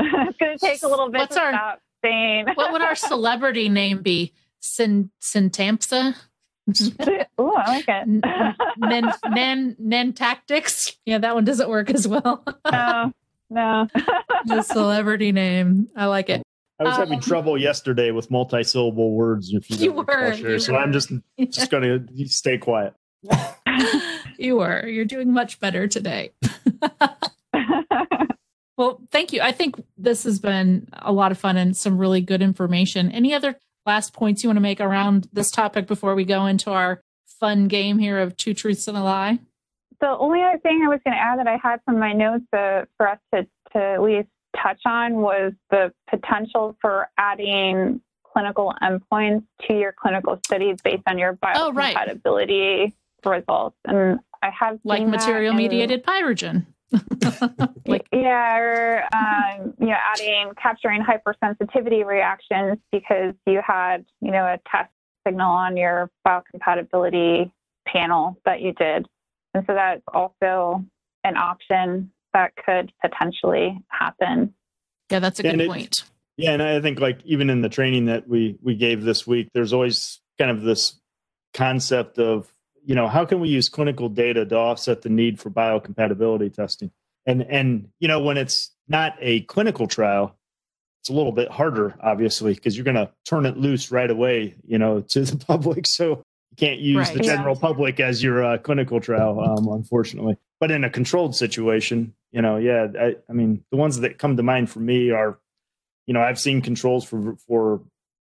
it's 0.00 0.36
going 0.38 0.58
to 0.58 0.60
take 0.60 0.82
a 0.82 0.88
little 0.88 1.08
bit 1.08 1.20
What's 1.20 1.36
to 1.36 1.40
our, 1.40 1.52
stop 1.52 1.80
saying. 2.04 2.46
what 2.54 2.72
would 2.72 2.82
our 2.82 2.96
celebrity 2.96 3.68
name 3.68 4.02
be 4.02 4.32
Syntampsa. 4.64 6.16
oh, 7.38 7.54
I 7.56 7.70
like 7.70 7.84
it. 7.86 8.06
Nen, 8.78 9.12
nen, 9.30 9.76
nen 9.78 10.12
tactics. 10.14 10.96
Yeah, 11.04 11.18
that 11.18 11.34
one 11.34 11.44
doesn't 11.44 11.68
work 11.68 11.90
as 11.90 12.08
well. 12.08 12.42
no, 12.70 13.12
no. 13.50 13.88
the 14.46 14.62
celebrity 14.62 15.32
name. 15.32 15.88
I 15.94 16.06
like 16.06 16.30
it. 16.30 16.42
I 16.80 16.84
was 16.84 16.94
um, 16.94 17.00
having 17.00 17.20
trouble 17.20 17.58
yesterday 17.58 18.10
with 18.10 18.30
multi-syllable 18.30 19.12
words. 19.12 19.52
If 19.52 19.70
you, 19.70 19.76
you 19.76 19.92
were, 19.92 20.32
you 20.32 20.58
so. 20.58 20.74
I'm 20.74 20.92
just 20.92 21.12
just 21.38 21.70
going 21.70 22.08
to 22.08 22.26
stay 22.26 22.58
quiet. 22.58 22.94
you 24.38 24.56
were. 24.56 24.86
You're 24.86 25.04
doing 25.04 25.32
much 25.32 25.60
better 25.60 25.86
today. 25.86 26.32
well, 28.76 29.00
thank 29.12 29.32
you. 29.32 29.40
I 29.40 29.52
think 29.52 29.76
this 29.96 30.24
has 30.24 30.40
been 30.40 30.88
a 30.94 31.12
lot 31.12 31.30
of 31.30 31.38
fun 31.38 31.56
and 31.56 31.76
some 31.76 31.98
really 31.98 32.22
good 32.22 32.42
information. 32.42 33.12
Any 33.12 33.34
other 33.34 33.56
last 33.86 34.12
points 34.12 34.42
you 34.42 34.48
want 34.48 34.56
to 34.56 34.62
make 34.62 34.80
around 34.80 35.28
this 35.32 35.50
topic 35.50 35.86
before 35.86 36.14
we 36.14 36.24
go 36.24 36.46
into 36.46 36.70
our 36.70 37.00
fun 37.26 37.68
game 37.68 37.98
here 37.98 38.18
of 38.18 38.36
two 38.36 38.54
truths 38.54 38.88
and 38.88 38.96
a 38.96 39.02
lie? 39.02 39.38
The 40.00 40.08
only 40.08 40.42
other 40.42 40.58
thing 40.58 40.82
I 40.84 40.88
was 40.88 41.00
going 41.04 41.16
to 41.16 41.22
add 41.22 41.38
that 41.38 41.46
I 41.46 41.58
had 41.62 41.80
from 41.84 41.98
my 41.98 42.12
notes 42.12 42.44
uh, 42.52 42.84
for 42.96 43.08
us 43.08 43.18
to, 43.32 43.46
to 43.72 43.78
at 43.78 44.02
least 44.02 44.28
touch 44.60 44.80
on 44.86 45.16
was 45.16 45.52
the 45.70 45.92
potential 46.10 46.76
for 46.80 47.08
adding 47.18 48.00
clinical 48.24 48.74
endpoints 48.82 49.44
to 49.66 49.78
your 49.78 49.92
clinical 49.92 50.38
studies 50.44 50.78
based 50.82 51.02
on 51.06 51.18
your 51.18 51.34
biocompatibility 51.34 52.92
oh, 53.24 53.30
right. 53.30 53.36
results. 53.38 53.76
And 53.84 54.18
I 54.42 54.50
have 54.50 54.78
like 54.84 55.06
material 55.06 55.54
mediated 55.54 56.04
pyrogen. 56.04 56.66
like, 57.86 58.06
yeah, 58.12 58.56
or 58.56 59.04
um, 59.14 59.74
you 59.78 59.86
know, 59.86 59.96
adding 60.12 60.52
capturing 60.60 61.02
hypersensitivity 61.02 62.04
reactions 62.04 62.78
because 62.92 63.34
you 63.46 63.60
had 63.66 64.04
you 64.20 64.30
know 64.30 64.44
a 64.44 64.58
test 64.70 64.90
signal 65.26 65.50
on 65.50 65.76
your 65.76 66.10
biocompatibility 66.26 67.50
panel 67.86 68.38
that 68.44 68.60
you 68.60 68.72
did, 68.72 69.06
and 69.54 69.64
so 69.66 69.74
that's 69.74 70.02
also 70.12 70.84
an 71.24 71.36
option 71.36 72.10
that 72.32 72.52
could 72.56 72.92
potentially 73.00 73.80
happen. 73.88 74.54
Yeah, 75.10 75.18
that's 75.18 75.40
a 75.40 75.42
good 75.42 75.66
point. 75.66 76.04
Yeah, 76.36 76.52
and 76.52 76.62
I 76.62 76.80
think 76.80 77.00
like 77.00 77.20
even 77.24 77.50
in 77.50 77.60
the 77.60 77.68
training 77.68 78.06
that 78.06 78.28
we 78.28 78.58
we 78.62 78.74
gave 78.74 79.02
this 79.02 79.26
week, 79.26 79.48
there's 79.54 79.72
always 79.72 80.20
kind 80.38 80.50
of 80.50 80.62
this 80.62 81.00
concept 81.52 82.18
of 82.18 82.53
you 82.84 82.94
know, 82.94 83.08
how 83.08 83.24
can 83.24 83.40
we 83.40 83.48
use 83.48 83.68
clinical 83.68 84.08
data 84.08 84.44
to 84.44 84.56
offset 84.56 85.02
the 85.02 85.08
need 85.08 85.40
for 85.40 85.50
biocompatibility 85.50 86.52
testing? 86.52 86.90
And 87.26 87.42
and 87.42 87.88
you 88.00 88.08
know 88.08 88.20
when 88.20 88.36
it's 88.36 88.70
not 88.88 89.16
a 89.20 89.40
clinical 89.42 89.86
trial, 89.86 90.36
it's 91.00 91.08
a 91.08 91.12
little 91.12 91.32
bit 91.32 91.50
harder, 91.50 91.94
obviously, 92.00 92.54
because 92.54 92.76
you're 92.76 92.84
going 92.84 92.96
to 92.96 93.10
turn 93.24 93.46
it 93.46 93.56
loose 93.56 93.90
right 93.90 94.10
away, 94.10 94.56
you 94.66 94.78
know, 94.78 95.00
to 95.00 95.22
the 95.22 95.36
public. 95.46 95.86
So 95.86 96.22
you 96.50 96.56
can't 96.56 96.80
use 96.80 97.08
Right. 97.08 97.18
the 97.18 97.22
general 97.24 97.56
public 97.56 98.00
as 98.00 98.22
your 98.22 98.44
uh, 98.44 98.58
clinical 98.58 99.00
trial, 99.00 99.40
um, 99.40 99.68
unfortunately. 99.68 100.36
But 100.60 100.70
in 100.70 100.84
a 100.84 100.90
controlled 100.90 101.34
situation, 101.34 102.14
you 102.30 102.42
know, 102.42 102.56
yeah, 102.56 102.88
I, 102.98 103.16
I 103.28 103.32
mean, 103.32 103.64
the 103.70 103.76
ones 103.76 104.00
that 104.00 104.18
come 104.18 104.36
to 104.36 104.42
mind 104.42 104.70
for 104.70 104.80
me 104.80 105.10
are, 105.10 105.38
you 106.06 106.14
know, 106.14 106.20
I've 106.20 106.38
seen 106.38 106.60
controls 106.60 107.04
for 107.04 107.36
for 107.46 107.80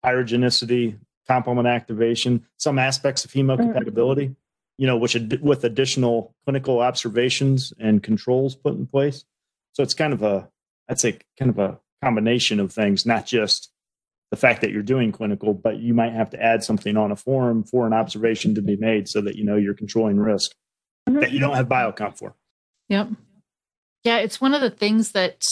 pyrogenicity, 0.05 0.99
complement 1.27 1.67
activation, 1.67 2.45
some 2.57 2.77
aspects 2.77 3.25
of 3.25 3.31
hemocompatibility, 3.31 4.35
you 4.77 4.87
know, 4.87 4.97
which 4.97 5.15
ad- 5.15 5.41
with 5.41 5.63
additional 5.63 6.33
clinical 6.45 6.79
observations 6.79 7.73
and 7.79 8.01
controls 8.03 8.55
put 8.55 8.73
in 8.73 8.87
place. 8.87 9.25
So 9.73 9.83
it's 9.83 9.93
kind 9.93 10.13
of 10.13 10.21
a, 10.21 10.49
I'd 10.89 10.99
say, 10.99 11.19
kind 11.37 11.49
of 11.49 11.59
a 11.59 11.79
combination 12.03 12.59
of 12.59 12.71
things, 12.71 13.05
not 13.05 13.25
just 13.25 13.71
the 14.31 14.37
fact 14.37 14.61
that 14.61 14.71
you're 14.71 14.81
doing 14.81 15.11
clinical, 15.11 15.53
but 15.53 15.77
you 15.77 15.93
might 15.93 16.13
have 16.13 16.31
to 16.31 16.41
add 16.41 16.63
something 16.63 16.97
on 16.97 17.11
a 17.11 17.15
form 17.15 17.63
for 17.63 17.85
an 17.85 17.93
observation 17.93 18.55
to 18.55 18.61
be 18.61 18.75
made 18.75 19.07
so 19.07 19.21
that 19.21 19.35
you 19.35 19.43
know 19.43 19.55
you're 19.55 19.75
controlling 19.75 20.17
risk 20.17 20.51
mm-hmm. 21.07 21.19
that 21.19 21.31
you 21.31 21.39
don't 21.39 21.55
have 21.55 21.67
biocomp 21.67 22.17
for. 22.17 22.35
Yep. 22.89 23.09
Yeah, 24.03 24.17
it's 24.17 24.41
one 24.41 24.53
of 24.53 24.61
the 24.61 24.69
things 24.69 25.11
that, 25.11 25.43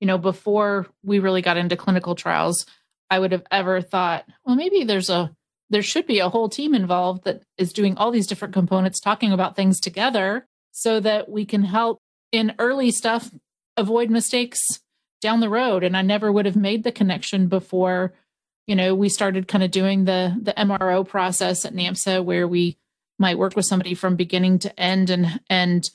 you 0.00 0.06
know, 0.06 0.18
before 0.18 0.86
we 1.04 1.18
really 1.18 1.42
got 1.42 1.56
into 1.56 1.76
clinical 1.76 2.14
trials, 2.14 2.66
I 3.10 3.18
would 3.18 3.32
have 3.32 3.44
ever 3.50 3.80
thought, 3.80 4.24
well, 4.44 4.56
maybe 4.56 4.84
there's 4.84 5.10
a 5.10 5.30
there 5.70 5.82
should 5.82 6.06
be 6.06 6.18
a 6.18 6.28
whole 6.28 6.48
team 6.48 6.74
involved 6.74 7.24
that 7.24 7.42
is 7.58 7.72
doing 7.72 7.96
all 7.96 8.10
these 8.10 8.26
different 8.26 8.54
components 8.54 9.00
talking 9.00 9.32
about 9.32 9.56
things 9.56 9.80
together 9.80 10.46
so 10.72 11.00
that 11.00 11.28
we 11.28 11.44
can 11.44 11.64
help 11.64 12.00
in 12.32 12.54
early 12.58 12.90
stuff 12.90 13.30
avoid 13.76 14.10
mistakes 14.10 14.60
down 15.20 15.40
the 15.40 15.48
road 15.48 15.82
and 15.82 15.96
I 15.96 16.02
never 16.02 16.30
would 16.30 16.46
have 16.46 16.56
made 16.56 16.84
the 16.84 16.92
connection 16.92 17.48
before 17.48 18.14
you 18.66 18.76
know 18.76 18.94
we 18.94 19.08
started 19.08 19.48
kind 19.48 19.64
of 19.64 19.70
doing 19.70 20.04
the 20.04 20.36
the 20.40 20.52
MRO 20.52 21.06
process 21.06 21.64
at 21.64 21.74
NAMSA 21.74 22.24
where 22.24 22.46
we 22.46 22.76
might 23.18 23.38
work 23.38 23.56
with 23.56 23.64
somebody 23.64 23.94
from 23.94 24.16
beginning 24.16 24.58
to 24.60 24.80
end 24.80 25.10
and 25.10 25.40
and 25.48 25.90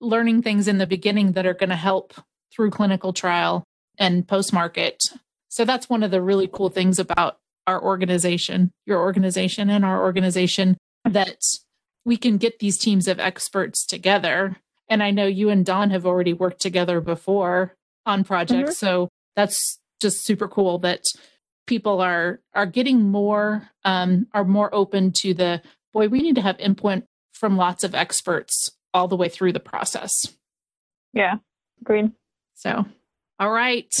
learning 0.00 0.42
things 0.42 0.68
in 0.68 0.78
the 0.78 0.86
beginning 0.86 1.32
that 1.32 1.46
are 1.46 1.54
going 1.54 1.70
to 1.70 1.76
help 1.76 2.14
through 2.52 2.70
clinical 2.70 3.12
trial 3.12 3.64
and 3.98 4.26
post 4.26 4.52
market. 4.52 5.02
So 5.48 5.64
that's 5.64 5.88
one 5.88 6.02
of 6.02 6.10
the 6.10 6.22
really 6.22 6.48
cool 6.50 6.68
things 6.68 6.98
about 6.98 7.38
our 7.68 7.82
organization, 7.82 8.72
your 8.86 8.98
organization 8.98 9.68
and 9.68 9.84
our 9.84 10.02
organization 10.02 10.78
that 11.04 11.36
we 12.06 12.16
can 12.16 12.38
get 12.38 12.58
these 12.60 12.78
teams 12.78 13.06
of 13.06 13.20
experts 13.20 13.84
together. 13.84 14.56
And 14.88 15.02
I 15.02 15.10
know 15.10 15.26
you 15.26 15.50
and 15.50 15.66
Don 15.66 15.90
have 15.90 16.06
already 16.06 16.32
worked 16.32 16.62
together 16.62 17.02
before 17.02 17.74
on 18.06 18.24
projects. 18.24 18.78
So 18.78 19.10
that's 19.36 19.78
just 20.00 20.24
super 20.24 20.48
cool 20.48 20.78
that 20.78 21.02
people 21.66 22.00
are 22.00 22.40
are 22.54 22.64
getting 22.64 23.10
more 23.10 23.68
um 23.84 24.26
are 24.32 24.44
more 24.44 24.74
open 24.74 25.12
to 25.12 25.34
the 25.34 25.60
boy 25.92 26.08
we 26.08 26.22
need 26.22 26.36
to 26.36 26.40
have 26.40 26.58
input 26.58 27.02
from 27.34 27.58
lots 27.58 27.84
of 27.84 27.94
experts 27.94 28.70
all 28.94 29.08
the 29.08 29.16
way 29.16 29.28
through 29.28 29.52
the 29.52 29.60
process. 29.60 30.14
Yeah, 31.12 31.34
agreed. 31.82 32.12
So, 32.54 32.86
all 33.38 33.50
right, 33.50 33.92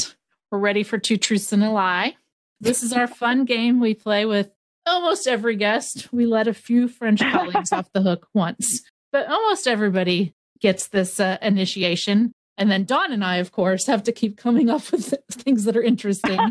we're 0.50 0.58
ready 0.58 0.82
for 0.82 0.96
two 0.96 1.18
truths 1.18 1.52
and 1.52 1.62
a 1.62 1.70
lie. 1.70 2.16
This 2.60 2.82
is 2.82 2.92
our 2.92 3.06
fun 3.06 3.44
game 3.44 3.80
we 3.80 3.94
play 3.94 4.24
with 4.24 4.50
almost 4.86 5.26
every 5.26 5.56
guest. 5.56 6.12
We 6.12 6.26
let 6.26 6.48
a 6.48 6.54
few 6.54 6.88
French 6.88 7.20
colleagues 7.20 7.72
off 7.72 7.92
the 7.92 8.02
hook 8.02 8.26
once, 8.34 8.82
but 9.12 9.28
almost 9.28 9.68
everybody 9.68 10.34
gets 10.60 10.88
this 10.88 11.20
uh, 11.20 11.38
initiation. 11.40 12.32
And 12.56 12.70
then 12.70 12.84
Don 12.84 13.12
and 13.12 13.24
I, 13.24 13.36
of 13.36 13.52
course, 13.52 13.86
have 13.86 14.02
to 14.04 14.12
keep 14.12 14.36
coming 14.36 14.68
up 14.68 14.90
with 14.90 15.14
things 15.30 15.64
that 15.64 15.76
are 15.76 15.82
interesting. 15.82 16.38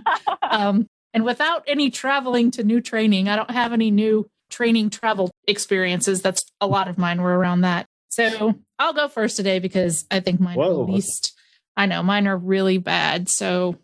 Um, 0.49 0.87
and 1.13 1.25
without 1.25 1.65
any 1.67 1.89
traveling 1.89 2.51
to 2.51 2.63
new 2.63 2.79
training, 2.79 3.27
I 3.27 3.35
don't 3.35 3.51
have 3.51 3.73
any 3.73 3.91
new 3.91 4.29
training 4.49 4.89
travel 4.91 5.29
experiences. 5.45 6.21
That's 6.21 6.45
a 6.61 6.67
lot 6.67 6.87
of 6.87 6.97
mine 6.97 7.21
were 7.21 7.37
around 7.37 7.61
that. 7.61 7.85
So 8.07 8.55
I'll 8.79 8.93
go 8.93 9.09
first 9.09 9.35
today 9.35 9.59
because 9.59 10.05
I 10.09 10.21
think 10.21 10.39
mine 10.39 10.57
are 10.57 10.69
Whoa. 10.69 10.85
the 10.85 10.91
least. 10.93 11.37
I 11.75 11.85
know 11.85 12.01
mine 12.01 12.27
are 12.27 12.37
really 12.37 12.77
bad. 12.77 13.27
So 13.29 13.77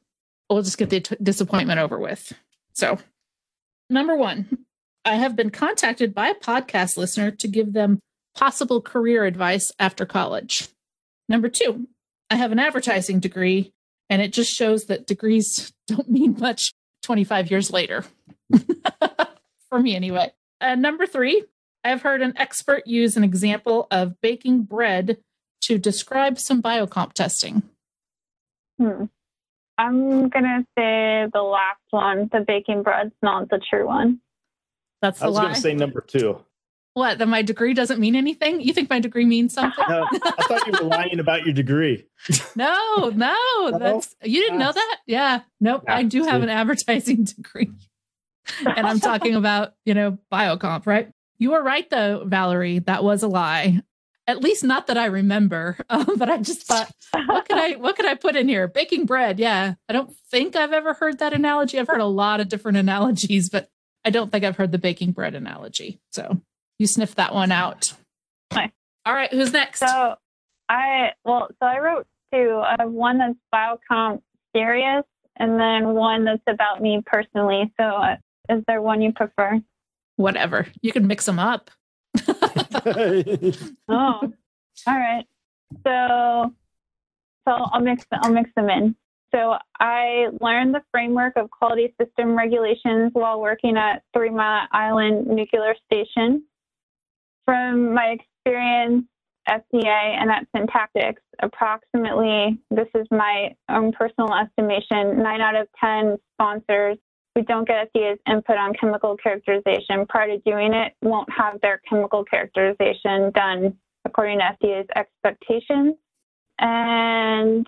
we'll 0.50 0.62
just 0.62 0.78
get 0.78 0.89
the 0.89 1.02
t- 1.02 1.16
disappointment 1.22 1.80
over 1.80 2.00
with. 2.00 2.34
So, 2.74 2.98
number 3.89 4.16
one, 4.16 4.66
I 5.06 5.16
have 5.16 5.36
been 5.36 5.50
contacted 5.50 6.14
by 6.14 6.30
a 6.30 6.36
podcast 6.36 6.98
listener 6.98 7.32
to 7.32 7.48
give 7.48 7.74
them 7.74 8.00
possible 8.36 8.82
career 8.82 9.26
advice 9.26 9.72
after 9.80 10.06
college. 10.06 10.68
Number 11.30 11.50
two, 11.50 11.88
I 12.30 12.36
have 12.36 12.52
an 12.52 12.60
advertising 12.60 13.20
degree, 13.20 13.74
and 14.10 14.22
it 14.22 14.34
just 14.34 14.52
shows 14.52 14.86
that 14.86 15.08
degrees 15.08 15.72
don't 15.88 16.10
mean 16.10 16.38
much 16.39 16.74
25 17.04 17.52
years 17.52 17.72
later. 17.72 18.04
For 19.70 19.80
me, 19.80 19.96
anyway. 19.96 20.32
Uh, 20.62 20.76
number 20.76 21.06
three, 21.06 21.44
I've 21.84 22.02
heard 22.02 22.22
an 22.22 22.34
expert 22.38 22.88
use 22.88 23.18
an 23.18 23.24
example 23.24 23.88
of 23.91 24.20
baking 24.22 24.64
bread 24.64 25.18
to 25.62 25.78
describe 25.78 26.39
some 26.39 26.62
biocomp 26.62 27.14
testing. 27.14 27.64
Hmm. 28.80 29.06
I'm 29.78 30.30
gonna 30.30 30.65
say 30.78 31.26
the 31.34 31.41
last 31.41 31.80
one, 31.91 32.30
the 32.32 32.41
baking 32.47 32.84
bread's 32.84 33.13
not 33.21 33.49
the 33.49 33.59
true 33.69 33.88
one. 33.88 34.19
That's 35.01 35.21
I 35.21 35.26
the 35.26 35.32
was 35.32 35.39
going 35.39 35.47
lie. 35.49 35.53
to 35.55 35.61
say 35.61 35.74
number 35.74 36.01
two. 36.01 36.39
what? 36.93 37.17
That 37.17 37.28
my 37.28 37.41
degree 37.41 37.74
doesn't 37.74 37.99
mean 37.99 38.15
anything? 38.15 38.61
You 38.61 38.71
think 38.74 38.89
my 38.89 38.99
degree 38.99 39.26
means 39.26 39.53
something? 39.55 39.84
No, 39.89 40.07
I 40.11 40.43
thought 40.47 40.67
you 40.67 40.74
were 40.82 40.88
lying 40.89 41.19
about 41.19 41.43
your 41.45 41.53
degree. 41.53 42.05
No, 42.55 43.11
no, 43.15 43.78
that's 43.80 44.15
you 44.24 44.39
didn't 44.41 44.59
know 44.59 44.71
that? 44.71 44.97
Yeah. 45.07 45.41
Nope. 45.59 45.84
Ah, 45.88 45.95
I 45.95 46.03
do 46.03 46.24
have 46.24 46.41
an 46.43 46.49
advertising 46.49 47.24
degree. 47.26 47.71
and 48.65 48.86
I'm 48.88 48.99
talking 48.99 49.36
about, 49.36 49.74
you 49.86 49.93
know, 49.93 50.17
biocomp, 50.32 50.86
right? 50.86 51.09
You 51.39 51.51
were 51.51 51.63
right 51.63 51.89
though, 51.89 52.24
Valerie. 52.26 52.80
That 52.80 53.03
was 53.03 53.24
a 53.24 53.28
lie. 53.28 53.82
At 54.26 54.41
least 54.41 54.63
not 54.63 54.88
that 54.88 54.97
I 54.97 55.05
remember. 55.05 55.78
Um, 55.89 56.17
but 56.17 56.30
I 56.30 56.38
just 56.38 56.63
thought, 56.63 56.91
what 57.28 57.47
could 57.47 57.57
I 57.57 57.74
what 57.78 57.95
could 57.95 58.05
I 58.05 58.15
put 58.15 58.36
in 58.36 58.47
here? 58.47 58.67
Baking 58.67 59.05
bread. 59.05 59.39
Yeah. 59.39 59.76
I 59.88 59.93
don't 59.93 60.13
think 60.32 60.55
I've 60.55 60.74
ever 60.74 60.93
heard 60.93 61.19
that 61.19 61.34
analogy. 61.34 61.80
I've 61.80 61.88
heard 61.88 62.01
a 62.01 62.05
lot 62.05 62.39
of 62.39 62.49
different 62.49 62.78
analogies, 62.78 63.49
but 63.49 63.69
I 64.03 64.09
don't 64.09 64.32
think 64.32 64.43
I've 64.43 64.57
heard 64.57 64.71
the 64.71 64.78
baking 64.80 65.11
bread 65.11 65.36
analogy. 65.36 65.99
So 66.11 66.41
you 66.80 66.88
sniffed 66.88 67.17
that 67.17 67.34
one 67.34 67.51
out. 67.51 67.93
All 69.05 69.13
right, 69.13 69.32
who's 69.32 69.51
next? 69.51 69.80
So 69.80 70.15
I 70.69 71.11
well, 71.26 71.49
so 71.59 71.65
I 71.65 71.80
wrote 71.80 72.07
two. 72.34 72.61
I 72.63 72.78
have 72.80 72.91
one 72.91 73.17
that's 73.17 73.36
biocomp 73.53 74.21
serious, 74.55 75.03
and 75.38 75.59
then 75.59 75.93
one 75.93 76.24
that's 76.24 76.43
about 76.47 76.82
me 76.82 77.01
personally. 77.05 77.74
So 77.80 77.86
uh, 77.86 78.15
is 78.49 78.63
there 78.67 78.82
one 78.82 79.01
you 79.01 79.11
prefer? 79.11 79.59
Whatever. 80.15 80.67
You 80.82 80.93
can 80.93 81.07
mix 81.07 81.26
them 81.26 81.39
up. 81.39 81.69
Oh, 83.89 84.32
all 84.88 84.97
right. 84.97 85.26
So, 85.86 86.53
so 87.47 87.51
I'll 87.51 87.82
mix 87.82 88.05
I'll 88.11 88.32
mix 88.32 88.49
them 88.55 88.70
in. 88.70 88.95
So 89.34 89.55
I 89.80 90.28
learned 90.41 90.76
the 90.76 90.84
framework 90.91 91.34
of 91.38 91.49
quality 91.49 91.93
system 91.99 92.38
regulations 92.38 93.11
while 93.14 93.41
working 93.41 93.78
at 93.78 94.03
Three 94.14 94.30
Mile 94.30 94.68
Island 94.72 95.28
Nuclear 95.28 95.76
Station. 95.86 96.43
From 97.45 97.93
my 97.93 98.16
experience, 98.20 99.05
FDA 99.49 99.86
and 99.86 100.32
at 100.32 100.47
Syntactx, 100.55 101.16
approximately 101.41 102.59
this 102.70 102.88
is 102.95 103.07
my 103.11 103.55
own 103.70 103.91
personal 103.91 104.34
estimation. 104.34 105.22
Nine 105.22 105.41
out 105.41 105.55
of 105.55 105.68
ten 105.80 106.18
sponsors 106.34 106.97
we 107.36 107.42
don't 107.42 107.68
get 107.68 107.92
FDA's 107.94 108.20
input 108.30 108.58
on 108.58 108.74
chemical 108.80 109.18
characterization 109.18 110.06
prior 110.08 110.28
to 110.28 110.38
doing 110.40 110.74
it, 110.74 110.94
won't 111.02 111.30
have 111.32 111.60
their 111.62 111.82
chemical 111.90 112.24
characterization 112.24 113.32
done 113.32 113.76
according 114.06 114.40
to 114.40 114.58
FDA's 114.62 114.88
expectations. 114.96 115.96
And 116.60 117.66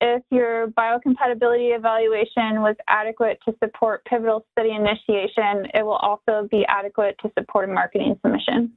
if 0.00 0.22
your 0.30 0.68
biocompatibility 0.68 1.74
evaluation 1.74 2.60
was 2.60 2.76
adequate 2.86 3.38
to 3.46 3.54
support 3.64 4.04
pivotal 4.04 4.44
study 4.52 4.70
initiation, 4.72 5.70
it 5.72 5.82
will 5.82 5.96
also 5.96 6.46
be 6.50 6.66
adequate 6.68 7.16
to 7.22 7.30
support 7.38 7.70
a 7.70 7.72
marketing 7.72 8.18
submission. 8.22 8.72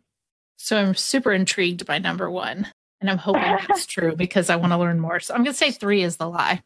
So 0.55 0.77
I'm 0.77 0.95
super 0.95 1.33
intrigued 1.33 1.85
by 1.85 1.99
number 1.99 2.29
one. 2.31 2.67
And 3.01 3.09
I'm 3.09 3.17
hoping 3.17 3.41
that's 3.67 3.85
true 3.85 4.15
because 4.15 4.49
I 4.49 4.55
want 4.55 4.71
to 4.71 4.77
learn 4.77 4.99
more. 4.99 5.19
So 5.19 5.33
I'm 5.33 5.43
going 5.43 5.53
to 5.53 5.57
say 5.57 5.71
three 5.71 6.03
is 6.03 6.17
the 6.17 6.27
lie. 6.29 6.63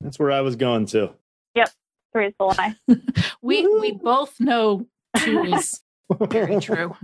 That's 0.00 0.18
where 0.18 0.30
I 0.30 0.42
was 0.42 0.56
going 0.56 0.86
to. 0.86 1.12
Three 1.54 1.64
is 2.20 2.34
the 2.38 2.44
lie. 2.46 2.74
We 3.42 3.66
we 3.78 3.92
both 3.92 4.38
know 4.40 4.86
two 5.18 5.42
is 5.44 5.80
very 6.30 6.60
true. 6.60 6.94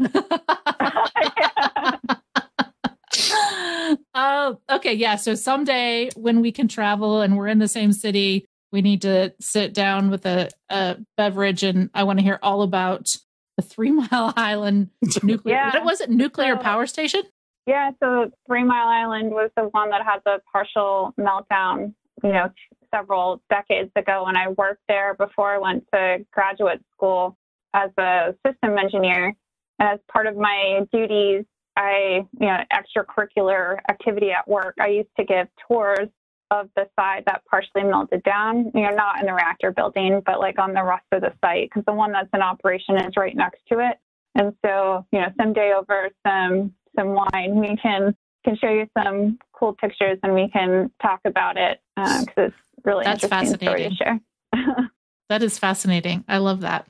Oh, 4.15 4.59
okay. 4.71 4.95
Yeah. 4.95 5.17
So 5.17 5.35
someday 5.35 6.11
when 6.17 6.41
we 6.41 6.53
can 6.53 6.69
travel 6.69 7.21
and 7.21 7.37
we're 7.37 7.49
in 7.49 7.59
the 7.59 7.69
same 7.69 7.93
city, 7.93 8.47
we 8.73 8.83
need 8.83 9.03
to 9.03 9.35
sit 9.41 9.75
down 9.75 10.11
with 10.11 10.25
a, 10.27 10.49
a 10.71 10.97
beverage 11.17 11.63
and 11.63 11.91
I 11.95 12.05
want 12.05 12.19
to 12.19 12.23
hear 12.23 12.39
all 12.43 12.63
about 12.63 13.15
the 13.57 13.63
Three 13.63 13.91
Mile 13.91 14.33
Island 14.37 14.91
nuclear. 15.23 15.57
Yeah. 15.57 15.75
What 15.75 15.85
was 15.85 16.01
it? 16.01 16.11
Nuclear 16.11 16.57
So- 16.57 16.63
power 16.63 16.87
station? 16.87 17.23
Yeah, 17.67 17.93
so 18.03 18.29
Three 18.49 18.65
Mile 18.65 18.89
Island 18.89 19.31
was 19.31 19.51
the 19.57 19.65
one 19.65 19.91
that 19.91 20.03
had 20.05 20.19
the 20.25 20.41
partial 20.53 21.15
meltdown, 21.21 21.95
you 22.25 22.33
know, 22.33 22.51
several 22.95 23.43
decades 23.51 23.91
ago 23.97 24.25
when 24.25 24.37
I 24.37 24.49
worked 24.49 24.83
there 24.89 25.15
before 25.15 25.55
I 25.55 25.59
went 25.59 25.85
to 25.93 26.25
graduate 26.33 26.81
school 26.95 27.37
as 27.75 27.91
a 27.99 28.35
system 28.47 28.79
engineer. 28.79 29.35
And 29.79 29.89
as 29.89 29.99
part 30.13 30.27
of 30.27 30.37
my 30.37 30.87
duties, 30.93 31.45
I, 31.77 32.27
you 32.39 32.47
know, 32.47 32.59
extracurricular 32.73 33.79
activity 33.89 34.31
at 34.31 34.47
work, 34.47 34.75
I 34.81 34.89
used 34.89 35.09
to 35.19 35.25
give 35.25 35.49
tours 35.67 36.09
of 36.51 36.69
the 36.77 36.87
side 36.99 37.23
that 37.27 37.43
partially 37.51 37.83
melted 37.83 38.23
down, 38.25 38.71
you 38.75 38.83
know, 38.83 38.91
not 38.91 39.19
in 39.21 39.27
the 39.27 39.33
reactor 39.33 39.73
building, 39.73 40.21
but 40.25 40.39
like 40.39 40.59
on 40.59 40.75
the 40.75 40.85
rest 40.85 41.07
of 41.11 41.23
the 41.23 41.33
site, 41.43 41.71
because 41.71 41.85
the 41.87 41.95
one 41.95 42.13
that's 42.13 42.29
in 42.35 42.43
operation 42.43 42.97
is 42.97 43.17
right 43.17 43.35
next 43.35 43.61
to 43.71 43.79
it. 43.79 43.99
And 44.35 44.55
so, 44.65 45.07
you 45.13 45.21
know, 45.21 45.29
someday 45.41 45.73
over 45.77 46.11
some 46.27 46.75
some 46.95 47.15
wine, 47.15 47.59
we 47.59 47.77
can 47.83 48.15
can 48.45 48.57
show 48.57 48.69
you 48.69 48.87
some 48.99 49.39
cool 49.53 49.73
pictures 49.73 50.19
and 50.23 50.35
we 50.35 50.49
can 50.49 50.91
talk 51.01 51.21
about 51.25 51.57
it 51.57 51.81
because 51.97 52.27
uh, 52.37 52.43
it's 52.43 52.55
really 52.85 53.05
That's 53.05 53.27
fascinating. 53.27 53.69
story 53.69 53.89
to 53.89 53.95
share. 53.95 54.21
that 55.29 55.43
is 55.43 55.59
fascinating. 55.59 56.25
I 56.29 56.39
love 56.39 56.61
that. 56.61 56.87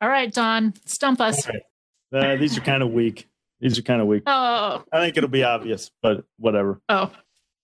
All 0.00 0.08
right, 0.08 0.32
Don, 0.32 0.74
stump 0.86 1.20
us. 1.20 1.46
Right. 1.46 1.62
Uh, 2.12 2.36
these 2.36 2.56
are 2.56 2.62
kind 2.62 2.82
of 2.82 2.90
weak. 2.92 3.28
These 3.60 3.78
are 3.78 3.82
kind 3.82 4.00
of 4.00 4.06
weak. 4.06 4.22
Oh, 4.26 4.84
I 4.92 5.00
think 5.00 5.16
it'll 5.16 5.28
be 5.28 5.44
obvious, 5.44 5.90
but 6.02 6.24
whatever. 6.38 6.80
oh, 6.88 7.10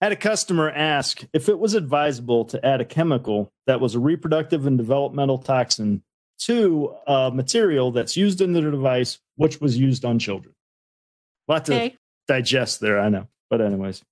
Had 0.00 0.12
a 0.12 0.16
customer 0.16 0.70
ask 0.70 1.24
if 1.32 1.48
it 1.48 1.58
was 1.58 1.74
advisable 1.74 2.44
to 2.46 2.64
add 2.64 2.80
a 2.80 2.84
chemical 2.84 3.50
that 3.66 3.80
was 3.80 3.94
a 3.94 3.98
reproductive 3.98 4.66
and 4.66 4.76
developmental 4.76 5.38
toxin 5.38 6.02
to 6.38 6.94
a 7.06 7.30
material 7.32 7.90
that's 7.92 8.16
used 8.16 8.42
in 8.42 8.52
the 8.52 8.60
device, 8.60 9.18
which 9.36 9.60
was 9.60 9.78
used 9.78 10.04
on 10.04 10.18
children. 10.18 10.54
A 11.48 11.52
lot 11.52 11.64
to 11.66 11.74
okay. 11.74 11.96
digest 12.28 12.80
there, 12.80 13.00
I 13.00 13.08
know. 13.08 13.28
But, 13.48 13.62
anyways, 13.62 14.02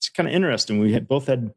it's 0.00 0.08
kind 0.08 0.28
of 0.28 0.34
interesting. 0.34 0.80
We 0.80 0.92
had 0.92 1.06
both 1.06 1.26
had 1.26 1.54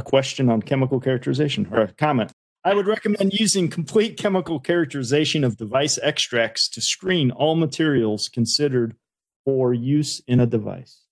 a 0.00 0.02
question 0.02 0.48
on 0.48 0.62
chemical 0.62 0.98
characterization 0.98 1.68
or 1.70 1.82
a 1.82 1.92
comment. 1.92 2.32
I 2.64 2.74
would 2.74 2.86
recommend 2.86 3.34
using 3.34 3.68
complete 3.68 4.16
chemical 4.16 4.58
characterization 4.58 5.44
of 5.44 5.58
device 5.58 5.98
extracts 6.02 6.68
to 6.70 6.80
screen 6.80 7.30
all 7.30 7.54
materials 7.54 8.28
considered 8.28 8.96
for 9.44 9.72
use 9.72 10.20
in 10.26 10.40
a 10.40 10.46
device. 10.46 11.04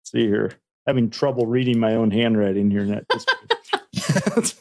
Let's 0.00 0.12
see 0.12 0.26
here, 0.26 0.52
having 0.86 1.10
trouble 1.10 1.46
reading 1.46 1.78
my 1.78 1.94
own 1.94 2.10
handwriting 2.10 2.70
here. 2.70 2.84
Net 2.84 3.04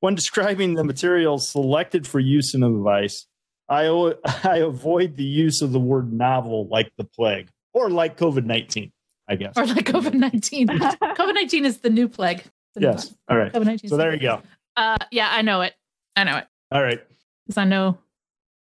when 0.00 0.14
describing 0.14 0.74
the 0.74 0.84
materials 0.84 1.48
selected 1.48 2.06
for 2.06 2.20
use 2.20 2.54
in 2.54 2.62
a 2.62 2.70
device, 2.70 3.26
I, 3.68 3.86
I 4.44 4.58
avoid 4.58 5.16
the 5.16 5.24
use 5.24 5.60
of 5.60 5.72
the 5.72 5.80
word 5.80 6.12
novel 6.12 6.68
like 6.68 6.90
the 6.96 7.04
plague 7.04 7.48
or 7.74 7.90
like 7.90 8.16
COVID 8.18 8.44
19, 8.44 8.92
I 9.28 9.36
guess. 9.36 9.56
Or 9.56 9.66
like 9.66 9.84
COVID 9.86 10.14
19. 10.14 10.66
COVID 10.68 11.34
19 11.34 11.64
is 11.64 11.78
the 11.78 11.90
new 11.90 12.08
plague. 12.08 12.42
The 12.74 12.80
new 12.80 12.86
Yes. 12.88 13.14
All 13.28 13.36
right. 13.36 13.52
COVID-19 13.52 13.88
So 13.88 13.96
there 13.96 14.12
you 14.12 14.20
go. 14.20 14.40
Uh, 14.76 14.96
yeah, 15.10 15.28
I 15.30 15.42
know 15.42 15.60
it. 15.62 15.74
I 16.16 16.24
know 16.24 16.36
it 16.38 16.46
All 16.72 16.82
right. 16.82 17.00
because 17.46 17.58
I 17.58 17.64
know. 17.64 17.98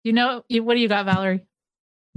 You 0.04 0.12
know, 0.12 0.44
you, 0.48 0.62
what 0.62 0.74
do 0.74 0.80
you 0.80 0.88
got, 0.88 1.04
Valerie? 1.04 1.44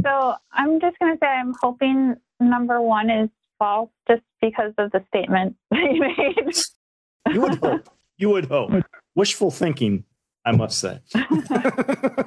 So 0.04 0.36
I'm 0.52 0.80
just 0.80 0.98
going 1.00 1.14
to 1.14 1.20
say 1.20 1.28
I'm 1.28 1.54
hoping 1.62 2.16
number 2.40 2.82
one 2.82 3.10
is 3.10 3.30
false 3.58 3.90
just 4.08 4.22
because 4.42 4.74
of 4.78 4.92
the 4.92 5.04
statement 5.08 5.56
that 5.72 5.80
you 5.92 6.00
made. 6.02 7.34
You 7.34 7.42
would 7.42 7.56
hope. 7.60 7.90
You 8.22 8.32
would 8.32 8.46
hope. 8.48 8.72
Wishful 9.16 9.50
thinking, 9.50 10.04
I 10.44 10.52
must 10.52 10.78
say. 10.78 11.00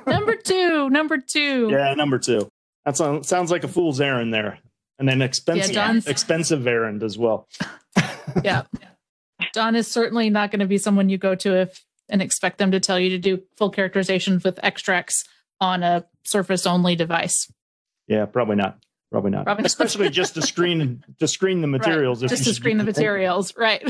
Number 0.07 0.37
two. 0.37 0.89
Number 0.89 1.19
two. 1.19 1.69
yeah, 1.71 1.93
number 1.93 2.19
two. 2.19 2.49
That 2.87 2.97
sounds, 2.97 3.29
sounds 3.29 3.51
like 3.51 3.63
a 3.63 3.69
fool's 3.69 4.01
errand 4.01 4.33
there. 4.33 4.59
And 5.03 5.11
an 5.11 5.21
expensive, 5.21 5.73
John's- 5.75 6.07
expensive 6.07 6.65
errand 6.65 7.03
as 7.03 7.19
well. 7.19 7.49
yeah. 8.45 8.63
Don 9.53 9.75
is 9.75 9.89
certainly 9.89 10.31
not 10.31 10.53
going 10.53 10.61
to 10.61 10.67
be 10.67 10.79
someone 10.79 11.09
you 11.09 11.19
go 11.19 11.35
to 11.35 11.57
if 11.63 11.85
and 12.09 12.23
expect 12.23 12.59
them 12.59 12.71
to 12.71 12.79
tell 12.79 13.01
you 13.01 13.11
to 13.11 13.19
do 13.19 13.43
full 13.57 13.69
characterizations 13.71 14.45
with 14.45 14.61
extracts 14.63 15.25
on 15.61 15.83
a 15.83 16.05
surface 16.25 16.67
only 16.69 16.95
device. 16.95 17.51
Yeah, 18.07 18.27
probably 18.27 18.55
not. 18.55 18.79
Probably 19.11 19.33
not. 19.33 19.45
Probably 19.45 19.63
not. 19.63 19.67
Especially 19.67 20.09
just 20.09 20.35
to 20.35 20.43
screen 20.43 21.03
to 21.19 21.27
screen 21.27 21.63
the 21.63 21.67
materials. 21.67 22.23
if 22.23 22.31
Just 22.31 22.45
to 22.45 22.55
screen 22.55 22.79
the 22.79 22.85
be- 22.85 22.91
materials, 22.93 23.55
right? 23.57 23.83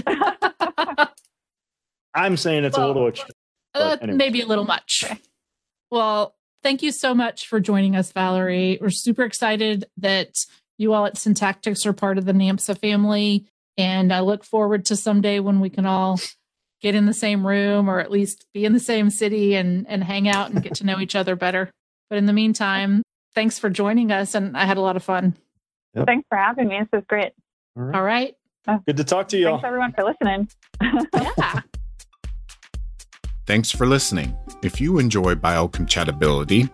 I'm 2.14 2.36
saying 2.38 2.64
it's 2.64 2.76
a 2.78 2.86
little. 2.86 3.08
ex- 3.08 3.20
Uh, 3.74 3.96
anyways. 4.00 4.18
maybe 4.18 4.40
a 4.40 4.46
little 4.46 4.64
much. 4.64 5.04
Well, 5.90 6.34
thank 6.62 6.82
you 6.82 6.90
so 6.92 7.14
much 7.14 7.46
for 7.46 7.60
joining 7.60 7.96
us, 7.96 8.12
Valerie. 8.12 8.78
We're 8.80 8.90
super 8.90 9.24
excited 9.24 9.84
that 9.98 10.36
you 10.82 10.92
all 10.92 11.06
at 11.06 11.14
Syntactx 11.14 11.86
are 11.86 11.92
part 11.92 12.18
of 12.18 12.24
the 12.24 12.32
NAMSA 12.32 12.78
family. 12.78 13.46
And 13.78 14.12
I 14.12 14.20
look 14.20 14.44
forward 14.44 14.84
to 14.86 14.96
someday 14.96 15.40
when 15.40 15.60
we 15.60 15.70
can 15.70 15.86
all 15.86 16.20
get 16.82 16.94
in 16.94 17.06
the 17.06 17.14
same 17.14 17.46
room 17.46 17.88
or 17.88 18.00
at 18.00 18.10
least 18.10 18.44
be 18.52 18.64
in 18.64 18.72
the 18.72 18.80
same 18.80 19.08
city 19.08 19.54
and, 19.54 19.86
and 19.88 20.04
hang 20.04 20.28
out 20.28 20.50
and 20.50 20.62
get 20.62 20.74
to 20.74 20.84
know 20.84 21.00
each 21.00 21.14
other 21.14 21.36
better. 21.36 21.70
But 22.10 22.18
in 22.18 22.26
the 22.26 22.32
meantime, 22.32 23.02
thanks 23.34 23.58
for 23.58 23.70
joining 23.70 24.12
us. 24.12 24.34
And 24.34 24.56
I 24.56 24.66
had 24.66 24.76
a 24.76 24.82
lot 24.82 24.96
of 24.96 25.02
fun. 25.02 25.36
Thanks 25.94 26.26
for 26.28 26.36
having 26.36 26.68
me. 26.68 26.80
This 26.80 27.00
is 27.00 27.06
great. 27.08 27.32
All 27.76 27.84
right. 27.84 27.96
All 27.96 28.02
right. 28.02 28.34
Uh, 28.66 28.78
Good 28.86 28.96
to 28.98 29.04
talk 29.04 29.28
to 29.28 29.38
you. 29.38 29.46
Thanks 29.46 29.64
everyone 29.64 29.92
for 29.92 30.04
listening. 30.04 30.48
Yeah. 31.14 31.60
Thanks 33.46 33.70
for 33.70 33.86
listening. 33.86 34.36
If 34.62 34.80
you 34.80 34.98
enjoy 34.98 35.34
biocompatibility, 35.34 36.72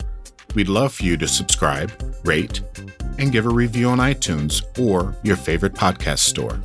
we'd 0.55 0.69
love 0.69 0.93
for 0.93 1.05
you 1.05 1.17
to 1.17 1.27
subscribe, 1.27 1.91
rate, 2.25 2.61
and 3.19 3.33
give 3.33 3.47
a 3.47 3.51
review 3.51 3.89
on 3.89 3.99
iTunes 3.99 4.63
or 4.79 5.15
your 5.23 5.37
favorite 5.37 5.75
podcast 5.75 6.21
store. 6.21 6.61